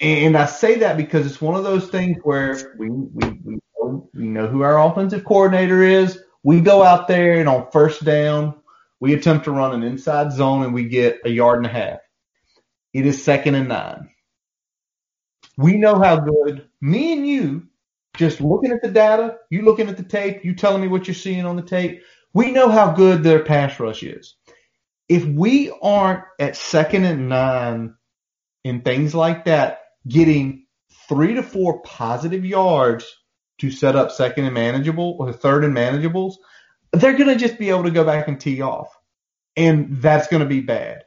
And 0.00 0.36
I 0.36 0.46
say 0.46 0.76
that 0.76 0.96
because 0.96 1.26
it's 1.26 1.40
one 1.40 1.54
of 1.54 1.64
those 1.64 1.88
things 1.88 2.18
where 2.22 2.74
we 2.78 2.88
we 2.88 3.30
we 3.44 3.58
know, 3.78 4.10
we 4.14 4.26
know 4.26 4.46
who 4.46 4.62
our 4.62 4.80
offensive 4.80 5.24
coordinator 5.24 5.82
is. 5.82 6.20
We 6.42 6.60
go 6.60 6.82
out 6.82 7.08
there 7.08 7.38
and 7.38 7.48
on 7.48 7.70
first 7.70 8.04
down, 8.04 8.54
we 9.00 9.14
attempt 9.14 9.44
to 9.44 9.50
run 9.50 9.74
an 9.74 9.82
inside 9.82 10.32
zone 10.32 10.64
and 10.64 10.74
we 10.74 10.84
get 10.84 11.20
a 11.24 11.30
yard 11.30 11.58
and 11.58 11.66
a 11.66 11.70
half. 11.70 12.00
It 12.94 13.06
is 13.06 13.22
second 13.22 13.56
and 13.56 13.68
nine. 13.68 14.10
We 15.58 15.76
know 15.76 15.98
how 15.98 16.20
good 16.20 16.68
me 16.80 17.12
and 17.12 17.26
you, 17.26 17.66
just 18.16 18.40
looking 18.40 18.70
at 18.70 18.82
the 18.82 18.90
data, 18.90 19.36
you 19.50 19.62
looking 19.62 19.88
at 19.88 19.96
the 19.96 20.04
tape, 20.04 20.44
you 20.44 20.54
telling 20.54 20.80
me 20.80 20.88
what 20.88 21.08
you're 21.08 21.14
seeing 21.14 21.44
on 21.44 21.56
the 21.56 21.62
tape. 21.62 22.02
We 22.32 22.52
know 22.52 22.68
how 22.68 22.92
good 22.92 23.22
their 23.22 23.44
pass 23.44 23.78
rush 23.78 24.04
is. 24.04 24.36
If 25.08 25.24
we 25.24 25.72
aren't 25.82 26.24
at 26.38 26.56
second 26.56 27.04
and 27.04 27.28
nine 27.28 27.94
and 28.64 28.84
things 28.84 29.14
like 29.14 29.44
that, 29.46 29.80
getting 30.06 30.66
three 31.08 31.34
to 31.34 31.42
four 31.42 31.82
positive 31.82 32.44
yards 32.44 33.04
to 33.58 33.70
set 33.70 33.96
up 33.96 34.12
second 34.12 34.44
and 34.44 34.54
manageable 34.54 35.16
or 35.18 35.32
third 35.32 35.64
and 35.64 35.76
manageables, 35.76 36.34
they're 36.92 37.16
going 37.16 37.28
to 37.28 37.36
just 37.36 37.58
be 37.58 37.70
able 37.70 37.84
to 37.84 37.90
go 37.90 38.04
back 38.04 38.28
and 38.28 38.40
tee 38.40 38.62
off. 38.62 38.88
And 39.56 40.00
that's 40.00 40.28
going 40.28 40.42
to 40.42 40.48
be 40.48 40.60
bad. 40.60 41.04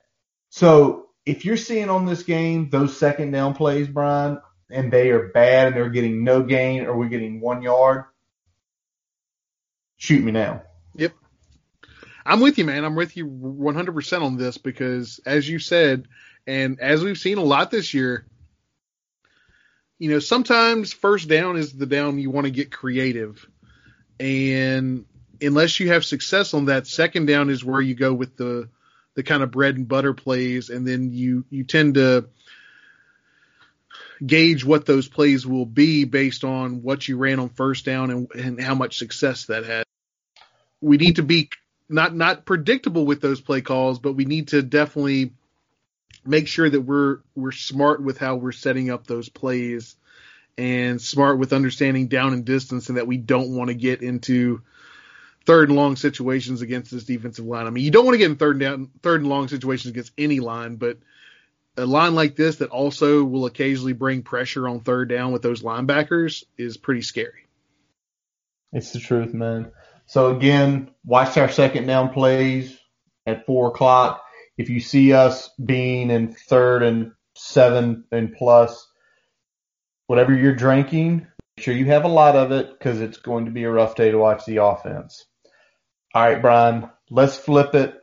So 0.50 1.07
if 1.28 1.44
you're 1.44 1.58
seeing 1.58 1.90
on 1.90 2.06
this 2.06 2.24
game 2.24 2.70
those 2.70 2.98
second 2.98 3.32
down 3.32 3.54
plays, 3.54 3.88
Brian, 3.90 4.40
and 4.70 4.92
they 4.92 5.12
are 5.12 5.28
bad 5.28 5.68
and 5.68 5.76
they're 5.76 5.90
getting 5.90 6.24
no 6.24 6.42
gain 6.42 6.86
or 6.86 6.98
we're 6.98 7.10
getting 7.10 7.42
one 7.42 7.62
yard, 7.62 8.06
shoot 9.98 10.24
me 10.24 10.32
now. 10.32 10.64
Yep. 10.96 11.12
I'm 12.26 12.40
with 12.40 12.58
you, 12.58 12.64
man. 12.64 12.86
I'm 12.86 12.96
with 12.96 13.18
you 13.18 13.28
100% 13.28 14.22
on 14.22 14.38
this 14.38 14.58
because, 14.58 15.20
as 15.26 15.48
you 15.48 15.60
said, 15.60 16.08
and 16.48 16.80
as 16.80 17.04
we've 17.04 17.18
seen 17.18 17.38
a 17.38 17.44
lot 17.44 17.72
this 17.72 17.94
year, 17.94 18.26
you 20.00 20.10
know, 20.10 20.20
sometimes 20.20 20.94
first 20.94 21.28
down 21.28 21.58
is 21.58 21.74
the 21.74 21.86
down 21.86 22.20
you 22.20 22.30
want 22.30 22.46
to 22.46 22.52
get 22.52 22.72
creative. 22.72 23.46
And 24.18 25.06
unless 25.42 25.80
you 25.82 25.90
have 25.90 26.06
success 26.06 26.54
on 26.54 26.66
that, 26.66 26.88
second 26.88 27.26
down 27.26 27.50
is 27.50 27.66
where 27.66 27.82
you 27.82 27.96
go 27.96 28.14
with 28.14 28.38
the 28.38 28.70
the 29.18 29.24
kind 29.24 29.42
of 29.42 29.50
bread 29.50 29.76
and 29.76 29.88
butter 29.88 30.14
plays, 30.14 30.70
and 30.70 30.88
then 30.88 31.12
you 31.12 31.44
you 31.50 31.64
tend 31.64 31.96
to 31.96 32.30
gauge 34.24 34.64
what 34.64 34.86
those 34.86 35.08
plays 35.08 35.46
will 35.46 35.66
be 35.66 36.06
based 36.06 36.44
on 36.44 36.84
what 36.84 37.08
you 37.08 37.18
ran 37.18 37.40
on 37.40 37.50
first 37.50 37.84
down 37.84 38.12
and, 38.12 38.32
and 38.36 38.62
how 38.62 38.76
much 38.76 39.00
success 39.00 39.46
that 39.46 39.66
had. 39.66 39.84
We 40.82 40.98
need 40.98 41.16
to 41.16 41.24
be 41.24 41.50
not 41.90 42.16
not 42.16 42.46
predictable 42.46 43.08
with 43.08 43.20
those 43.20 43.42
play 43.42 43.62
calls, 43.62 43.98
but 43.98 44.14
we 44.14 44.26
need 44.26 44.50
to 44.50 44.62
definitely 44.62 45.34
make 46.24 46.48
sure 46.48 46.70
that 46.70 46.82
we're 46.82 47.18
we're 47.36 47.52
smart 47.52 48.04
with 48.04 48.20
how 48.20 48.36
we're 48.36 48.52
setting 48.52 48.92
up 48.92 49.08
those 49.08 49.30
plays 49.30 49.96
and 50.60 51.02
smart 51.02 51.40
with 51.40 51.54
understanding 51.54 52.08
down 52.08 52.34
and 52.34 52.46
distance 52.46 52.90
and 52.90 53.00
that 53.00 53.08
we 53.08 53.18
don't 53.18 53.56
want 53.56 53.70
to 53.70 53.74
get 53.74 54.04
into 54.04 54.62
third 55.48 55.70
and 55.70 55.78
long 55.78 55.96
situations 55.96 56.62
against 56.62 56.92
this 56.92 57.06
defensive 57.06 57.46
line. 57.46 57.66
I 57.66 57.70
mean, 57.70 57.86
you 57.86 57.90
don't 57.90 58.06
want 58.06 58.16
to 58.16 58.20
get 58.20 58.30
in 58.30 58.36
third 58.36 58.58
and 58.58 58.60
down 58.60 58.90
third 59.02 59.22
and 59.22 59.30
long 59.30 59.48
situations 59.48 59.90
against 59.90 60.12
any 60.18 60.42
line, 60.42 60.76
but 60.76 60.98
a 61.78 61.86
line 61.86 62.16
like 62.16 62.36
this 62.36 62.58
that 62.58 62.70
also 62.70 63.24
will 63.24 63.46
occasionally 63.46 63.94
bring 63.94 64.24
pressure 64.24 64.68
on 64.68 64.82
third 64.82 65.08
down 65.08 65.32
with 65.32 65.42
those 65.42 65.64
linebackers 65.64 66.44
is 66.58 66.76
pretty 66.76 67.02
scary. 67.02 67.48
It's 68.74 68.92
the 68.92 69.00
truth, 69.00 69.34
man. 69.34 69.72
So 70.06 70.36
again, 70.36 70.92
watch 71.06 71.38
our 71.38 71.50
second 71.50 71.88
down 71.88 72.10
plays 72.10 72.78
at 73.26 73.46
four 73.46 73.70
o'clock. 73.70 74.24
If 74.58 74.70
you 74.70 74.82
see 74.82 75.14
us 75.14 75.50
being 75.64 76.12
in 76.12 76.34
third 76.34 76.84
and 76.84 77.14
seven 77.36 78.04
and 78.12 78.34
plus, 78.34 78.86
whatever 80.08 80.34
you're 80.34 80.56
drinking, 80.56 81.28
make 81.56 81.64
sure 81.64 81.74
you 81.74 81.86
have 81.86 82.04
a 82.04 82.10
lot 82.10 82.36
of 82.36 82.52
it 82.52 82.78
because 82.78 83.00
it's 83.00 83.18
going 83.18 83.46
to 83.46 83.52
be 83.52 83.64
a 83.64 83.72
rough 83.72 83.96
day 83.96 84.12
to 84.12 84.18
watch 84.18 84.46
the 84.46 84.62
offense. 84.62 85.26
All 86.14 86.24
right, 86.24 86.42
Brian, 86.42 86.90
let's 87.10 87.38
flip 87.38 87.76
it. 87.76 87.96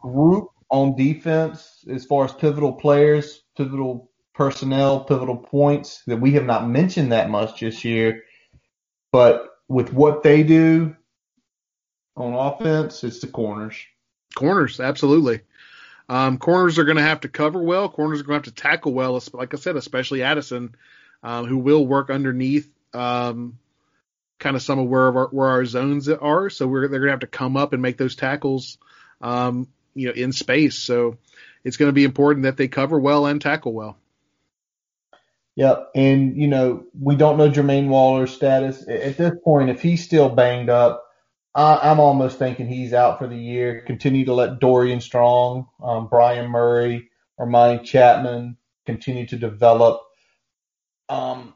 Group 0.00 0.48
on 0.70 0.96
defense, 0.96 1.84
as 1.88 2.04
far 2.04 2.24
as 2.24 2.32
pivotal 2.32 2.72
players, 2.72 3.42
pivotal 3.56 4.10
personnel, 4.34 5.04
pivotal 5.04 5.36
points 5.36 6.02
that 6.06 6.16
we 6.16 6.32
have 6.32 6.44
not 6.44 6.68
mentioned 6.68 7.12
that 7.12 7.30
much 7.30 7.60
this 7.60 7.84
year, 7.84 8.22
but 9.12 9.48
with 9.68 9.92
what 9.92 10.22
they 10.22 10.42
do 10.42 10.96
on 12.16 12.34
offense, 12.34 13.04
it's 13.04 13.20
the 13.20 13.26
corners. 13.26 13.76
Corners, 14.34 14.80
absolutely. 14.80 15.40
Um, 16.08 16.38
corners 16.38 16.78
are 16.78 16.84
going 16.84 16.98
to 16.98 17.02
have 17.02 17.20
to 17.20 17.28
cover 17.28 17.60
well. 17.62 17.88
Corners 17.88 18.20
are 18.20 18.24
going 18.24 18.40
to 18.40 18.48
have 18.48 18.54
to 18.54 18.62
tackle 18.62 18.92
well. 18.92 19.20
Like 19.32 19.54
I 19.54 19.56
said, 19.56 19.76
especially 19.76 20.22
Addison, 20.22 20.74
um, 21.22 21.46
who 21.46 21.58
will 21.58 21.86
work 21.86 22.10
underneath 22.10 22.70
um, 22.94 23.58
kind 24.38 24.56
of 24.56 24.62
some 24.62 24.78
of 24.78 24.88
where 24.88 25.16
our, 25.16 25.26
where 25.28 25.48
our 25.48 25.64
zones 25.64 26.08
are. 26.08 26.50
So 26.50 26.66
we're, 26.66 26.88
they're 26.88 27.04
to 27.04 27.10
have 27.10 27.20
to 27.20 27.26
come 27.26 27.56
up 27.56 27.72
and 27.72 27.82
make 27.82 27.96
those 27.96 28.16
tackles, 28.16 28.78
um, 29.20 29.68
you 29.94 30.08
know, 30.08 30.14
in 30.14 30.32
space. 30.32 30.76
So 30.76 31.18
it's 31.64 31.76
going 31.76 31.88
to 31.88 31.94
be 31.94 32.04
important 32.04 32.44
that 32.44 32.56
they 32.56 32.68
cover 32.68 32.98
well 32.98 33.26
and 33.26 33.40
tackle 33.40 33.72
well. 33.72 33.96
Yep, 35.56 35.92
and 35.94 36.36
you 36.36 36.48
know 36.48 36.84
we 37.00 37.16
don't 37.16 37.38
know 37.38 37.50
Jermaine 37.50 37.88
Waller's 37.88 38.30
status 38.30 38.86
at 38.86 39.16
this 39.16 39.32
point. 39.42 39.70
If 39.70 39.80
he's 39.80 40.04
still 40.04 40.28
banged 40.28 40.68
up, 40.68 41.06
I, 41.54 41.78
I'm 41.82 41.98
almost 41.98 42.38
thinking 42.38 42.68
he's 42.68 42.92
out 42.92 43.18
for 43.18 43.26
the 43.26 43.38
year. 43.38 43.82
Continue 43.86 44.26
to 44.26 44.34
let 44.34 44.60
Dorian 44.60 45.00
Strong, 45.00 45.66
um, 45.82 46.08
Brion 46.08 46.50
Murray, 46.50 47.08
or 47.38 47.46
Mike 47.46 47.84
Chapman 47.84 48.58
continue 48.84 49.26
to 49.28 49.36
develop. 49.36 50.02
Um, 51.08 51.54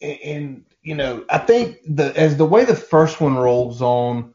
and 0.00 0.64
you 0.82 0.94
know 0.94 1.24
I 1.28 1.38
think 1.38 1.78
the 1.86 2.16
as 2.18 2.36
the 2.36 2.46
way 2.46 2.64
the 2.64 2.76
first 2.76 3.20
one 3.20 3.36
rolls 3.36 3.82
on, 3.82 4.34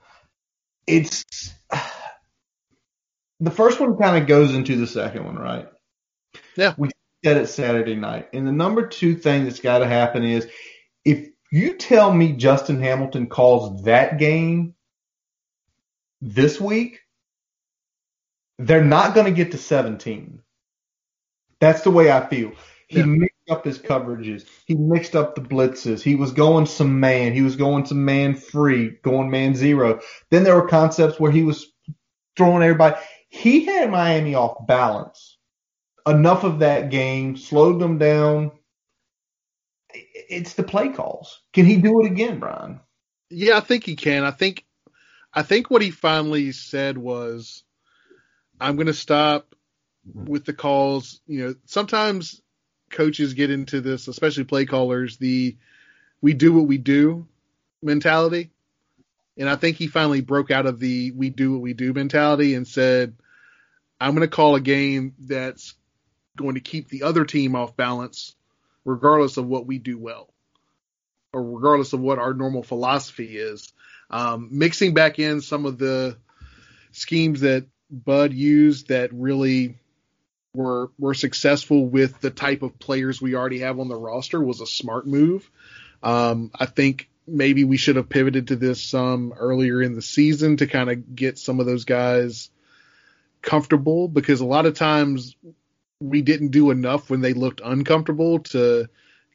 it's 0.86 1.54
the 3.40 3.52
first 3.52 3.80
one 3.80 3.98
kind 3.98 4.22
of 4.22 4.28
goes 4.28 4.54
into 4.54 4.76
the 4.78 4.88
second 4.88 5.26
one, 5.26 5.38
right? 5.38 5.68
Yeah. 6.56 6.74
We 6.78 6.90
said 7.24 7.38
it 7.38 7.48
Saturday 7.48 7.96
night. 7.96 8.30
And 8.34 8.48
the 8.48 8.52
number 8.52 8.88
two 8.88 9.16
thing 9.16 9.44
that's 9.44 9.60
got 9.60 9.80
to 9.80 9.88
happen 9.88 10.24
is 10.24 10.48
if 11.06 11.30
you 11.52 11.76
tell 11.76 12.14
me 12.14 12.34
Justin 12.34 12.82
Hamilton 12.82 13.28
calls 13.28 13.84
that 13.84 14.18
game 14.18 14.76
this 16.22 16.60
week, 16.60 17.00
they're 18.60 18.84
not 18.84 19.14
going 19.14 19.26
to 19.26 19.32
get 19.32 19.52
to 19.52 19.58
17. 19.58 20.42
That's 21.60 21.82
the 21.82 21.92
way 21.92 22.12
I 22.12 22.26
feel. 22.28 22.52
He 22.88 23.00
Yeah. 23.00 23.27
Up 23.50 23.66
his 23.66 23.80
coverages. 23.80 24.46
He 24.66 24.76
mixed 24.76 25.16
up 25.16 25.36
the 25.36 25.42
blitzes. 25.42 26.02
He 26.02 26.16
was 26.16 26.32
going 26.32 26.66
some 26.66 27.00
man. 27.00 27.34
He 27.34 27.42
was 27.42 27.56
going 27.56 27.86
some 27.86 28.04
man 28.06 28.36
free, 28.36 28.98
going 29.04 29.30
man 29.30 29.56
zero. 29.56 30.02
Then 30.30 30.44
there 30.44 30.56
were 30.56 30.68
concepts 30.68 31.20
where 31.20 31.32
he 31.32 31.44
was 31.44 31.66
throwing 32.36 32.64
everybody. 32.64 32.96
He 33.30 33.66
had 33.66 33.92
Miami 33.92 34.36
off 34.36 34.66
balance 34.68 35.38
enough 36.08 36.44
of 36.44 36.60
that 36.60 36.90
game, 36.90 37.38
slowed 37.38 37.80
them 37.80 37.98
down. 37.98 38.52
It's 39.94 40.54
the 40.54 40.64
play 40.64 40.90
calls. 40.90 41.42
Can 41.54 41.66
he 41.66 41.78
do 41.78 42.02
it 42.02 42.08
again, 42.08 42.40
Brian? 42.40 42.80
Yeah, 43.30 43.58
I 43.58 43.62
think 43.62 43.84
he 43.84 43.96
can. 43.96 44.24
I 44.24 44.32
think 44.32 44.66
I 45.34 45.44
think 45.44 45.70
what 45.70 45.82
he 45.82 45.92
finally 45.92 46.52
said 46.52 46.98
was 46.98 47.64
I'm 48.60 48.76
going 48.76 48.88
to 48.88 48.94
stop 48.94 49.54
with 50.14 50.46
the 50.46 50.54
calls. 50.54 51.20
You 51.28 51.46
know, 51.48 51.56
sometimes 51.66 52.42
coaches 52.90 53.34
get 53.34 53.52
into 53.52 53.82
this, 53.82 54.08
especially 54.08 54.44
play 54.44 54.66
callers, 54.66 55.18
the 55.18 55.56
we 56.22 56.34
do 56.34 56.54
what 56.54 56.68
we 56.68 56.78
do 56.78 57.28
mentality. 57.82 58.50
And 59.38 59.48
I 59.50 59.56
think 59.56 59.78
he 59.78 59.88
finally 59.88 60.22
broke 60.22 60.50
out 60.50 60.66
of 60.66 60.80
the 60.80 61.12
we 61.12 61.30
do 61.30 61.54
what 61.54 61.62
we 61.62 61.74
do 61.74 61.94
mentality 61.94 62.56
and 62.56 62.68
said, 62.68 63.16
I'm 64.00 64.16
going 64.16 64.28
to 64.28 64.36
call 64.36 64.56
a 64.56 64.62
game 64.62 65.14
that's 65.20 65.76
going 66.36 66.56
to 66.56 66.62
keep 66.62 66.90
the 66.90 67.04
other 67.04 67.26
team 67.26 67.56
off 67.56 67.76
balance, 67.76 68.36
regardless 68.86 69.38
of 69.38 69.48
what 69.48 69.66
we 69.66 69.80
do 69.80 69.98
well, 69.98 70.34
or 71.34 71.44
regardless 71.44 71.94
of 71.94 72.00
what 72.00 72.20
our 72.20 72.34
normal 72.34 72.64
philosophy 72.64 73.38
is. 73.38 73.74
Um, 74.10 74.50
mixing 74.52 74.94
back 74.94 75.20
in 75.20 75.42
some 75.42 75.66
of 75.66 75.78
the 75.78 76.18
schemes 76.92 77.42
that 77.42 77.66
Bud 77.90 78.34
used 78.34 78.90
that 78.90 79.14
really 79.14 79.78
were 80.58 80.90
were 80.98 81.14
successful 81.14 81.86
with 81.86 82.20
the 82.20 82.32
type 82.32 82.64
of 82.64 82.80
players 82.80 83.22
we 83.22 83.36
already 83.36 83.60
have 83.60 83.80
on 83.80 83.88
the 83.88 83.96
roster 83.96 84.42
was 84.42 84.60
a 84.60 84.68
smart 84.68 85.06
move. 85.06 85.50
Um, 86.02 86.52
I 86.54 86.66
think 86.66 87.10
maybe 87.28 87.64
we 87.64 87.78
should 87.78 87.96
have 87.96 88.10
pivoted 88.10 88.48
to 88.48 88.56
this 88.56 88.82
some 88.82 89.34
earlier 89.38 89.82
in 89.82 89.94
the 89.94 90.02
season 90.02 90.58
to 90.58 90.68
kind 90.68 90.90
of 90.90 91.16
get 91.16 91.38
some 91.38 91.60
of 91.60 91.66
those 91.66 91.86
guys 91.86 92.50
comfortable 93.42 94.08
because 94.08 94.42
a 94.42 94.46
lot 94.46 94.66
of 94.66 94.74
times 94.74 95.36
we 96.00 96.22
didn't 96.22 96.50
do 96.50 96.72
enough 96.72 97.10
when 97.10 97.22
they 97.22 97.34
looked 97.34 97.62
uncomfortable 97.64 98.40
to 98.40 98.88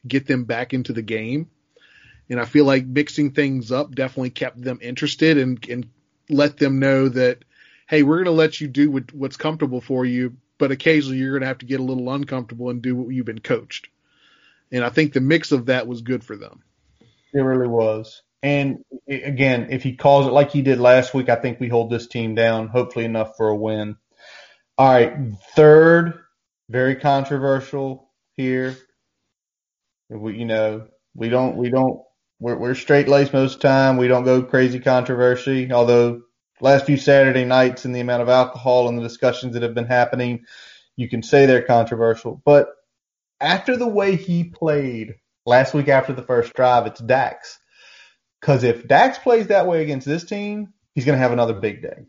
get 0.05 0.27
them 0.27 0.43
back 0.43 0.73
into 0.73 0.91
the 0.91 1.01
game. 1.01 1.49
And 2.29 2.39
I 2.39 2.45
feel 2.45 2.65
like 2.65 2.85
mixing 2.85 3.31
things 3.31 3.71
up 3.71 3.93
definitely 3.93 4.31
kept 4.31 4.61
them 4.61 4.79
interested 4.81 5.37
and, 5.37 5.63
and 5.69 5.89
let 6.29 6.57
them 6.57 6.79
know 6.79 7.09
that, 7.09 7.43
hey, 7.87 8.03
we're 8.03 8.23
going 8.23 8.25
to 8.25 8.31
let 8.31 8.59
you 8.59 8.67
do 8.67 8.91
what, 8.91 9.13
what's 9.13 9.37
comfortable 9.37 9.81
for 9.81 10.05
you, 10.05 10.35
but 10.57 10.71
occasionally 10.71 11.17
you're 11.17 11.31
going 11.31 11.41
to 11.41 11.47
have 11.47 11.59
to 11.59 11.65
get 11.65 11.79
a 11.79 11.83
little 11.83 12.11
uncomfortable 12.11 12.69
and 12.69 12.81
do 12.81 12.95
what 12.95 13.13
you've 13.13 13.25
been 13.25 13.39
coached. 13.39 13.89
And 14.71 14.83
I 14.83 14.89
think 14.89 15.13
the 15.13 15.21
mix 15.21 15.51
of 15.51 15.67
that 15.67 15.87
was 15.87 16.01
good 16.01 16.23
for 16.23 16.35
them. 16.35 16.63
It 17.33 17.39
really 17.39 17.67
was. 17.67 18.21
And 18.41 18.83
again, 19.07 19.67
if 19.71 19.83
he 19.83 19.95
calls 19.95 20.27
it 20.27 20.33
like 20.33 20.51
he 20.51 20.61
did 20.61 20.79
last 20.79 21.13
week, 21.13 21.29
I 21.29 21.35
think 21.35 21.59
we 21.59 21.69
hold 21.69 21.89
this 21.89 22.07
team 22.07 22.35
down, 22.35 22.67
hopefully 22.67 23.05
enough 23.05 23.37
for 23.37 23.49
a 23.49 23.55
win. 23.55 23.95
All 24.77 24.91
right, 24.91 25.13
third, 25.55 26.19
very 26.69 26.95
controversial 26.95 28.11
here. 28.35 28.75
We, 30.09 30.37
you 30.37 30.45
know, 30.45 30.87
we 31.15 31.29
don't, 31.29 31.55
we 31.55 31.69
don't, 31.69 32.01
we're, 32.39 32.57
we're 32.57 32.75
straight 32.75 33.07
laced 33.07 33.33
most 33.33 33.55
of 33.55 33.61
the 33.61 33.67
time. 33.67 33.97
We 33.97 34.07
don't 34.07 34.25
go 34.25 34.43
crazy 34.43 34.79
controversy. 34.79 35.71
Although 35.71 36.23
last 36.63 36.85
few 36.85 36.97
Saturday 36.97 37.43
nights 37.43 37.83
and 37.83 37.93
the 37.93 37.99
amount 37.99 38.21
of 38.21 38.29
alcohol 38.29 38.87
and 38.87 38.97
the 38.97 39.03
discussions 39.03 39.53
that 39.53 39.63
have 39.63 39.75
been 39.75 39.85
happening, 39.85 40.45
you 40.95 41.09
can 41.09 41.21
say 41.21 41.45
they're 41.45 41.61
controversial. 41.61 42.41
But 42.45 42.69
after 43.41 43.75
the 43.75 43.87
way 43.87 44.15
he 44.15 44.45
played 44.45 45.15
last 45.45 45.73
week 45.73 45.89
after 45.89 46.13
the 46.13 46.23
first 46.23 46.53
drive, 46.53 46.87
it's 46.87 47.01
Dax. 47.01 47.59
Because 48.39 48.63
if 48.63 48.87
Dax 48.87 49.17
plays 49.19 49.47
that 49.47 49.67
way 49.67 49.83
against 49.83 50.07
this 50.07 50.23
team, 50.23 50.73
he's 50.95 51.05
going 51.05 51.17
to 51.17 51.21
have 51.21 51.33
another 51.33 51.53
big 51.53 51.81
day. 51.81 52.05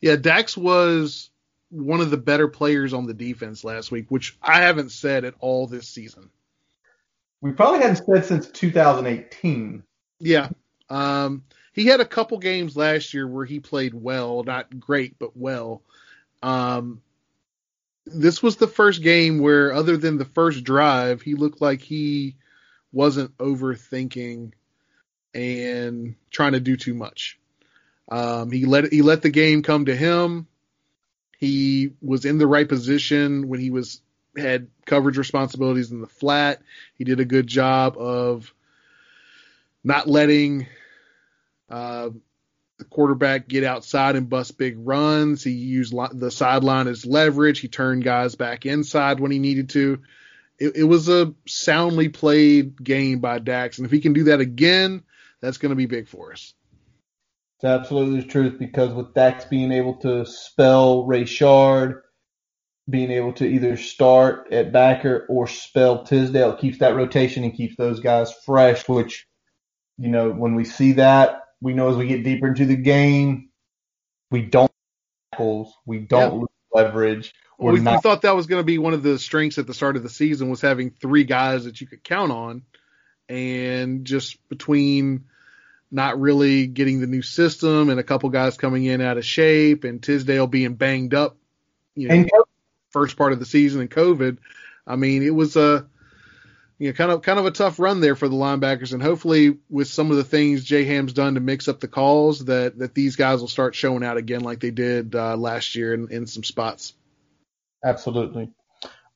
Yeah, 0.00 0.16
Dax 0.16 0.56
was 0.56 1.30
one 1.70 2.00
of 2.00 2.10
the 2.10 2.16
better 2.16 2.48
players 2.48 2.92
on 2.92 3.06
the 3.06 3.14
defense 3.14 3.62
last 3.62 3.92
week, 3.92 4.06
which 4.08 4.36
I 4.42 4.62
haven't 4.62 4.90
said 4.90 5.24
at 5.24 5.34
all 5.38 5.66
this 5.68 5.88
season. 5.88 6.30
We 7.40 7.52
probably 7.52 7.80
hadn't 7.80 8.04
said 8.04 8.24
since 8.24 8.48
2018. 8.48 9.84
Yeah. 10.18 10.48
Um, 10.88 11.44
he 11.74 11.86
had 11.86 12.00
a 12.00 12.06
couple 12.06 12.38
games 12.38 12.76
last 12.76 13.12
year 13.12 13.26
where 13.26 13.44
he 13.44 13.58
played 13.58 13.94
well, 13.94 14.44
not 14.44 14.78
great, 14.78 15.18
but 15.18 15.36
well. 15.36 15.82
Um, 16.42 17.02
this 18.06 18.42
was 18.42 18.56
the 18.56 18.68
first 18.68 19.02
game 19.02 19.40
where, 19.40 19.72
other 19.72 19.96
than 19.96 20.16
the 20.16 20.24
first 20.24 20.62
drive, 20.62 21.20
he 21.20 21.34
looked 21.34 21.60
like 21.60 21.82
he 21.82 22.36
wasn't 22.92 23.36
overthinking 23.38 24.52
and 25.34 26.14
trying 26.30 26.52
to 26.52 26.60
do 26.60 26.76
too 26.76 26.94
much. 26.94 27.40
Um, 28.08 28.52
he 28.52 28.66
let 28.66 28.92
he 28.92 29.02
let 29.02 29.22
the 29.22 29.30
game 29.30 29.62
come 29.62 29.86
to 29.86 29.96
him. 29.96 30.46
He 31.38 31.90
was 32.00 32.24
in 32.24 32.38
the 32.38 32.46
right 32.46 32.68
position 32.68 33.48
when 33.48 33.58
he 33.58 33.70
was 33.70 34.00
had 34.36 34.68
coverage 34.86 35.18
responsibilities 35.18 35.90
in 35.90 36.00
the 36.00 36.06
flat. 36.06 36.62
He 36.94 37.04
did 37.04 37.18
a 37.18 37.24
good 37.24 37.48
job 37.48 37.96
of 37.98 38.54
not 39.82 40.06
letting 40.06 40.68
uh, 41.70 42.10
the 42.78 42.84
quarterback 42.84 43.48
get 43.48 43.64
outside 43.64 44.16
and 44.16 44.28
bust 44.28 44.58
big 44.58 44.76
runs. 44.78 45.44
He 45.44 45.52
used 45.52 45.94
the 46.12 46.30
sideline 46.30 46.88
as 46.88 47.06
leverage. 47.06 47.60
He 47.60 47.68
turned 47.68 48.04
guys 48.04 48.34
back 48.34 48.66
inside 48.66 49.20
when 49.20 49.30
he 49.30 49.38
needed 49.38 49.70
to. 49.70 50.02
It, 50.58 50.76
it 50.76 50.84
was 50.84 51.08
a 51.08 51.34
soundly 51.46 52.08
played 52.08 52.82
game 52.82 53.20
by 53.20 53.38
Dax, 53.38 53.78
and 53.78 53.86
if 53.86 53.92
he 53.92 54.00
can 54.00 54.12
do 54.12 54.24
that 54.24 54.40
again, 54.40 55.02
that's 55.40 55.58
going 55.58 55.70
to 55.70 55.76
be 55.76 55.86
big 55.86 56.08
for 56.08 56.32
us. 56.32 56.54
It's 57.58 57.64
absolutely 57.64 58.20
the 58.20 58.26
truth 58.26 58.58
because 58.58 58.92
with 58.92 59.14
Dax 59.14 59.44
being 59.44 59.72
able 59.72 59.94
to 59.98 60.26
spell 60.26 61.04
Rayshard, 61.04 62.02
being 62.88 63.10
able 63.10 63.32
to 63.34 63.46
either 63.46 63.76
start 63.76 64.52
at 64.52 64.72
backer 64.72 65.26
or 65.28 65.46
spell 65.46 66.04
Tisdale, 66.04 66.52
it 66.52 66.60
keeps 66.60 66.78
that 66.78 66.96
rotation 66.96 67.44
and 67.44 67.54
keeps 67.54 67.76
those 67.76 68.00
guys 68.00 68.32
fresh, 68.44 68.88
which, 68.88 69.26
you 69.96 70.08
know, 70.08 70.30
when 70.30 70.54
we 70.54 70.64
see 70.64 70.92
that, 70.92 71.43
we 71.64 71.72
know 71.72 71.88
as 71.88 71.96
we 71.96 72.06
get 72.06 72.22
deeper 72.22 72.46
into 72.46 72.66
the 72.66 72.76
game, 72.76 73.48
we 74.30 74.42
don't 74.42 74.70
tackles, 75.32 75.72
we 75.86 75.98
don't 75.98 76.40
lose 76.40 76.48
leverage. 76.70 77.32
Well, 77.58 77.72
we, 77.72 77.80
not- 77.80 77.94
we 77.94 78.00
thought 78.02 78.22
that 78.22 78.36
was 78.36 78.46
going 78.46 78.60
to 78.60 78.66
be 78.66 78.76
one 78.76 78.92
of 78.92 79.02
the 79.02 79.18
strengths 79.18 79.56
at 79.56 79.66
the 79.66 79.72
start 79.72 79.96
of 79.96 80.02
the 80.02 80.10
season 80.10 80.50
was 80.50 80.60
having 80.60 80.90
three 80.90 81.24
guys 81.24 81.64
that 81.64 81.80
you 81.80 81.86
could 81.86 82.04
count 82.04 82.30
on, 82.30 82.62
and 83.30 84.04
just 84.04 84.36
between 84.50 85.24
not 85.90 86.20
really 86.20 86.66
getting 86.66 87.00
the 87.00 87.06
new 87.06 87.22
system 87.22 87.88
and 87.88 87.98
a 87.98 88.04
couple 88.04 88.28
guys 88.28 88.58
coming 88.58 88.84
in 88.84 89.00
out 89.00 89.16
of 89.16 89.24
shape 89.24 89.84
and 89.84 90.02
Tisdale 90.02 90.46
being 90.46 90.74
banged 90.74 91.14
up, 91.14 91.38
you 91.94 92.08
know, 92.08 92.26
first 92.90 93.16
part 93.16 93.32
of 93.32 93.38
the 93.38 93.46
season 93.46 93.80
and 93.80 93.90
COVID. 93.90 94.36
I 94.86 94.96
mean, 94.96 95.22
it 95.22 95.34
was 95.34 95.56
a 95.56 95.86
you 96.78 96.88
know, 96.88 96.92
kind 96.92 97.10
of 97.10 97.22
kind 97.22 97.38
of 97.38 97.46
a 97.46 97.50
tough 97.50 97.78
run 97.78 98.00
there 98.00 98.16
for 98.16 98.28
the 98.28 98.36
linebackers, 98.36 98.92
and 98.92 99.02
hopefully 99.02 99.58
with 99.70 99.88
some 99.88 100.10
of 100.10 100.16
the 100.16 100.24
things 100.24 100.64
J 100.64 100.84
Ham's 100.84 101.12
done 101.12 101.34
to 101.34 101.40
mix 101.40 101.68
up 101.68 101.80
the 101.80 101.88
calls, 101.88 102.44
that 102.46 102.78
that 102.78 102.94
these 102.94 103.16
guys 103.16 103.40
will 103.40 103.48
start 103.48 103.74
showing 103.74 104.04
out 104.04 104.16
again 104.16 104.40
like 104.40 104.60
they 104.60 104.70
did 104.70 105.14
uh, 105.14 105.36
last 105.36 105.74
year 105.74 105.94
in, 105.94 106.08
in 106.10 106.26
some 106.26 106.44
spots. 106.44 106.94
Absolutely. 107.84 108.50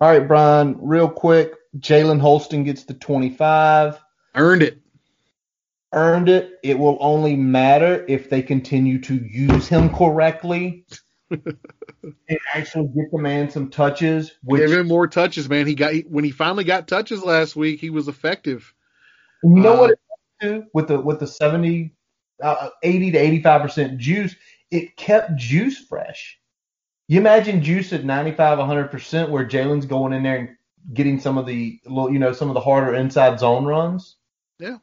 All 0.00 0.08
right, 0.08 0.28
Brian, 0.28 0.78
real 0.80 1.08
quick, 1.08 1.54
Jalen 1.76 2.20
Holston 2.20 2.62
gets 2.62 2.84
the 2.84 2.94
25. 2.94 3.98
Earned 4.34 4.62
it. 4.62 4.78
Earned 5.92 6.28
it. 6.28 6.58
It 6.62 6.78
will 6.78 6.98
only 7.00 7.34
matter 7.34 8.04
if 8.06 8.30
they 8.30 8.42
continue 8.42 9.00
to 9.02 9.14
use 9.14 9.66
him 9.66 9.92
correctly. 9.92 10.84
And 11.30 12.38
actually 12.54 12.88
get 12.88 13.10
the 13.10 13.18
man 13.18 13.50
some 13.50 13.70
touches. 13.70 14.32
Which, 14.42 14.60
Give 14.60 14.72
him 14.72 14.88
more 14.88 15.06
touches, 15.06 15.48
man. 15.48 15.66
He 15.66 15.74
got 15.74 15.94
when 16.08 16.24
he 16.24 16.30
finally 16.30 16.64
got 16.64 16.88
touches 16.88 17.22
last 17.22 17.56
week, 17.56 17.80
he 17.80 17.90
was 17.90 18.08
effective. 18.08 18.72
You 19.42 19.50
know 19.50 19.74
uh, 19.74 19.78
what 19.78 19.90
it 19.90 19.98
do 20.40 20.66
with 20.72 20.88
the 20.88 21.00
with 21.00 21.20
the 21.20 21.26
70, 21.26 21.94
uh, 22.42 22.70
80 22.82 23.10
to 23.12 23.18
eighty 23.18 23.42
five 23.42 23.62
percent 23.62 23.98
juice? 23.98 24.34
It 24.70 24.96
kept 24.96 25.36
juice 25.36 25.78
fresh. 25.78 26.38
You 27.08 27.18
imagine 27.20 27.62
juice 27.62 27.92
at 27.92 28.04
95, 28.04 28.58
100 28.58 28.90
percent, 28.90 29.30
where 29.30 29.46
Jalen's 29.46 29.86
going 29.86 30.12
in 30.12 30.22
there 30.22 30.36
and 30.36 30.48
getting 30.92 31.20
some 31.20 31.38
of 31.38 31.46
the 31.46 31.80
little, 31.86 32.12
you 32.12 32.18
know 32.18 32.32
some 32.32 32.48
of 32.48 32.54
the 32.54 32.60
harder 32.60 32.94
inside 32.94 33.40
zone 33.40 33.64
runs. 33.64 34.16
Yeah. 34.58 34.78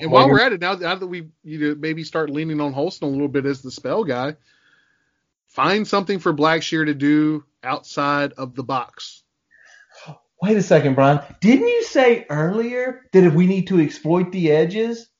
And 0.00 0.10
while 0.10 0.28
we're 0.28 0.40
at 0.40 0.52
it, 0.52 0.60
now, 0.60 0.74
now 0.74 0.96
that 0.96 1.06
we 1.06 1.28
you 1.44 1.58
know, 1.58 1.74
maybe 1.78 2.02
start 2.02 2.30
leaning 2.30 2.60
on 2.60 2.72
Holston 2.72 3.08
a 3.08 3.10
little 3.12 3.28
bit 3.28 3.46
as 3.46 3.62
the 3.62 3.70
spell 3.70 4.02
guy, 4.02 4.36
Find 5.50 5.86
something 5.86 6.20
for 6.20 6.32
Blackshear 6.32 6.86
to 6.86 6.94
do 6.94 7.44
outside 7.62 8.32
of 8.34 8.54
the 8.54 8.62
box. 8.62 9.24
Wait 10.40 10.56
a 10.56 10.62
second, 10.62 10.94
Brian. 10.94 11.20
Didn't 11.40 11.66
you 11.66 11.82
say 11.84 12.24
earlier 12.30 13.02
that 13.12 13.24
if 13.24 13.34
we 13.34 13.46
need 13.46 13.66
to 13.66 13.80
exploit 13.80 14.32
the 14.32 14.52
edges, 14.52 15.10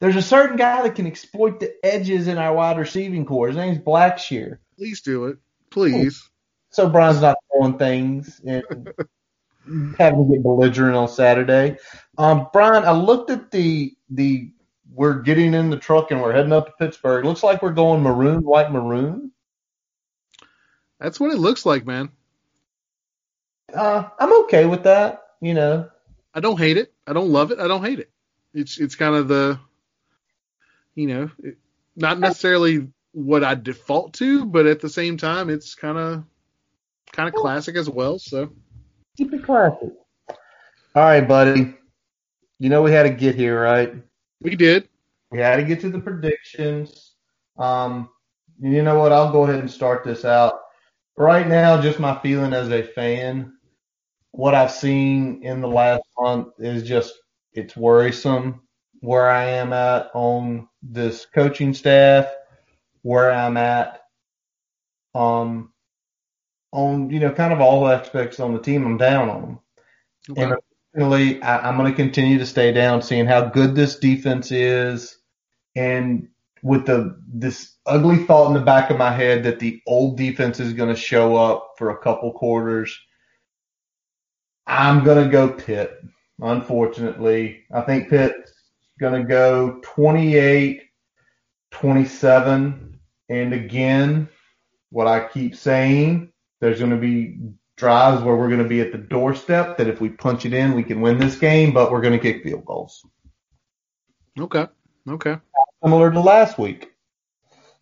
there's 0.00 0.16
a 0.16 0.22
certain 0.22 0.56
guy 0.56 0.82
that 0.82 0.94
can 0.94 1.06
exploit 1.06 1.60
the 1.60 1.74
edges 1.82 2.28
in 2.28 2.38
our 2.38 2.54
wide 2.54 2.78
receiving 2.78 3.26
core. 3.26 3.48
His 3.48 3.56
name's 3.56 3.78
Blackshear. 3.78 4.58
Please 4.78 5.02
do 5.02 5.26
it. 5.26 5.38
Please. 5.70 6.30
So 6.70 6.88
Brian's 6.88 7.20
not 7.20 7.36
throwing 7.52 7.76
things 7.76 8.40
and 8.46 8.62
having 9.98 10.28
to 10.28 10.32
get 10.32 10.42
belligerent 10.42 10.96
on 10.96 11.08
Saturday. 11.08 11.76
Um, 12.16 12.48
Brian, 12.52 12.84
I 12.84 12.92
looked 12.92 13.30
at 13.30 13.50
the 13.50 13.94
the 14.10 14.52
we're 14.92 15.20
getting 15.20 15.54
in 15.54 15.70
the 15.70 15.76
truck 15.76 16.12
and 16.12 16.22
we're 16.22 16.32
heading 16.32 16.52
up 16.52 16.66
to 16.66 16.72
Pittsburgh. 16.78 17.24
Looks 17.24 17.42
like 17.42 17.62
we're 17.62 17.72
going 17.72 18.02
maroon, 18.02 18.42
white 18.42 18.70
maroon. 18.70 19.32
That's 21.00 21.20
what 21.20 21.32
it 21.32 21.38
looks 21.38 21.66
like, 21.66 21.86
man. 21.86 22.10
Uh, 23.74 24.08
I'm 24.18 24.44
okay 24.44 24.64
with 24.64 24.84
that. 24.84 25.22
You 25.40 25.54
know, 25.54 25.90
I 26.34 26.40
don't 26.40 26.58
hate 26.58 26.76
it. 26.76 26.92
I 27.06 27.12
don't 27.12 27.30
love 27.30 27.50
it. 27.50 27.58
I 27.58 27.68
don't 27.68 27.84
hate 27.84 27.98
it. 27.98 28.10
It's 28.54 28.78
it's 28.78 28.94
kind 28.94 29.14
of 29.14 29.28
the, 29.28 29.58
you 30.94 31.06
know, 31.06 31.30
it, 31.42 31.58
not 31.94 32.18
necessarily 32.18 32.88
what 33.12 33.44
I 33.44 33.54
default 33.54 34.14
to, 34.14 34.44
but 34.44 34.66
at 34.66 34.80
the 34.80 34.88
same 34.88 35.16
time, 35.16 35.50
it's 35.50 35.74
kind 35.74 35.98
of 35.98 36.24
kind 37.12 37.28
of 37.28 37.34
classic 37.34 37.76
as 37.76 37.88
well. 37.88 38.18
So 38.18 38.50
keep 39.16 39.32
it 39.32 39.44
classic. 39.44 39.92
All 40.94 41.02
right, 41.02 41.26
buddy. 41.26 41.74
You 42.58 42.70
know 42.70 42.82
we 42.82 42.92
had 42.92 43.02
to 43.02 43.10
get 43.10 43.34
here, 43.34 43.60
right? 43.60 43.94
We 44.40 44.56
did. 44.56 44.88
We 45.30 45.40
had 45.40 45.56
to 45.56 45.64
get 45.64 45.80
to 45.80 45.90
the 45.90 45.98
predictions. 45.98 47.12
Um, 47.58 48.08
you 48.60 48.82
know 48.82 48.98
what? 48.98 49.12
I'll 49.12 49.32
go 49.32 49.44
ahead 49.44 49.60
and 49.60 49.70
start 49.70 50.04
this 50.04 50.24
out. 50.24 50.60
Right 51.16 51.46
now, 51.46 51.80
just 51.80 51.98
my 51.98 52.18
feeling 52.20 52.52
as 52.52 52.70
a 52.70 52.82
fan, 52.82 53.54
what 54.32 54.54
I've 54.54 54.72
seen 54.72 55.42
in 55.44 55.60
the 55.62 55.68
last 55.68 56.02
month 56.18 56.48
is 56.58 56.82
just 56.82 57.14
it's 57.52 57.76
worrisome 57.76 58.62
where 59.00 59.28
I 59.30 59.44
am 59.46 59.72
at 59.72 60.10
on 60.14 60.68
this 60.82 61.26
coaching 61.26 61.74
staff, 61.74 62.28
where 63.02 63.30
I'm 63.32 63.56
at 63.56 64.02
um 65.14 65.72
on 66.72 67.10
you 67.10 67.20
know 67.20 67.32
kind 67.32 67.52
of 67.52 67.60
all 67.60 67.88
aspects 67.88 68.40
on 68.40 68.52
the 68.54 68.60
team. 68.60 68.84
I'm 68.84 68.96
down 68.98 69.28
on 69.30 69.40
them, 69.42 69.60
Okay. 70.30 70.42
and 70.42 70.54
unfortunately, 70.94 71.42
I, 71.42 71.68
I'm 71.68 71.76
going 71.78 71.90
to 71.90 71.96
continue 71.96 72.38
to 72.38 72.46
stay 72.46 72.72
down, 72.72 73.02
seeing 73.02 73.26
how 73.26 73.46
good 73.48 73.74
this 73.74 73.98
defense 73.98 74.50
is, 74.52 75.16
and 75.76 76.28
with 76.62 76.86
the 76.86 77.16
this 77.28 77.76
ugly 77.86 78.24
thought 78.24 78.48
in 78.48 78.54
the 78.54 78.60
back 78.60 78.90
of 78.90 78.98
my 78.98 79.12
head 79.12 79.44
that 79.44 79.58
the 79.58 79.80
old 79.86 80.16
defense 80.16 80.60
is 80.60 80.72
going 80.72 80.88
to 80.88 81.00
show 81.00 81.36
up 81.36 81.74
for 81.78 81.90
a 81.90 81.98
couple 81.98 82.32
quarters. 82.32 82.98
I'm 84.66 85.04
going 85.04 85.24
to 85.24 85.30
go 85.30 85.48
Pitt. 85.48 85.96
Unfortunately, 86.40 87.64
I 87.72 87.82
think 87.82 88.08
Pitt's 88.08 88.52
going 88.98 89.22
to 89.22 89.28
go 89.28 89.80
28 89.82 90.82
27. 91.70 92.98
And 93.28 93.52
again, 93.52 94.28
what 94.90 95.06
I 95.06 95.28
keep 95.28 95.56
saying, 95.56 96.32
there's 96.60 96.78
going 96.78 96.90
to 96.90 96.96
be 96.96 97.38
drives 97.76 98.22
where 98.22 98.36
we're 98.36 98.48
going 98.48 98.62
to 98.62 98.68
be 98.68 98.80
at 98.80 98.92
the 98.92 98.98
doorstep 98.98 99.76
that 99.76 99.88
if 99.88 100.00
we 100.00 100.08
punch 100.08 100.46
it 100.46 100.54
in, 100.54 100.74
we 100.74 100.82
can 100.82 101.00
win 101.00 101.18
this 101.18 101.36
game, 101.38 101.74
but 101.74 101.92
we're 101.92 102.00
going 102.00 102.18
to 102.18 102.18
kick 102.18 102.42
field 102.42 102.64
goals. 102.64 103.04
Okay. 104.38 104.66
Okay. 105.08 105.36
Similar 105.82 106.10
to 106.12 106.20
last 106.20 106.58
week. 106.58 106.92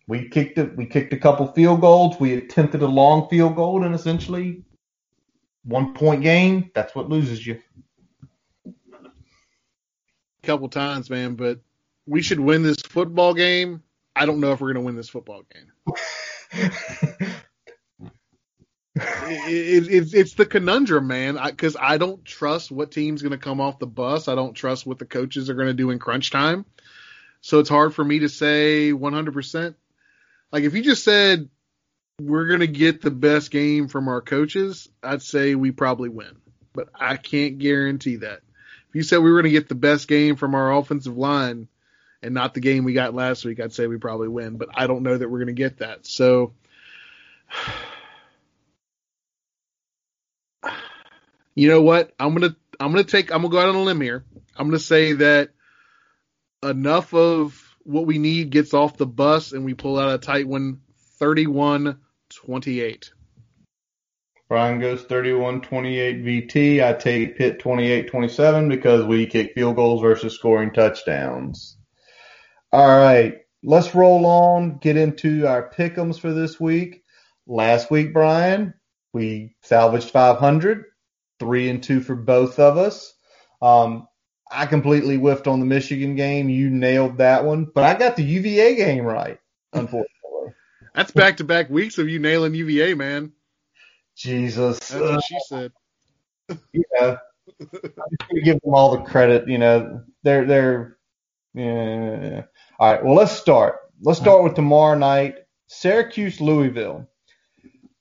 We 0.07 0.29
kicked 0.29 0.57
it, 0.59 0.75
we 0.77 0.85
kicked 0.85 1.13
a 1.13 1.17
couple 1.17 1.47
field 1.47 1.81
goals. 1.81 2.19
We 2.19 2.35
attempted 2.35 2.83
a 2.83 2.87
long 2.87 3.27
field 3.27 3.55
goal 3.55 3.83
and 3.83 3.95
essentially 3.95 4.63
one 5.63 5.93
point 5.93 6.21
game. 6.21 6.69
That's 6.75 6.93
what 6.93 7.09
loses 7.09 7.45
you. 7.45 7.59
A 8.67 8.71
couple 10.43 10.69
times, 10.69 11.09
man, 11.09 11.33
but 11.35 11.59
we 12.05 12.21
should 12.21 12.39
win 12.39 12.61
this 12.61 12.81
football 12.81 13.33
game. 13.33 13.81
I 14.15 14.27
don't 14.27 14.39
know 14.39 14.51
if 14.51 14.61
we're 14.61 14.73
going 14.73 14.83
to 14.83 14.85
win 14.85 14.95
this 14.95 15.09
football 15.09 15.43
game. 15.51 15.71
It, 19.27 19.83
it, 19.83 19.93
it's 19.93 20.13
it's 20.13 20.33
the 20.35 20.45
conundrum, 20.45 21.07
man. 21.07 21.37
Because 21.43 21.75
I, 21.75 21.97
don't 21.97 22.23
trust 22.23 22.71
what 22.71 22.91
team's 22.91 23.21
going 23.21 23.31
to 23.31 23.37
come 23.37 23.59
off 23.59 23.79
the 23.79 23.87
bus. 23.87 24.27
I 24.27 24.35
don't 24.35 24.53
trust 24.53 24.85
what 24.85 24.99
the 24.99 25.05
coaches 25.05 25.49
are 25.49 25.53
going 25.53 25.67
to 25.67 25.73
do 25.73 25.89
in 25.89 25.99
crunch 25.99 26.31
time. 26.31 26.65
So 27.45 27.59
it's 27.59 27.69
hard 27.69 27.93
for 27.93 28.03
me 28.03 28.19
to 28.19 28.27
say 28.27 28.91
100%. 28.91 29.75
Like 30.51 30.63
if 30.63 30.73
you 30.73 30.81
just 30.81 31.03
said 31.03 31.47
we're 32.19 32.47
going 32.47 32.61
to 32.61 32.67
get 32.67 33.03
the 33.03 33.11
best 33.11 33.51
game 33.51 33.87
from 33.87 34.07
our 34.07 34.19
coaches, 34.19 34.89
I'd 35.03 35.21
say 35.21 35.53
we 35.53 35.69
probably 35.69 36.09
win. 36.09 36.37
But 36.73 36.89
I 36.99 37.17
can't 37.17 37.59
guarantee 37.59 38.15
that. 38.15 38.41
If 38.89 38.95
you 38.95 39.03
said 39.03 39.19
we 39.19 39.29
were 39.29 39.43
going 39.43 39.53
to 39.53 39.59
get 39.59 39.69
the 39.69 39.75
best 39.75 40.07
game 40.07 40.37
from 40.37 40.55
our 40.55 40.73
offensive 40.73 41.17
line 41.17 41.67
and 42.23 42.33
not 42.33 42.55
the 42.55 42.61
game 42.61 42.83
we 42.83 42.93
got 42.93 43.13
last 43.13 43.45
week, 43.45 43.59
I'd 43.59 43.73
say 43.73 43.85
we 43.85 43.97
probably 43.97 44.27
win. 44.27 44.57
But 44.57 44.69
I 44.73 44.87
don't 44.87 45.03
know 45.03 45.15
that 45.15 45.29
we're 45.29 45.37
going 45.37 45.55
to 45.55 45.63
get 45.63 45.77
that. 45.77 46.07
So. 46.07 46.53
You 51.57 51.69
know 51.69 51.81
what? 51.81 52.11
I'm 52.19 52.33
gonna 52.33 52.53
I'm 52.81 52.91
gonna 52.91 53.05
take 53.05 53.31
I'm 53.31 53.41
gonna 53.41 53.49
go 53.49 53.61
out 53.61 53.69
on 53.69 53.75
a 53.75 53.81
limb 53.81 54.01
here. 54.01 54.25
I'm 54.57 54.67
gonna 54.67 54.77
say 54.77 55.13
that 55.13 55.51
enough 56.69 57.13
of 57.13 57.61
what 57.83 58.05
we 58.05 58.17
need 58.17 58.49
gets 58.49 58.73
off 58.73 58.97
the 58.97 59.05
bus 59.05 59.51
and 59.51 59.63
we 59.63 59.73
pull 59.73 59.99
out 59.99 60.13
a 60.13 60.17
tight 60.17 60.47
one 60.47 60.81
31 61.19 61.97
28. 62.29 63.11
Brian 64.47 64.79
goes 64.79 65.03
31 65.03 65.61
28 65.61 66.23
VT. 66.23 66.83
I 66.83 66.93
take 66.93 67.37
Pitt 67.37 67.59
28 67.59 68.09
27 68.09 68.69
because 68.69 69.05
we 69.05 69.25
kick 69.25 69.53
field 69.53 69.75
goals 69.75 70.01
versus 70.01 70.35
scoring 70.35 70.71
touchdowns. 70.71 71.77
All 72.71 72.99
right, 72.99 73.35
let's 73.63 73.95
roll 73.95 74.25
on, 74.25 74.77
get 74.77 74.97
into 74.97 75.47
our 75.47 75.69
pick'ems 75.69 76.19
for 76.19 76.33
this 76.33 76.59
week. 76.59 77.03
Last 77.47 77.89
week, 77.89 78.13
Brian, 78.13 78.73
we 79.13 79.55
salvaged 79.63 80.11
500, 80.11 80.85
three 81.39 81.69
and 81.69 81.81
two 81.81 82.01
for 82.01 82.15
both 82.15 82.59
of 82.59 82.77
us. 82.77 83.13
Um, 83.61 84.07
I 84.55 84.65
completely 84.65 85.17
whiffed 85.17 85.47
on 85.47 85.59
the 85.59 85.65
Michigan 85.65 86.15
game. 86.15 86.49
You 86.49 86.69
nailed 86.69 87.17
that 87.17 87.43
one, 87.45 87.65
but 87.65 87.83
I 87.83 87.97
got 87.97 88.15
the 88.15 88.23
UVA 88.23 88.75
game 88.75 89.03
right, 89.05 89.39
unfortunately. 89.73 90.09
That's 90.95 91.11
back 91.11 91.37
to 91.37 91.43
back 91.43 91.69
weeks 91.69 91.97
of 91.97 92.07
you 92.07 92.19
nailing 92.19 92.53
UVA, 92.55 92.93
man. 92.93 93.33
Jesus. 94.15 94.79
That's 94.79 95.01
what 95.01 95.23
she 95.23 95.37
said. 95.47 95.71
Yeah. 96.73 97.17
I'm 97.59 98.43
give 98.43 98.59
them 98.61 98.73
all 98.75 98.97
the 98.97 99.03
credit. 99.03 99.47
You 99.47 99.57
know, 99.57 100.03
they're 100.23 100.45
they're. 100.45 100.97
Yeah. 101.55 102.43
All 102.79 102.91
right. 102.91 103.03
Well, 103.03 103.15
let's 103.15 103.31
start. 103.31 103.79
Let's 104.01 104.19
start 104.19 104.43
with 104.43 104.55
tomorrow 104.55 104.97
night, 104.97 105.37
Syracuse, 105.67 106.39
Louisville. 106.39 107.09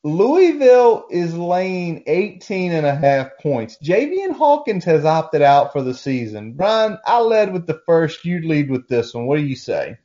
Louisville 0.05 1.07
is 1.09 1.35
laying 1.35 2.05
18 2.07 2.73
and 2.73 2.85
a 2.85 2.95
half 2.95 3.39
points. 3.41 3.79
Javian 3.83 4.33
Hawkins 4.33 4.85
has 4.85 5.07
opted 5.07 5.41
out 5.41 5.73
for 5.73 5.83
the 5.83 5.95
season. 5.95 6.53
Brian, 6.53 6.99
I 7.07 7.21
led 7.21 7.55
with 7.55 7.67
the 7.67 7.81
first. 7.87 8.23
You 8.23 8.47
lead 8.47 8.71
with 8.71 8.87
this 8.87 9.15
one. 9.15 9.27
What 9.27 9.39
do 9.39 9.43
you 9.43 9.57
say? 9.57 9.97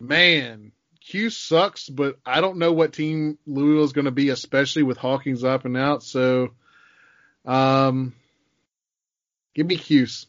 Man, 0.00 0.72
'Cuse 1.06 1.36
sucks, 1.36 1.90
but 1.90 2.16
I 2.24 2.40
don't 2.40 2.56
know 2.56 2.72
what 2.72 2.94
team 2.94 3.36
Louisville 3.46 3.84
is 3.84 3.92
going 3.92 4.06
to 4.06 4.10
be, 4.10 4.30
especially 4.30 4.84
with 4.84 4.96
Hawkins 4.96 5.44
up 5.44 5.66
and 5.66 5.76
out. 5.76 6.02
So, 6.02 6.48
um, 7.44 8.14
give 9.54 9.66
me 9.66 9.76
'Cuse. 9.76 10.26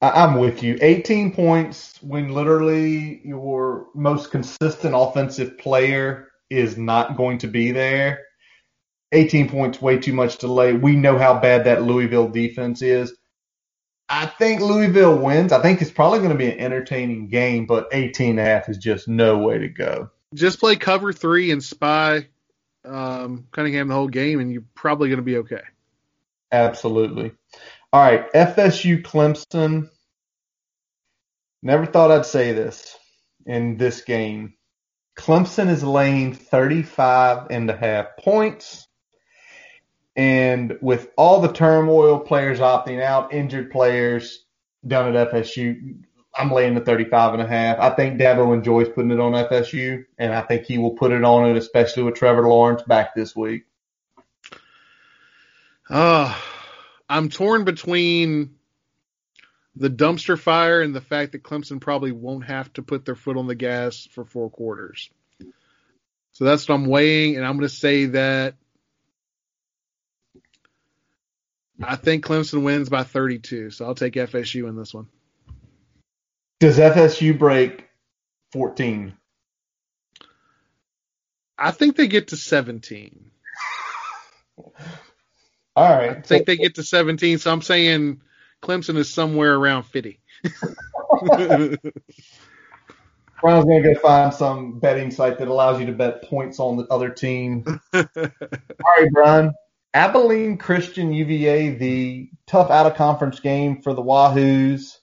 I'm 0.00 0.38
with 0.38 0.62
you. 0.62 0.78
18 0.80 1.34
points 1.34 2.00
when 2.00 2.28
literally 2.28 3.20
your 3.24 3.88
most 3.94 4.30
consistent 4.30 4.94
offensive 4.96 5.58
player 5.58 6.28
is 6.50 6.76
not 6.76 7.16
going 7.16 7.38
to 7.38 7.46
be 7.46 7.72
there. 7.72 8.24
18 9.12 9.48
points, 9.48 9.80
way 9.80 9.98
too 9.98 10.12
much 10.12 10.38
delay. 10.38 10.72
We 10.72 10.96
know 10.96 11.18
how 11.18 11.38
bad 11.38 11.64
that 11.64 11.82
Louisville 11.82 12.28
defense 12.28 12.82
is. 12.82 13.14
I 14.08 14.26
think 14.26 14.60
Louisville 14.60 15.18
wins. 15.18 15.52
I 15.52 15.60
think 15.60 15.82
it's 15.82 15.90
probably 15.90 16.18
going 16.18 16.30
to 16.30 16.36
be 16.36 16.50
an 16.50 16.58
entertaining 16.58 17.28
game, 17.28 17.66
but 17.66 17.88
18 17.92 18.30
and 18.30 18.40
a 18.40 18.44
half 18.44 18.68
is 18.68 18.78
just 18.78 19.08
no 19.08 19.38
way 19.38 19.58
to 19.58 19.68
go. 19.68 20.10
Just 20.34 20.60
play 20.60 20.76
cover 20.76 21.12
three 21.12 21.50
and 21.50 21.62
spy 21.62 22.28
um, 22.86 23.46
Cunningham 23.50 23.88
the 23.88 23.94
whole 23.94 24.08
game, 24.08 24.40
and 24.40 24.52
you're 24.52 24.64
probably 24.74 25.08
going 25.08 25.18
to 25.18 25.24
be 25.24 25.38
okay. 25.38 25.62
Absolutely. 26.52 27.32
All 27.92 28.02
right, 28.02 28.32
FSU 28.32 29.02
Clemson. 29.02 29.90
Never 31.62 31.86
thought 31.86 32.12
I'd 32.12 32.26
say 32.26 32.52
this 32.52 32.96
in 33.44 33.76
this 33.76 34.02
game. 34.02 34.54
Clemson 35.16 35.68
is 35.68 35.82
laying 35.82 36.34
35 36.34 37.48
and 37.50 37.70
a 37.70 37.76
half 37.76 38.16
points. 38.18 38.86
And 40.14 40.78
with 40.80 41.10
all 41.16 41.40
the 41.40 41.52
turmoil, 41.52 42.20
players 42.20 42.60
opting 42.60 43.02
out, 43.02 43.34
injured 43.34 43.70
players 43.70 44.44
down 44.86 45.14
at 45.14 45.32
FSU, 45.32 46.02
I'm 46.34 46.50
laying 46.50 46.74
the 46.74 46.80
35 46.80 47.34
and 47.34 47.42
a 47.42 47.46
half. 47.46 47.78
I 47.78 47.90
think 47.90 48.20
Dabo 48.20 48.54
enjoys 48.54 48.88
putting 48.88 49.10
it 49.10 49.20
on 49.20 49.32
FSU, 49.32 50.04
and 50.18 50.34
I 50.34 50.42
think 50.42 50.64
he 50.64 50.78
will 50.78 50.92
put 50.92 51.12
it 51.12 51.24
on 51.24 51.50
it, 51.50 51.56
especially 51.56 52.02
with 52.02 52.14
Trevor 52.14 52.46
Lawrence 52.46 52.82
back 52.82 53.14
this 53.14 53.34
week. 53.34 53.64
Uh, 55.88 56.34
I'm 57.08 57.28
torn 57.30 57.64
between 57.64 58.55
the 59.76 59.90
dumpster 59.90 60.38
fire 60.38 60.80
and 60.80 60.94
the 60.94 61.00
fact 61.00 61.32
that 61.32 61.42
Clemson 61.42 61.80
probably 61.80 62.12
won't 62.12 62.44
have 62.46 62.72
to 62.74 62.82
put 62.82 63.04
their 63.04 63.14
foot 63.14 63.36
on 63.36 63.46
the 63.46 63.54
gas 63.54 64.08
for 64.12 64.24
four 64.24 64.50
quarters. 64.50 65.10
So 66.32 66.44
that's 66.44 66.68
what 66.68 66.74
I'm 66.74 66.86
weighing, 66.86 67.36
and 67.36 67.44
I'm 67.44 67.52
going 67.52 67.68
to 67.68 67.74
say 67.74 68.06
that 68.06 68.54
I 71.82 71.96
think 71.96 72.24
Clemson 72.24 72.62
wins 72.62 72.88
by 72.88 73.04
32. 73.04 73.70
So 73.70 73.84
I'll 73.84 73.94
take 73.94 74.14
FSU 74.14 74.68
in 74.68 74.76
this 74.76 74.94
one. 74.94 75.08
Does 76.58 76.78
FSU 76.78 77.38
break 77.38 77.86
14? 78.52 79.14
I 81.58 81.70
think 81.70 81.96
they 81.96 82.06
get 82.06 82.28
to 82.28 82.36
17. 82.36 83.30
All 85.76 85.90
right. 85.90 86.16
I 86.16 86.20
think 86.20 86.46
they 86.46 86.56
get 86.56 86.76
to 86.76 86.82
17. 86.82 87.38
So 87.38 87.52
I'm 87.52 87.62
saying 87.62 88.22
Clemson 88.66 88.96
is 88.96 89.12
somewhere 89.12 89.54
around 89.54 89.84
50. 89.84 90.18
Brian's 93.40 93.64
going 93.64 93.82
to 93.82 93.94
go 93.94 94.00
find 94.00 94.34
some 94.34 94.80
betting 94.80 95.12
site 95.12 95.38
that 95.38 95.46
allows 95.46 95.78
you 95.78 95.86
to 95.86 95.92
bet 95.92 96.24
points 96.24 96.58
on 96.58 96.76
the 96.76 96.84
other 96.88 97.10
team. 97.10 97.64
All 97.94 98.04
right, 98.04 99.08
Brian. 99.12 99.52
Abilene 99.94 100.58
Christian 100.58 101.12
UVA, 101.12 101.76
the 101.76 102.28
tough 102.46 102.70
out 102.70 102.86
of 102.86 102.96
conference 102.96 103.38
game 103.38 103.82
for 103.82 103.94
the 103.94 104.02
Wahoos. 104.02 104.98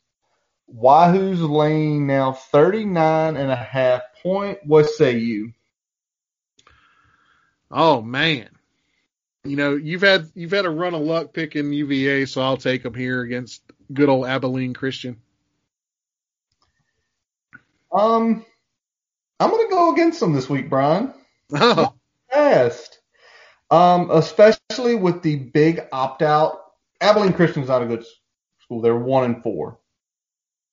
Wahoo's 0.67 1.41
laying 1.41 2.05
now 2.05 2.33
39 2.33 3.37
and 3.37 3.51
a 3.51 3.55
half 3.55 4.01
point. 4.21 4.59
What 4.65 4.87
say 4.87 5.17
you? 5.17 5.53
Oh 7.71 8.01
man. 8.01 8.49
You 9.45 9.57
know, 9.57 9.75
you've 9.75 10.01
had 10.01 10.29
you've 10.35 10.51
had 10.51 10.65
a 10.65 10.69
run 10.69 10.93
of 10.93 11.01
luck 11.01 11.33
picking 11.33 11.73
UVA, 11.73 12.25
so 12.25 12.41
I'll 12.41 12.57
take 12.57 12.83
them 12.83 12.93
here 12.93 13.21
against 13.21 13.61
good 13.91 14.07
old 14.07 14.25
Abilene 14.25 14.73
Christian. 14.73 15.17
Um, 17.91 18.45
I'm 19.39 19.51
gonna 19.51 19.69
go 19.69 19.91
against 19.91 20.21
them 20.21 20.33
this 20.33 20.49
week, 20.49 20.69
Brian. 20.69 21.13
Oh, 21.55 21.93
Fast. 22.31 22.99
Um, 23.69 24.09
especially 24.11 24.95
with 24.95 25.21
the 25.21 25.35
big 25.35 25.81
opt 25.91 26.21
out. 26.21 26.59
Abilene 27.01 27.33
Christian's 27.33 27.67
not 27.67 27.83
a 27.83 27.85
good 27.85 28.05
school. 28.59 28.81
They're 28.81 28.95
one 28.95 29.25
and 29.25 29.43
four. 29.43 29.77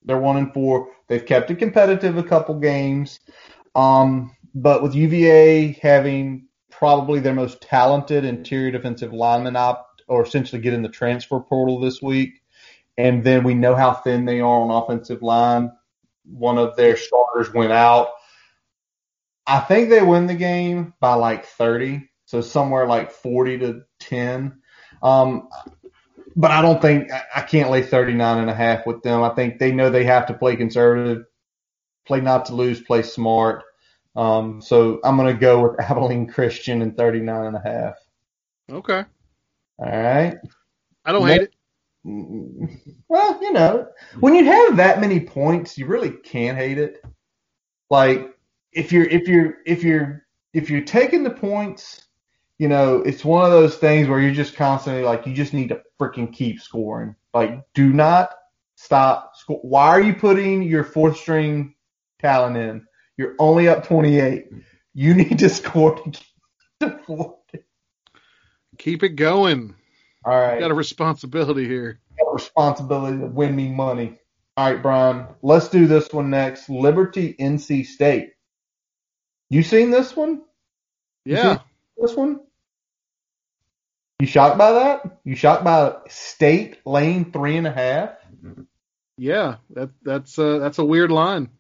They're 0.04 0.18
one 0.18 0.36
and 0.36 0.54
four. 0.54 0.88
They've 1.08 1.26
kept 1.26 1.50
it 1.50 1.56
competitive 1.58 2.16
a 2.16 2.22
couple 2.22 2.58
games. 2.58 3.20
Um, 3.74 4.34
but 4.54 4.82
with 4.82 4.94
UVA 4.94 5.72
having 5.82 6.46
probably 6.70 7.20
their 7.20 7.34
most 7.34 7.60
talented 7.60 8.24
interior 8.24 8.70
defensive 8.70 9.12
lineman 9.12 9.56
opt 9.56 10.02
or 10.08 10.22
essentially 10.22 10.60
get 10.60 10.74
in 10.74 10.82
the 10.82 10.88
transfer 10.88 11.40
portal 11.40 11.80
this 11.80 12.02
week, 12.02 12.42
and 12.98 13.22
then 13.22 13.44
we 13.44 13.54
know 13.54 13.74
how 13.74 13.94
thin 13.94 14.24
they 14.24 14.40
are 14.40 14.60
on 14.60 14.70
offensive 14.70 15.22
line. 15.22 15.70
One 16.24 16.58
of 16.58 16.76
their 16.76 16.96
starters 16.96 17.52
went 17.52 17.72
out. 17.72 18.08
I 19.46 19.60
think 19.60 19.88
they 19.88 20.02
win 20.02 20.26
the 20.26 20.34
game 20.34 20.94
by 21.00 21.14
like 21.14 21.44
30, 21.44 22.08
so 22.26 22.40
somewhere 22.40 22.86
like 22.86 23.10
40 23.10 23.58
to 23.58 23.82
10. 24.00 24.60
Um, 25.02 25.48
but 26.36 26.50
I 26.50 26.62
don't 26.62 26.80
think 26.80 27.10
I 27.34 27.42
can't 27.42 27.70
lay 27.70 27.82
39 27.82 28.38
and 28.38 28.50
a 28.50 28.54
half 28.54 28.86
with 28.86 29.02
them. 29.02 29.22
I 29.22 29.30
think 29.30 29.58
they 29.58 29.72
know 29.72 29.90
they 29.90 30.04
have 30.04 30.26
to 30.26 30.34
play 30.34 30.56
conservative, 30.56 31.24
play 32.06 32.20
not 32.20 32.46
to 32.46 32.54
lose, 32.54 32.80
play 32.80 33.02
smart. 33.02 33.64
Um, 34.16 34.60
so 34.60 35.00
I'm 35.04 35.16
going 35.16 35.32
to 35.32 35.40
go 35.40 35.62
with 35.62 35.80
Abilene 35.90 36.26
Christian 36.26 36.82
and 36.82 36.96
39 36.96 37.46
and 37.46 37.56
a 37.56 37.60
half. 37.60 37.94
okay. 38.70 39.04
All 39.78 39.86
right. 39.86 40.36
I 41.04 41.12
don't 41.12 41.26
hate 41.26 41.42
it. 41.42 41.54
Well, 43.08 43.42
you 43.42 43.52
know, 43.52 43.88
when 44.20 44.36
you 44.36 44.44
have 44.44 44.76
that 44.76 45.00
many 45.00 45.18
points, 45.18 45.76
you 45.76 45.86
really 45.86 46.12
can't 46.12 46.56
hate 46.56 46.78
it. 46.78 47.04
Like 47.90 48.36
if 48.72 48.92
you're 48.92 49.06
if 49.06 49.26
you're 49.26 49.56
if 49.66 49.82
you're 49.82 50.24
if 50.54 50.70
you're 50.70 50.82
taking 50.82 51.24
the 51.24 51.30
points, 51.30 52.06
you 52.58 52.68
know, 52.68 52.98
it's 53.02 53.24
one 53.24 53.44
of 53.44 53.50
those 53.50 53.76
things 53.76 54.08
where 54.08 54.20
you're 54.20 54.32
just 54.32 54.54
constantly 54.54 55.02
like 55.02 55.26
you 55.26 55.34
just 55.34 55.52
need 55.52 55.70
to 55.70 55.82
freaking 56.00 56.32
keep 56.32 56.60
scoring. 56.60 57.16
Like 57.34 57.64
do 57.74 57.92
not 57.92 58.30
stop 58.76 59.32
score. 59.34 59.58
Why 59.62 59.88
are 59.88 60.00
you 60.00 60.14
putting 60.14 60.62
your 60.62 60.84
fourth 60.84 61.16
string 61.16 61.74
talent 62.20 62.56
in? 62.56 62.86
You're 63.20 63.34
only 63.38 63.68
up 63.68 63.86
28. 63.86 64.46
You 64.94 65.12
need 65.12 65.40
to 65.40 65.50
score 65.50 65.94
to 65.94 66.10
get 66.10 66.24
to 66.80 66.98
40. 67.04 67.36
Keep 68.78 69.02
it 69.02 69.10
going. 69.10 69.74
All 70.24 70.40
right. 70.40 70.58
Got 70.58 70.70
a 70.70 70.74
responsibility 70.74 71.66
here. 71.66 72.00
got 72.18 72.32
responsibility 72.32 73.18
to 73.18 73.26
win 73.26 73.54
me 73.54 73.68
money. 73.68 74.18
All 74.56 74.72
right, 74.72 74.82
Brian, 74.82 75.26
let's 75.42 75.68
do 75.68 75.86
this 75.86 76.10
one 76.10 76.30
next. 76.30 76.70
Liberty 76.70 77.34
NC 77.38 77.84
State. 77.84 78.32
You 79.50 79.64
seen 79.64 79.90
this 79.90 80.16
one? 80.16 80.40
Yeah. 81.26 81.58
This 81.98 82.16
one? 82.16 82.40
You 84.18 84.26
shocked 84.26 84.56
by 84.56 84.72
that? 84.72 85.18
You 85.24 85.36
shocked 85.36 85.62
by 85.62 85.96
State 86.08 86.78
lane 86.86 87.32
three 87.32 87.58
and 87.58 87.66
a 87.66 87.70
half? 87.70 88.12
Yeah. 89.18 89.56
That 89.74 89.90
that's 90.02 90.38
uh 90.38 90.56
that's 90.58 90.78
a 90.78 90.84
weird 90.86 91.10
line. 91.10 91.50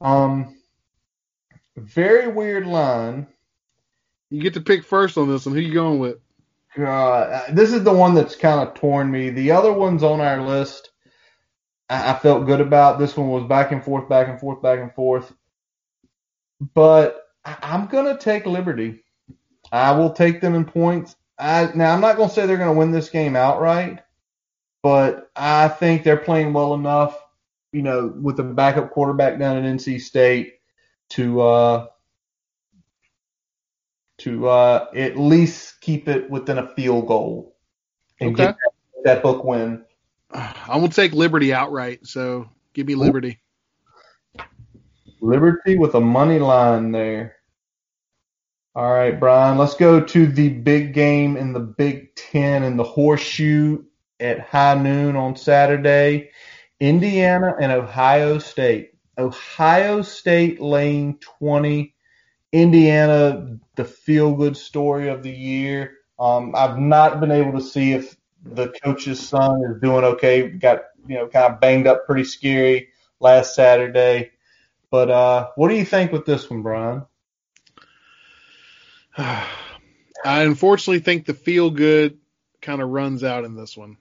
Um, 0.00 0.56
very 1.76 2.28
weird 2.28 2.66
line. 2.66 3.26
You 4.30 4.40
get 4.40 4.54
to 4.54 4.60
pick 4.60 4.84
first 4.84 5.18
on 5.18 5.28
this 5.28 5.46
one. 5.46 5.54
Who 5.54 5.60
you 5.60 5.74
going 5.74 5.98
with? 5.98 6.18
God, 6.76 7.54
this 7.54 7.72
is 7.72 7.82
the 7.82 7.92
one 7.92 8.14
that's 8.14 8.36
kind 8.36 8.66
of 8.66 8.74
torn 8.74 9.10
me. 9.10 9.30
The 9.30 9.50
other 9.50 9.72
ones 9.72 10.04
on 10.04 10.20
our 10.20 10.40
list, 10.40 10.90
I, 11.88 12.12
I 12.12 12.18
felt 12.18 12.46
good 12.46 12.60
about. 12.60 12.98
This 12.98 13.16
one 13.16 13.28
was 13.28 13.44
back 13.44 13.72
and 13.72 13.84
forth, 13.84 14.08
back 14.08 14.28
and 14.28 14.38
forth, 14.38 14.62
back 14.62 14.78
and 14.78 14.94
forth. 14.94 15.32
But 16.74 17.24
I, 17.44 17.56
I'm 17.62 17.86
gonna 17.86 18.16
take 18.16 18.46
Liberty. 18.46 19.02
I 19.72 19.92
will 19.92 20.10
take 20.12 20.40
them 20.40 20.54
in 20.54 20.64
points. 20.64 21.16
I, 21.38 21.70
now 21.74 21.92
I'm 21.92 22.00
not 22.00 22.16
gonna 22.16 22.30
say 22.30 22.46
they're 22.46 22.56
gonna 22.56 22.72
win 22.72 22.92
this 22.92 23.10
game 23.10 23.34
outright, 23.34 24.00
but 24.82 25.30
I 25.34 25.68
think 25.68 26.04
they're 26.04 26.16
playing 26.16 26.52
well 26.52 26.74
enough, 26.74 27.19
you 27.72 27.82
know, 27.82 28.12
with 28.20 28.36
the 28.36 28.42
backup 28.42 28.90
quarterback 28.90 29.38
down 29.38 29.56
at 29.56 29.64
NC 29.64 30.00
State 30.00 30.54
to 31.10 31.40
uh, 31.40 31.86
to 34.18 34.48
uh, 34.48 34.86
at 34.94 35.18
least 35.18 35.80
keep 35.80 36.08
it 36.08 36.28
within 36.30 36.58
a 36.58 36.68
field 36.74 37.06
goal 37.06 37.56
and 38.20 38.30
Okay. 38.30 38.44
get 38.44 38.56
that, 38.56 39.04
that 39.04 39.22
book 39.22 39.44
win. 39.44 39.84
I 40.32 40.76
will 40.76 40.88
take 40.88 41.12
Liberty 41.12 41.52
outright. 41.52 42.06
So 42.06 42.48
give 42.74 42.86
me 42.86 42.94
Liberty. 42.94 43.40
Liberty 45.20 45.76
with 45.76 45.94
a 45.94 46.00
money 46.00 46.38
line 46.38 46.92
there. 46.92 47.36
All 48.76 48.92
right, 48.92 49.18
Brian, 49.18 49.58
let's 49.58 49.74
go 49.74 50.00
to 50.00 50.26
the 50.26 50.48
big 50.48 50.94
game 50.94 51.36
in 51.36 51.52
the 51.52 51.60
Big 51.60 52.14
Ten 52.14 52.62
in 52.62 52.76
the 52.76 52.84
horseshoe 52.84 53.82
at 54.20 54.40
high 54.40 54.74
noon 54.74 55.16
on 55.16 55.34
Saturday. 55.34 56.30
Indiana 56.80 57.54
and 57.60 57.70
Ohio 57.70 58.38
State. 58.38 58.94
Ohio 59.18 60.02
State 60.02 60.60
laying 60.60 61.18
20. 61.18 61.94
Indiana, 62.52 63.58
the 63.76 63.84
feel 63.84 64.34
good 64.34 64.56
story 64.56 65.08
of 65.08 65.22
the 65.22 65.30
year. 65.30 65.98
Um, 66.18 66.54
I've 66.56 66.78
not 66.78 67.20
been 67.20 67.30
able 67.30 67.52
to 67.52 67.60
see 67.60 67.92
if 67.92 68.16
the 68.42 68.68
coach's 68.82 69.20
son 69.26 69.62
is 69.70 69.80
doing 69.80 70.04
okay. 70.04 70.48
Got, 70.48 70.84
you 71.06 71.16
know, 71.16 71.28
kind 71.28 71.52
of 71.52 71.60
banged 71.60 71.86
up 71.86 72.06
pretty 72.06 72.24
scary 72.24 72.88
last 73.20 73.54
Saturday. 73.54 74.32
But 74.90 75.10
uh, 75.10 75.50
what 75.54 75.68
do 75.68 75.76
you 75.76 75.84
think 75.84 76.10
with 76.10 76.26
this 76.26 76.50
one, 76.50 76.62
Brian? 76.62 77.04
I 79.16 79.46
unfortunately 80.24 81.00
think 81.00 81.26
the 81.26 81.34
feel 81.34 81.70
good 81.70 82.18
kind 82.60 82.82
of 82.82 82.88
runs 82.88 83.22
out 83.22 83.44
in 83.44 83.54
this 83.54 83.76
one. 83.76 83.96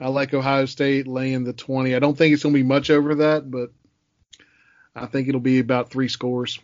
I 0.00 0.08
like 0.08 0.32
Ohio 0.32 0.64
State 0.64 1.06
laying 1.06 1.44
the 1.44 1.52
20. 1.52 1.94
I 1.94 1.98
don't 1.98 2.16
think 2.16 2.32
it's 2.32 2.42
going 2.42 2.54
to 2.54 2.58
be 2.58 2.66
much 2.66 2.90
over 2.90 3.16
that, 3.16 3.50
but 3.50 3.70
I 4.94 5.06
think 5.06 5.28
it'll 5.28 5.40
be 5.40 5.58
about 5.58 5.90
three 5.90 6.08
scores. 6.08 6.58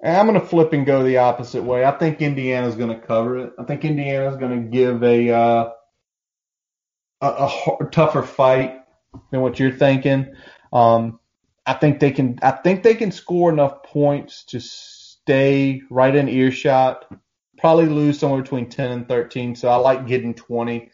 And 0.00 0.16
I'm 0.16 0.26
going 0.26 0.40
to 0.40 0.46
flip 0.46 0.72
and 0.72 0.86
go 0.86 1.02
the 1.02 1.18
opposite 1.18 1.62
way. 1.62 1.84
I 1.84 1.90
think 1.90 2.22
Indiana's 2.22 2.76
going 2.76 2.90
to 2.90 3.06
cover 3.06 3.38
it. 3.38 3.52
I 3.58 3.64
think 3.64 3.84
Indiana's 3.84 4.36
going 4.36 4.64
to 4.64 4.70
give 4.70 5.02
a, 5.02 5.30
uh, 5.30 5.70
a, 7.20 7.26
a 7.26 7.46
har- 7.46 7.90
tougher 7.90 8.22
fight 8.22 8.80
than 9.30 9.40
what 9.40 9.58
you're 9.58 9.72
thinking. 9.72 10.34
Um, 10.72 11.18
I 11.66 11.74
think 11.74 12.00
they 12.00 12.12
can. 12.12 12.38
I 12.42 12.52
think 12.52 12.82
they 12.82 12.94
can 12.94 13.12
score 13.12 13.52
enough 13.52 13.82
points 13.82 14.44
to 14.44 14.60
stay 14.60 15.82
right 15.90 16.14
in 16.14 16.28
earshot. 16.28 17.04
Probably 17.58 17.86
lose 17.86 18.18
somewhere 18.18 18.40
between 18.40 18.70
10 18.70 18.90
and 18.90 19.08
13. 19.08 19.56
So 19.56 19.68
I 19.68 19.76
like 19.76 20.06
getting 20.06 20.32
20. 20.32 20.90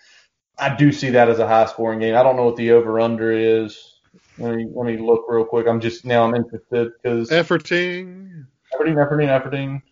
I 0.59 0.75
do 0.75 0.93
see 0.93 1.11
that 1.11 1.29
as 1.29 1.39
a 1.39 1.49
high 1.49 1.67
scoring 1.67 1.99
game. 1.99 2.17
I 2.17 2.23
don't 2.23 2.37
know 2.37 2.45
what 2.45 2.57
the 2.57 2.73
over 2.73 3.01
under 3.01 3.33
is. 3.33 3.95
Let 4.39 4.55
me 4.55 4.67
let 4.73 4.87
me 4.87 4.97
look 4.97 5.25
real 5.29 5.45
quick. 5.45 5.67
I'm 5.67 5.81
just 5.81 6.05
now 6.05 6.25
I'm 6.25 6.35
interested 6.35 6.93
because 7.03 7.31
Efforting. 7.31 8.47
Efforting, 8.75 8.97
efforting, 8.97 9.29
efforting. 9.29 9.83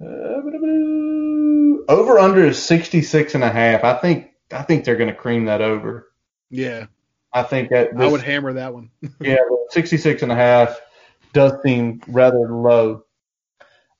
Uh, 0.00 0.38
over 1.88 2.18
under 2.18 2.44
is 2.44 2.62
66 2.62 3.34
and 3.34 3.44
a 3.44 3.50
half. 3.50 3.84
I 3.84 3.94
think 3.94 4.32
I 4.52 4.62
think 4.62 4.84
they're 4.84 4.96
going 4.96 5.10
to 5.10 5.16
cream 5.16 5.46
that 5.46 5.60
over. 5.60 6.12
Yeah, 6.50 6.86
I 7.32 7.42
think 7.42 7.70
that 7.70 7.90
I 7.96 8.06
would 8.06 8.22
hammer 8.22 8.52
that 8.54 8.74
one. 8.74 8.90
yeah, 9.20 9.36
66 9.70 10.22
and 10.22 10.32
a 10.32 10.36
half 10.36 10.80
does 11.32 11.52
seem 11.62 12.00
rather 12.08 12.48
low. 12.48 13.04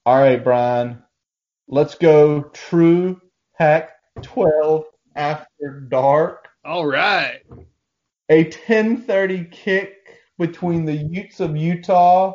All 0.07 0.19
right, 0.19 0.43
Brian. 0.43 1.03
Let's 1.67 1.97
go 1.97 2.43
true 2.43 3.21
Pac 3.59 3.91
12 4.23 4.85
after 5.15 5.81
dark. 5.89 6.49
All 6.65 6.87
right. 6.87 7.41
A 8.29 8.45
10:30 8.45 9.51
kick 9.51 9.95
between 10.39 10.85
the 10.85 10.97
Utes 10.97 11.41
of 11.41 11.57
Utah 11.57 12.35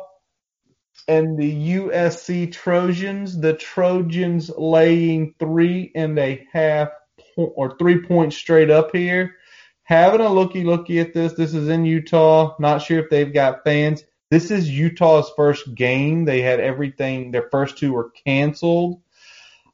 and 1.08 1.38
the 1.38 1.76
USC 1.76 2.52
Trojans. 2.52 3.38
The 3.38 3.54
Trojans 3.54 4.50
laying 4.56 5.34
three 5.38 5.92
and 5.94 6.18
a 6.18 6.46
half 6.52 6.88
or 7.36 7.76
three 7.78 8.02
points 8.02 8.36
straight 8.36 8.70
up 8.70 8.94
here. 8.94 9.36
Having 9.84 10.22
a 10.22 10.32
looky 10.32 10.64
looky 10.64 10.98
at 11.00 11.12
this. 11.12 11.34
This 11.34 11.54
is 11.54 11.68
in 11.68 11.84
Utah. 11.84 12.56
Not 12.58 12.82
sure 12.82 13.00
if 13.00 13.10
they've 13.10 13.32
got 13.32 13.64
fans. 13.64 14.02
This 14.30 14.50
is 14.50 14.68
Utah's 14.68 15.30
first 15.36 15.74
game. 15.74 16.24
They 16.24 16.40
had 16.40 16.58
everything. 16.58 17.30
Their 17.30 17.48
first 17.50 17.78
two 17.78 17.92
were 17.92 18.10
canceled. 18.26 19.00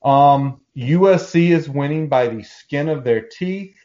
Um, 0.02 0.60
USC 0.80 1.50
is 1.50 1.68
winning 1.68 2.08
by 2.08 2.28
the 2.28 2.42
skin 2.42 2.88
of 2.88 3.04
their 3.04 3.20
teeth. 3.20 3.76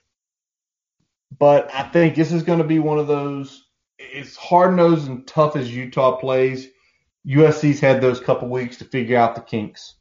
but 1.38 1.70
I 1.74 1.84
think 1.84 2.16
this 2.16 2.32
is 2.32 2.43
going 2.43 2.60
to 2.60 2.66
be 2.66 2.80
one 2.80 3.00
of 3.00 3.08
those. 3.08 3.66
It's 3.98 4.38
hard 4.38 4.76
nosed 4.76 5.10
and 5.10 5.28
tough 5.28 5.56
as 5.56 5.74
Utah 5.74 6.16
plays. 6.18 6.68
USC's 7.28 7.80
had 7.80 8.00
those 8.00 8.20
couple 8.20 8.50
weeks 8.50 8.78
to 8.78 8.86
figure 8.86 9.18
out 9.18 9.36
the 9.36 9.41
kinks. 9.41 9.96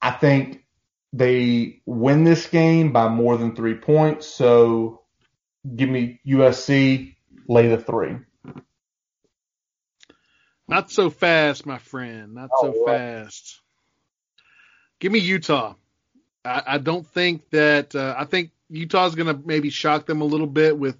I 0.00 0.12
think 0.12 0.64
they 1.12 1.82
win 1.86 2.24
this 2.24 2.46
game 2.46 2.92
by 2.92 3.08
more 3.08 3.36
than 3.36 3.56
three 3.56 3.74
points. 3.74 4.26
So 4.28 5.02
give 5.74 5.88
me 5.88 6.20
USC, 6.26 7.16
lay 7.48 7.68
the 7.68 7.78
three. 7.78 8.18
Not 10.68 10.90
so 10.92 11.10
fast, 11.10 11.66
my 11.66 11.78
friend. 11.78 12.34
Not 12.34 12.50
so 12.60 12.72
oh, 12.76 12.86
fast. 12.86 13.59
Give 15.00 15.10
me 15.10 15.18
Utah. 15.18 15.74
I, 16.44 16.62
I 16.66 16.78
don't 16.78 17.06
think 17.06 17.48
that. 17.50 17.94
Uh, 17.94 18.14
I 18.16 18.24
think 18.24 18.50
Utah's 18.68 19.14
going 19.14 19.34
to 19.34 19.46
maybe 19.46 19.70
shock 19.70 20.06
them 20.06 20.20
a 20.20 20.26
little 20.26 20.46
bit 20.46 20.78
with 20.78 20.96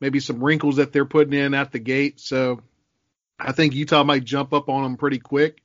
maybe 0.00 0.20
some 0.20 0.42
wrinkles 0.42 0.76
that 0.76 0.92
they're 0.92 1.04
putting 1.06 1.32
in 1.32 1.54
at 1.54 1.72
the 1.72 1.78
gate. 1.78 2.20
So 2.20 2.60
I 3.38 3.52
think 3.52 3.74
Utah 3.74 4.04
might 4.04 4.24
jump 4.24 4.52
up 4.52 4.68
on 4.68 4.82
them 4.82 4.96
pretty 4.96 5.18
quick, 5.18 5.62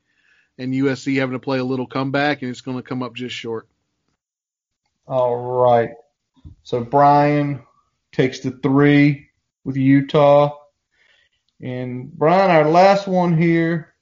and 0.57 0.73
USC 0.73 1.17
having 1.17 1.33
to 1.33 1.39
play 1.39 1.57
a 1.57 1.63
little 1.63 1.87
comeback, 1.87 2.41
and 2.41 2.51
it's 2.51 2.61
going 2.61 2.77
to 2.77 2.83
come 2.83 3.03
up 3.03 3.15
just 3.15 3.35
short. 3.35 3.67
All 5.07 5.35
right. 5.35 5.91
So 6.63 6.83
Brian 6.83 7.63
takes 8.11 8.39
the 8.39 8.51
three 8.51 9.29
with 9.63 9.77
Utah. 9.77 10.55
And 11.61 12.11
Brian, 12.11 12.51
our 12.51 12.69
last 12.69 13.07
one 13.07 13.37
here, 13.37 13.93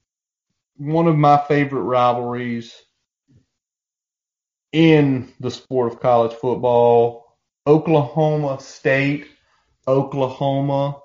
one 0.77 1.07
of 1.07 1.15
my 1.15 1.37
favorite 1.47 1.81
rivalries 1.81 2.73
in 4.75 5.31
the 5.39 5.49
sport 5.49 5.93
of 5.93 6.01
college 6.01 6.33
football. 6.33 7.37
Oklahoma 7.65 8.59
State, 8.59 9.25
Oklahoma. 9.87 10.99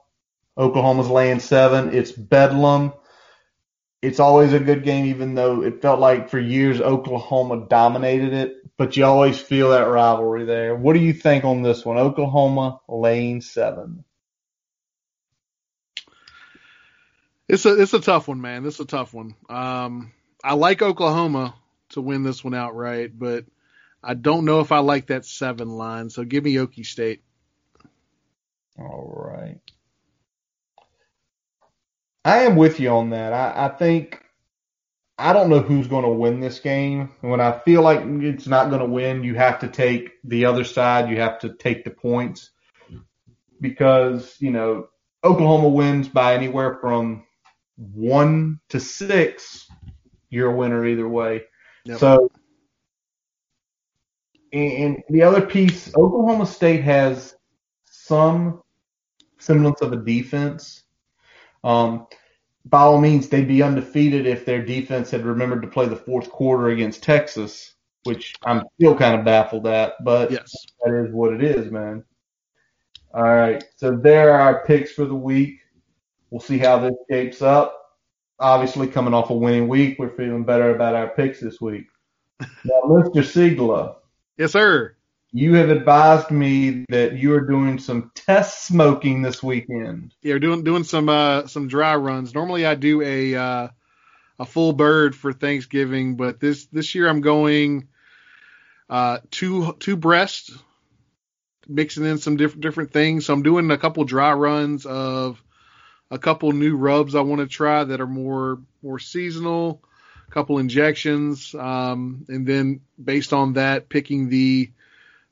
Oklahoma's 0.59 1.09
laying 1.09 1.39
seven. 1.39 1.95
It's 1.95 2.11
Bedlam. 2.11 2.93
It's 4.03 4.19
always 4.19 4.53
a 4.53 4.59
good 4.59 4.83
game, 4.83 5.07
even 5.07 5.37
though 5.37 5.63
it 5.63 5.83
felt 5.83 6.01
like 6.01 6.31
for 6.31 6.39
years 6.41 6.81
Oklahoma 6.81 7.69
dominated 7.69 8.33
it. 8.33 8.57
But 8.77 8.97
you 8.97 9.05
always 9.05 9.39
feel 9.39 9.71
that 9.71 9.87
rivalry 9.89 10.45
there. 10.47 10.75
What 10.75 10.95
do 10.95 10.99
you 10.99 11.13
think 11.13 11.45
on 11.45 11.63
this 11.63 11.85
one? 11.85 11.97
Oklahoma 11.97 12.81
laying 12.89 13.41
seven. 13.41 14.05
It's 17.49 17.65
a 17.67 17.81
it's 17.81 17.95
a 17.95 18.01
tough 18.01 18.27
one, 18.27 18.41
man. 18.41 18.65
This 18.65 18.75
is 18.75 18.81
a 18.81 18.85
tough 18.87 19.15
one. 19.15 19.37
Um, 19.49 20.11
I 20.43 20.55
like 20.55 20.83
Oklahoma 20.83 21.55
to 21.91 22.01
win 22.01 22.25
this 22.25 22.43
one 22.43 22.55
outright, 22.55 23.17
but 23.17 23.45
I 24.03 24.15
don't 24.15 24.45
know 24.45 24.61
if 24.61 24.73
I 24.73 24.79
like 24.79 25.07
that 25.09 25.25
seven 25.25 25.69
line. 25.69 26.11
So 26.11 26.25
give 26.25 26.45
me 26.45 26.55
Okie 26.55 26.87
State. 26.87 27.23
All 28.79 29.13
right. 29.15 29.61
I 32.25 32.41
am 32.41 32.57
with 32.57 32.81
you 32.81 32.91
on 32.91 33.11
that. 33.11 33.33
I, 33.33 33.67
I 33.67 33.69
think 33.69 34.23
I 35.19 35.33
don't 35.33 35.51
know 35.51 35.61
who's 35.61 35.87
going 35.87 36.05
to 36.05 36.11
win 36.11 36.41
this 36.41 36.61
game. 36.61 37.13
When 37.21 37.41
I 37.41 37.59
feel 37.59 37.83
like 37.83 38.01
it's 38.03 38.47
not 38.47 38.69
going 38.69 38.81
to 38.81 38.87
win, 38.87 39.23
you 39.23 39.35
have 39.35 39.59
to 39.61 39.69
take 39.69 40.13
the 40.25 40.47
other 40.47 40.65
side. 40.65 41.11
You 41.11 41.21
have 41.21 41.39
to 41.41 41.55
take 41.55 41.85
the 41.85 41.91
points 41.91 42.51
because 43.61 44.35
you 44.39 44.51
know 44.51 44.89
Oklahoma 45.23 45.69
wins 45.69 46.09
by 46.09 46.35
anywhere 46.35 46.79
from 46.81 47.25
one 47.77 48.61
to 48.71 48.81
six, 48.81 49.69
you're 50.29 50.51
a 50.51 50.57
winner 50.57 50.87
either 50.87 51.09
way. 51.09 51.43
Yep. 51.85 51.99
So, 51.99 52.31
and 54.53 55.03
the 55.09 55.23
other 55.23 55.45
piece, 55.45 55.95
Oklahoma 55.95 56.47
State 56.47 56.83
has 56.83 57.37
some 57.85 58.63
semblance 59.39 59.81
of 59.81 59.93
a 59.93 59.97
defense. 59.97 60.83
Um, 61.65 62.07
by 62.67 62.81
all 62.81 63.01
means, 63.01 63.29
they'd 63.29 63.49
be 63.49 63.63
undefeated 63.63 64.27
if 64.27 64.45
their 64.45 64.65
defense 64.65 65.11
had 65.11 65.25
remembered 65.25 65.63
to 65.63 65.69
play 65.69 65.87
the 65.87 65.97
fourth 65.97 66.31
quarter 66.31 66.69
against 66.69 67.03
Texas, 67.03 67.75
which 68.05 68.35
I'm 68.45 68.65
still 68.75 68.97
kind 68.97 69.19
of 69.19 69.25
baffled 69.25 69.67
at, 69.67 69.95
but 70.05 70.31
yes. 70.31 70.53
that 70.85 70.95
is 70.95 71.13
what 71.13 71.33
it 71.33 71.43
is, 71.43 71.71
man. 71.71 72.05
All 73.13 73.23
right, 73.23 73.65
so 73.77 73.97
there 73.97 74.31
are 74.31 74.41
our 74.41 74.65
picks 74.67 74.93
for 74.93 75.05
the 75.05 75.15
week. 75.15 75.59
We'll 76.31 76.41
see 76.41 76.59
how 76.59 76.79
this 76.79 76.95
shapes 77.11 77.43
up. 77.43 77.77
Obviously, 78.39 78.87
coming 78.87 79.15
off 79.15 79.31
a 79.31 79.35
winning 79.35 79.69
week, 79.69 79.99
we're 79.99 80.17
feeling 80.17 80.45
better 80.45 80.75
about 80.75 80.95
our 80.95 81.09
picks 81.09 81.41
this 81.41 81.61
week. 81.61 81.87
Now, 82.41 82.83
Mr. 82.87 83.17
Siegler. 83.17 83.97
Yes, 84.41 84.53
sir. 84.53 84.97
You 85.33 85.57
have 85.57 85.69
advised 85.69 86.31
me 86.31 86.87
that 86.89 87.19
you 87.19 87.35
are 87.35 87.43
doing 87.43 87.79
some 87.79 88.11
test 88.15 88.65
smoking 88.65 89.21
this 89.21 89.43
weekend. 89.43 90.15
Yeah, 90.23 90.39
doing 90.39 90.65
doing 90.65 90.85
some 90.85 91.11
uh, 91.11 91.47
some 91.47 91.69
dry 91.69 91.95
runs. 91.97 92.33
Normally, 92.33 92.65
I 92.65 92.75
do 92.75 93.03
a 93.03 93.35
uh, 93.35 93.69
a 94.39 94.47
full 94.47 94.73
bird 94.73 95.15
for 95.15 95.35
Thanksgiving, 95.35 96.17
but 96.17 96.41
this 96.41 96.65
this 96.73 96.95
year 96.95 97.07
I'm 97.07 97.21
going 97.21 97.89
uh, 98.89 99.19
two 99.31 99.77
two 99.79 99.99
breasts, 99.99 100.57
mixing 101.69 102.07
in 102.07 102.17
some 102.17 102.39
different 102.39 102.63
different 102.63 102.93
things. 102.93 103.27
So 103.27 103.35
I'm 103.35 103.43
doing 103.43 103.71
a 103.71 103.77
couple 103.77 104.05
dry 104.05 104.33
runs 104.33 104.87
of 104.87 105.45
a 106.11 106.19
couple 106.19 106.51
new 106.53 106.77
rubs 106.77 107.15
I 107.15 107.21
want 107.21 107.43
to 107.43 107.47
try 107.47 107.85
that 107.85 108.01
are 108.01 108.07
more 108.07 108.63
more 108.83 108.99
seasonal, 108.99 109.83
couple 110.31 110.59
injections, 110.59 111.55
um, 111.55 112.25
and 112.29 112.47
then 112.47 112.81
based 113.03 113.33
on 113.33 113.55
that, 113.55 113.89
picking 113.89 114.29
the 114.29 114.71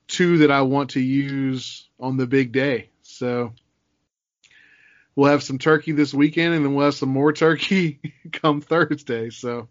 two 0.06 0.38
that 0.38 0.50
I 0.50 0.62
want 0.62 0.90
to 0.90 1.00
use 1.00 1.88
on 2.00 2.16
the 2.16 2.26
big 2.26 2.52
day. 2.52 2.90
So 3.02 3.52
we'll 5.14 5.30
have 5.30 5.42
some 5.42 5.58
turkey 5.58 5.92
this 5.92 6.12
weekend, 6.12 6.54
and 6.54 6.64
then 6.64 6.74
we'll 6.74 6.86
have 6.86 6.94
some 6.94 7.10
more 7.10 7.32
turkey 7.32 8.00
come 8.32 8.60
Thursday. 8.60 9.30
So 9.30 9.68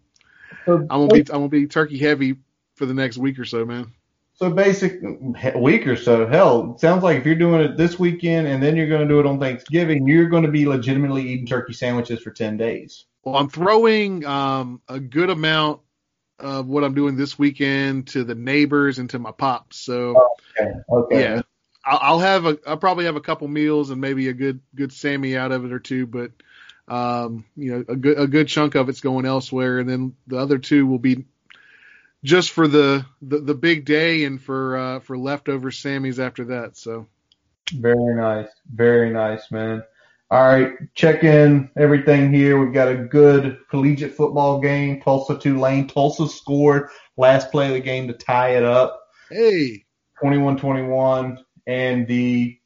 I'm 0.66 0.86
gonna 0.86 1.08
be 1.08 1.20
I'm 1.20 1.24
gonna 1.26 1.48
be 1.48 1.66
turkey 1.66 1.98
heavy 1.98 2.36
for 2.74 2.86
the 2.86 2.94
next 2.94 3.18
week 3.18 3.38
or 3.38 3.44
so, 3.44 3.64
man. 3.64 3.92
So 4.38 4.50
basic 4.50 5.00
week 5.56 5.88
or 5.88 5.96
so. 5.96 6.24
Hell, 6.24 6.78
sounds 6.78 7.02
like 7.02 7.18
if 7.18 7.26
you're 7.26 7.34
doing 7.34 7.60
it 7.60 7.76
this 7.76 7.98
weekend 7.98 8.46
and 8.46 8.62
then 8.62 8.76
you're 8.76 8.86
going 8.86 9.00
to 9.00 9.08
do 9.08 9.18
it 9.18 9.26
on 9.26 9.40
Thanksgiving, 9.40 10.06
you're 10.06 10.28
going 10.28 10.44
to 10.44 10.50
be 10.50 10.64
legitimately 10.64 11.28
eating 11.28 11.44
turkey 11.44 11.72
sandwiches 11.72 12.20
for 12.20 12.30
ten 12.30 12.56
days. 12.56 13.06
Well, 13.24 13.34
I'm 13.34 13.48
throwing 13.48 14.24
um, 14.24 14.80
a 14.88 15.00
good 15.00 15.30
amount 15.30 15.80
of 16.38 16.68
what 16.68 16.84
I'm 16.84 16.94
doing 16.94 17.16
this 17.16 17.36
weekend 17.36 18.06
to 18.08 18.22
the 18.22 18.36
neighbors 18.36 19.00
and 19.00 19.10
to 19.10 19.18
my 19.18 19.32
pops. 19.32 19.80
So, 19.80 20.30
okay, 20.56 20.70
okay. 20.88 21.20
yeah, 21.20 21.42
I'll, 21.84 21.98
I'll 22.00 22.18
have 22.20 22.46
a 22.46 22.58
I'll 22.64 22.76
probably 22.76 23.06
have 23.06 23.16
a 23.16 23.20
couple 23.20 23.48
meals 23.48 23.90
and 23.90 24.00
maybe 24.00 24.28
a 24.28 24.34
good 24.34 24.60
good 24.72 24.92
Sammy 24.92 25.36
out 25.36 25.50
of 25.50 25.64
it 25.64 25.72
or 25.72 25.80
two, 25.80 26.06
but 26.06 26.30
um, 26.86 27.44
you 27.56 27.72
know, 27.72 27.84
a 27.88 27.96
good 27.96 28.18
a 28.20 28.28
good 28.28 28.46
chunk 28.46 28.76
of 28.76 28.88
it's 28.88 29.00
going 29.00 29.26
elsewhere, 29.26 29.80
and 29.80 29.88
then 29.88 30.14
the 30.28 30.38
other 30.38 30.58
two 30.58 30.86
will 30.86 31.00
be 31.00 31.24
just 32.24 32.50
for 32.50 32.68
the, 32.68 33.04
the, 33.22 33.38
the 33.38 33.54
big 33.54 33.84
day 33.84 34.24
and 34.24 34.40
for 34.40 34.76
uh, 34.76 35.00
for 35.00 35.16
leftover 35.16 35.70
Sammys 35.70 36.18
after 36.18 36.44
that. 36.46 36.76
So 36.76 37.06
very 37.72 38.14
nice, 38.14 38.48
very 38.72 39.10
nice, 39.10 39.50
man. 39.50 39.82
All 40.30 40.46
right, 40.46 40.74
check 40.94 41.24
in 41.24 41.70
everything 41.76 42.32
here. 42.32 42.62
We've 42.62 42.74
got 42.74 42.88
a 42.88 42.96
good 42.96 43.58
collegiate 43.70 44.14
football 44.14 44.60
game. 44.60 45.00
Tulsa 45.00 45.38
Tulane. 45.38 45.88
Tulsa 45.88 46.28
scored 46.28 46.90
last 47.16 47.50
play 47.50 47.68
of 47.68 47.72
the 47.72 47.80
game 47.80 48.08
to 48.08 48.14
tie 48.14 48.50
it 48.50 48.62
up. 48.62 49.00
Hey, 49.30 49.86
21-21, 50.22 51.38
and 51.66 52.06
the 52.06 52.58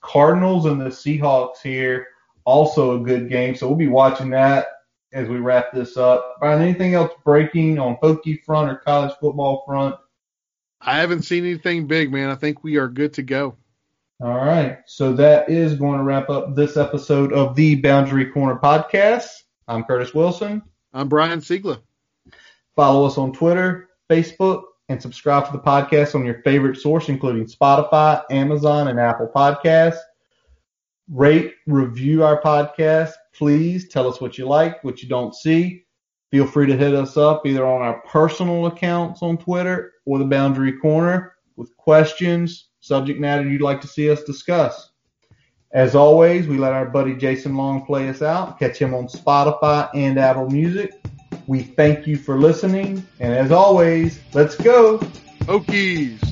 Cardinals 0.00 0.64
and 0.64 0.80
the 0.80 0.86
Seahawks 0.86 1.60
here 1.62 2.06
also 2.44 3.00
a 3.00 3.04
good 3.04 3.28
game. 3.28 3.54
So 3.54 3.66
we'll 3.66 3.76
be 3.76 3.86
watching 3.86 4.30
that 4.30 4.66
as 5.12 5.28
we 5.28 5.38
wrap 5.38 5.72
this 5.72 5.96
up. 5.96 6.36
Brian, 6.40 6.62
anything 6.62 6.94
else 6.94 7.12
breaking 7.24 7.78
on 7.78 7.96
Hokie 8.02 8.42
front 8.44 8.70
or 8.70 8.76
college 8.76 9.12
football 9.20 9.64
front? 9.66 9.96
I 10.80 10.98
haven't 10.98 11.22
seen 11.22 11.44
anything 11.44 11.86
big, 11.86 12.12
man. 12.12 12.30
I 12.30 12.34
think 12.34 12.64
we 12.64 12.76
are 12.76 12.88
good 12.88 13.12
to 13.14 13.22
go. 13.22 13.56
All 14.22 14.36
right. 14.36 14.78
So 14.86 15.12
that 15.14 15.48
is 15.48 15.74
going 15.74 15.98
to 15.98 16.04
wrap 16.04 16.28
up 16.30 16.54
this 16.54 16.76
episode 16.76 17.32
of 17.32 17.54
the 17.56 17.76
Boundary 17.76 18.26
Corner 18.26 18.58
podcast. 18.62 19.28
I'm 19.66 19.84
Curtis 19.84 20.14
Wilson. 20.14 20.62
I'm 20.92 21.08
Brian 21.08 21.40
Siegler. 21.40 21.80
Follow 22.76 23.06
us 23.06 23.18
on 23.18 23.32
Twitter, 23.32 23.88
Facebook, 24.10 24.62
and 24.88 25.00
subscribe 25.00 25.46
to 25.46 25.52
the 25.52 25.58
podcast 25.58 26.14
on 26.14 26.24
your 26.24 26.42
favorite 26.42 26.76
source, 26.76 27.08
including 27.08 27.46
Spotify, 27.46 28.22
Amazon, 28.30 28.88
and 28.88 28.98
Apple 28.98 29.30
Podcasts. 29.34 29.98
Rate, 31.08 31.54
review 31.66 32.24
our 32.24 32.40
podcast, 32.40 33.12
please 33.34 33.88
tell 33.88 34.08
us 34.08 34.20
what 34.20 34.38
you 34.38 34.46
like, 34.46 34.82
what 34.84 35.02
you 35.02 35.08
don't 35.08 35.34
see. 35.34 35.84
Feel 36.30 36.46
free 36.46 36.66
to 36.66 36.76
hit 36.76 36.94
us 36.94 37.16
up 37.16 37.44
either 37.44 37.66
on 37.66 37.82
our 37.82 38.00
personal 38.02 38.66
accounts 38.66 39.22
on 39.22 39.36
Twitter 39.36 39.92
or 40.04 40.18
the 40.18 40.24
Boundary 40.24 40.72
Corner 40.78 41.34
with 41.56 41.76
questions, 41.76 42.68
subject 42.80 43.20
matter 43.20 43.48
you'd 43.48 43.62
like 43.62 43.80
to 43.80 43.88
see 43.88 44.10
us 44.10 44.22
discuss. 44.22 44.90
As 45.72 45.94
always, 45.94 46.46
we 46.46 46.56
let 46.56 46.72
our 46.72 46.86
buddy 46.86 47.14
Jason 47.14 47.56
Long 47.56 47.84
play 47.84 48.08
us 48.08 48.22
out. 48.22 48.58
Catch 48.58 48.78
him 48.78 48.94
on 48.94 49.06
Spotify 49.06 49.88
and 49.94 50.18
Apple 50.18 50.48
Music. 50.50 50.92
We 51.46 51.62
thank 51.62 52.06
you 52.06 52.16
for 52.16 52.38
listening, 52.38 53.06
and 53.20 53.34
as 53.34 53.52
always, 53.52 54.20
let's 54.32 54.56
go. 54.56 54.98
Hokies. 55.42 56.29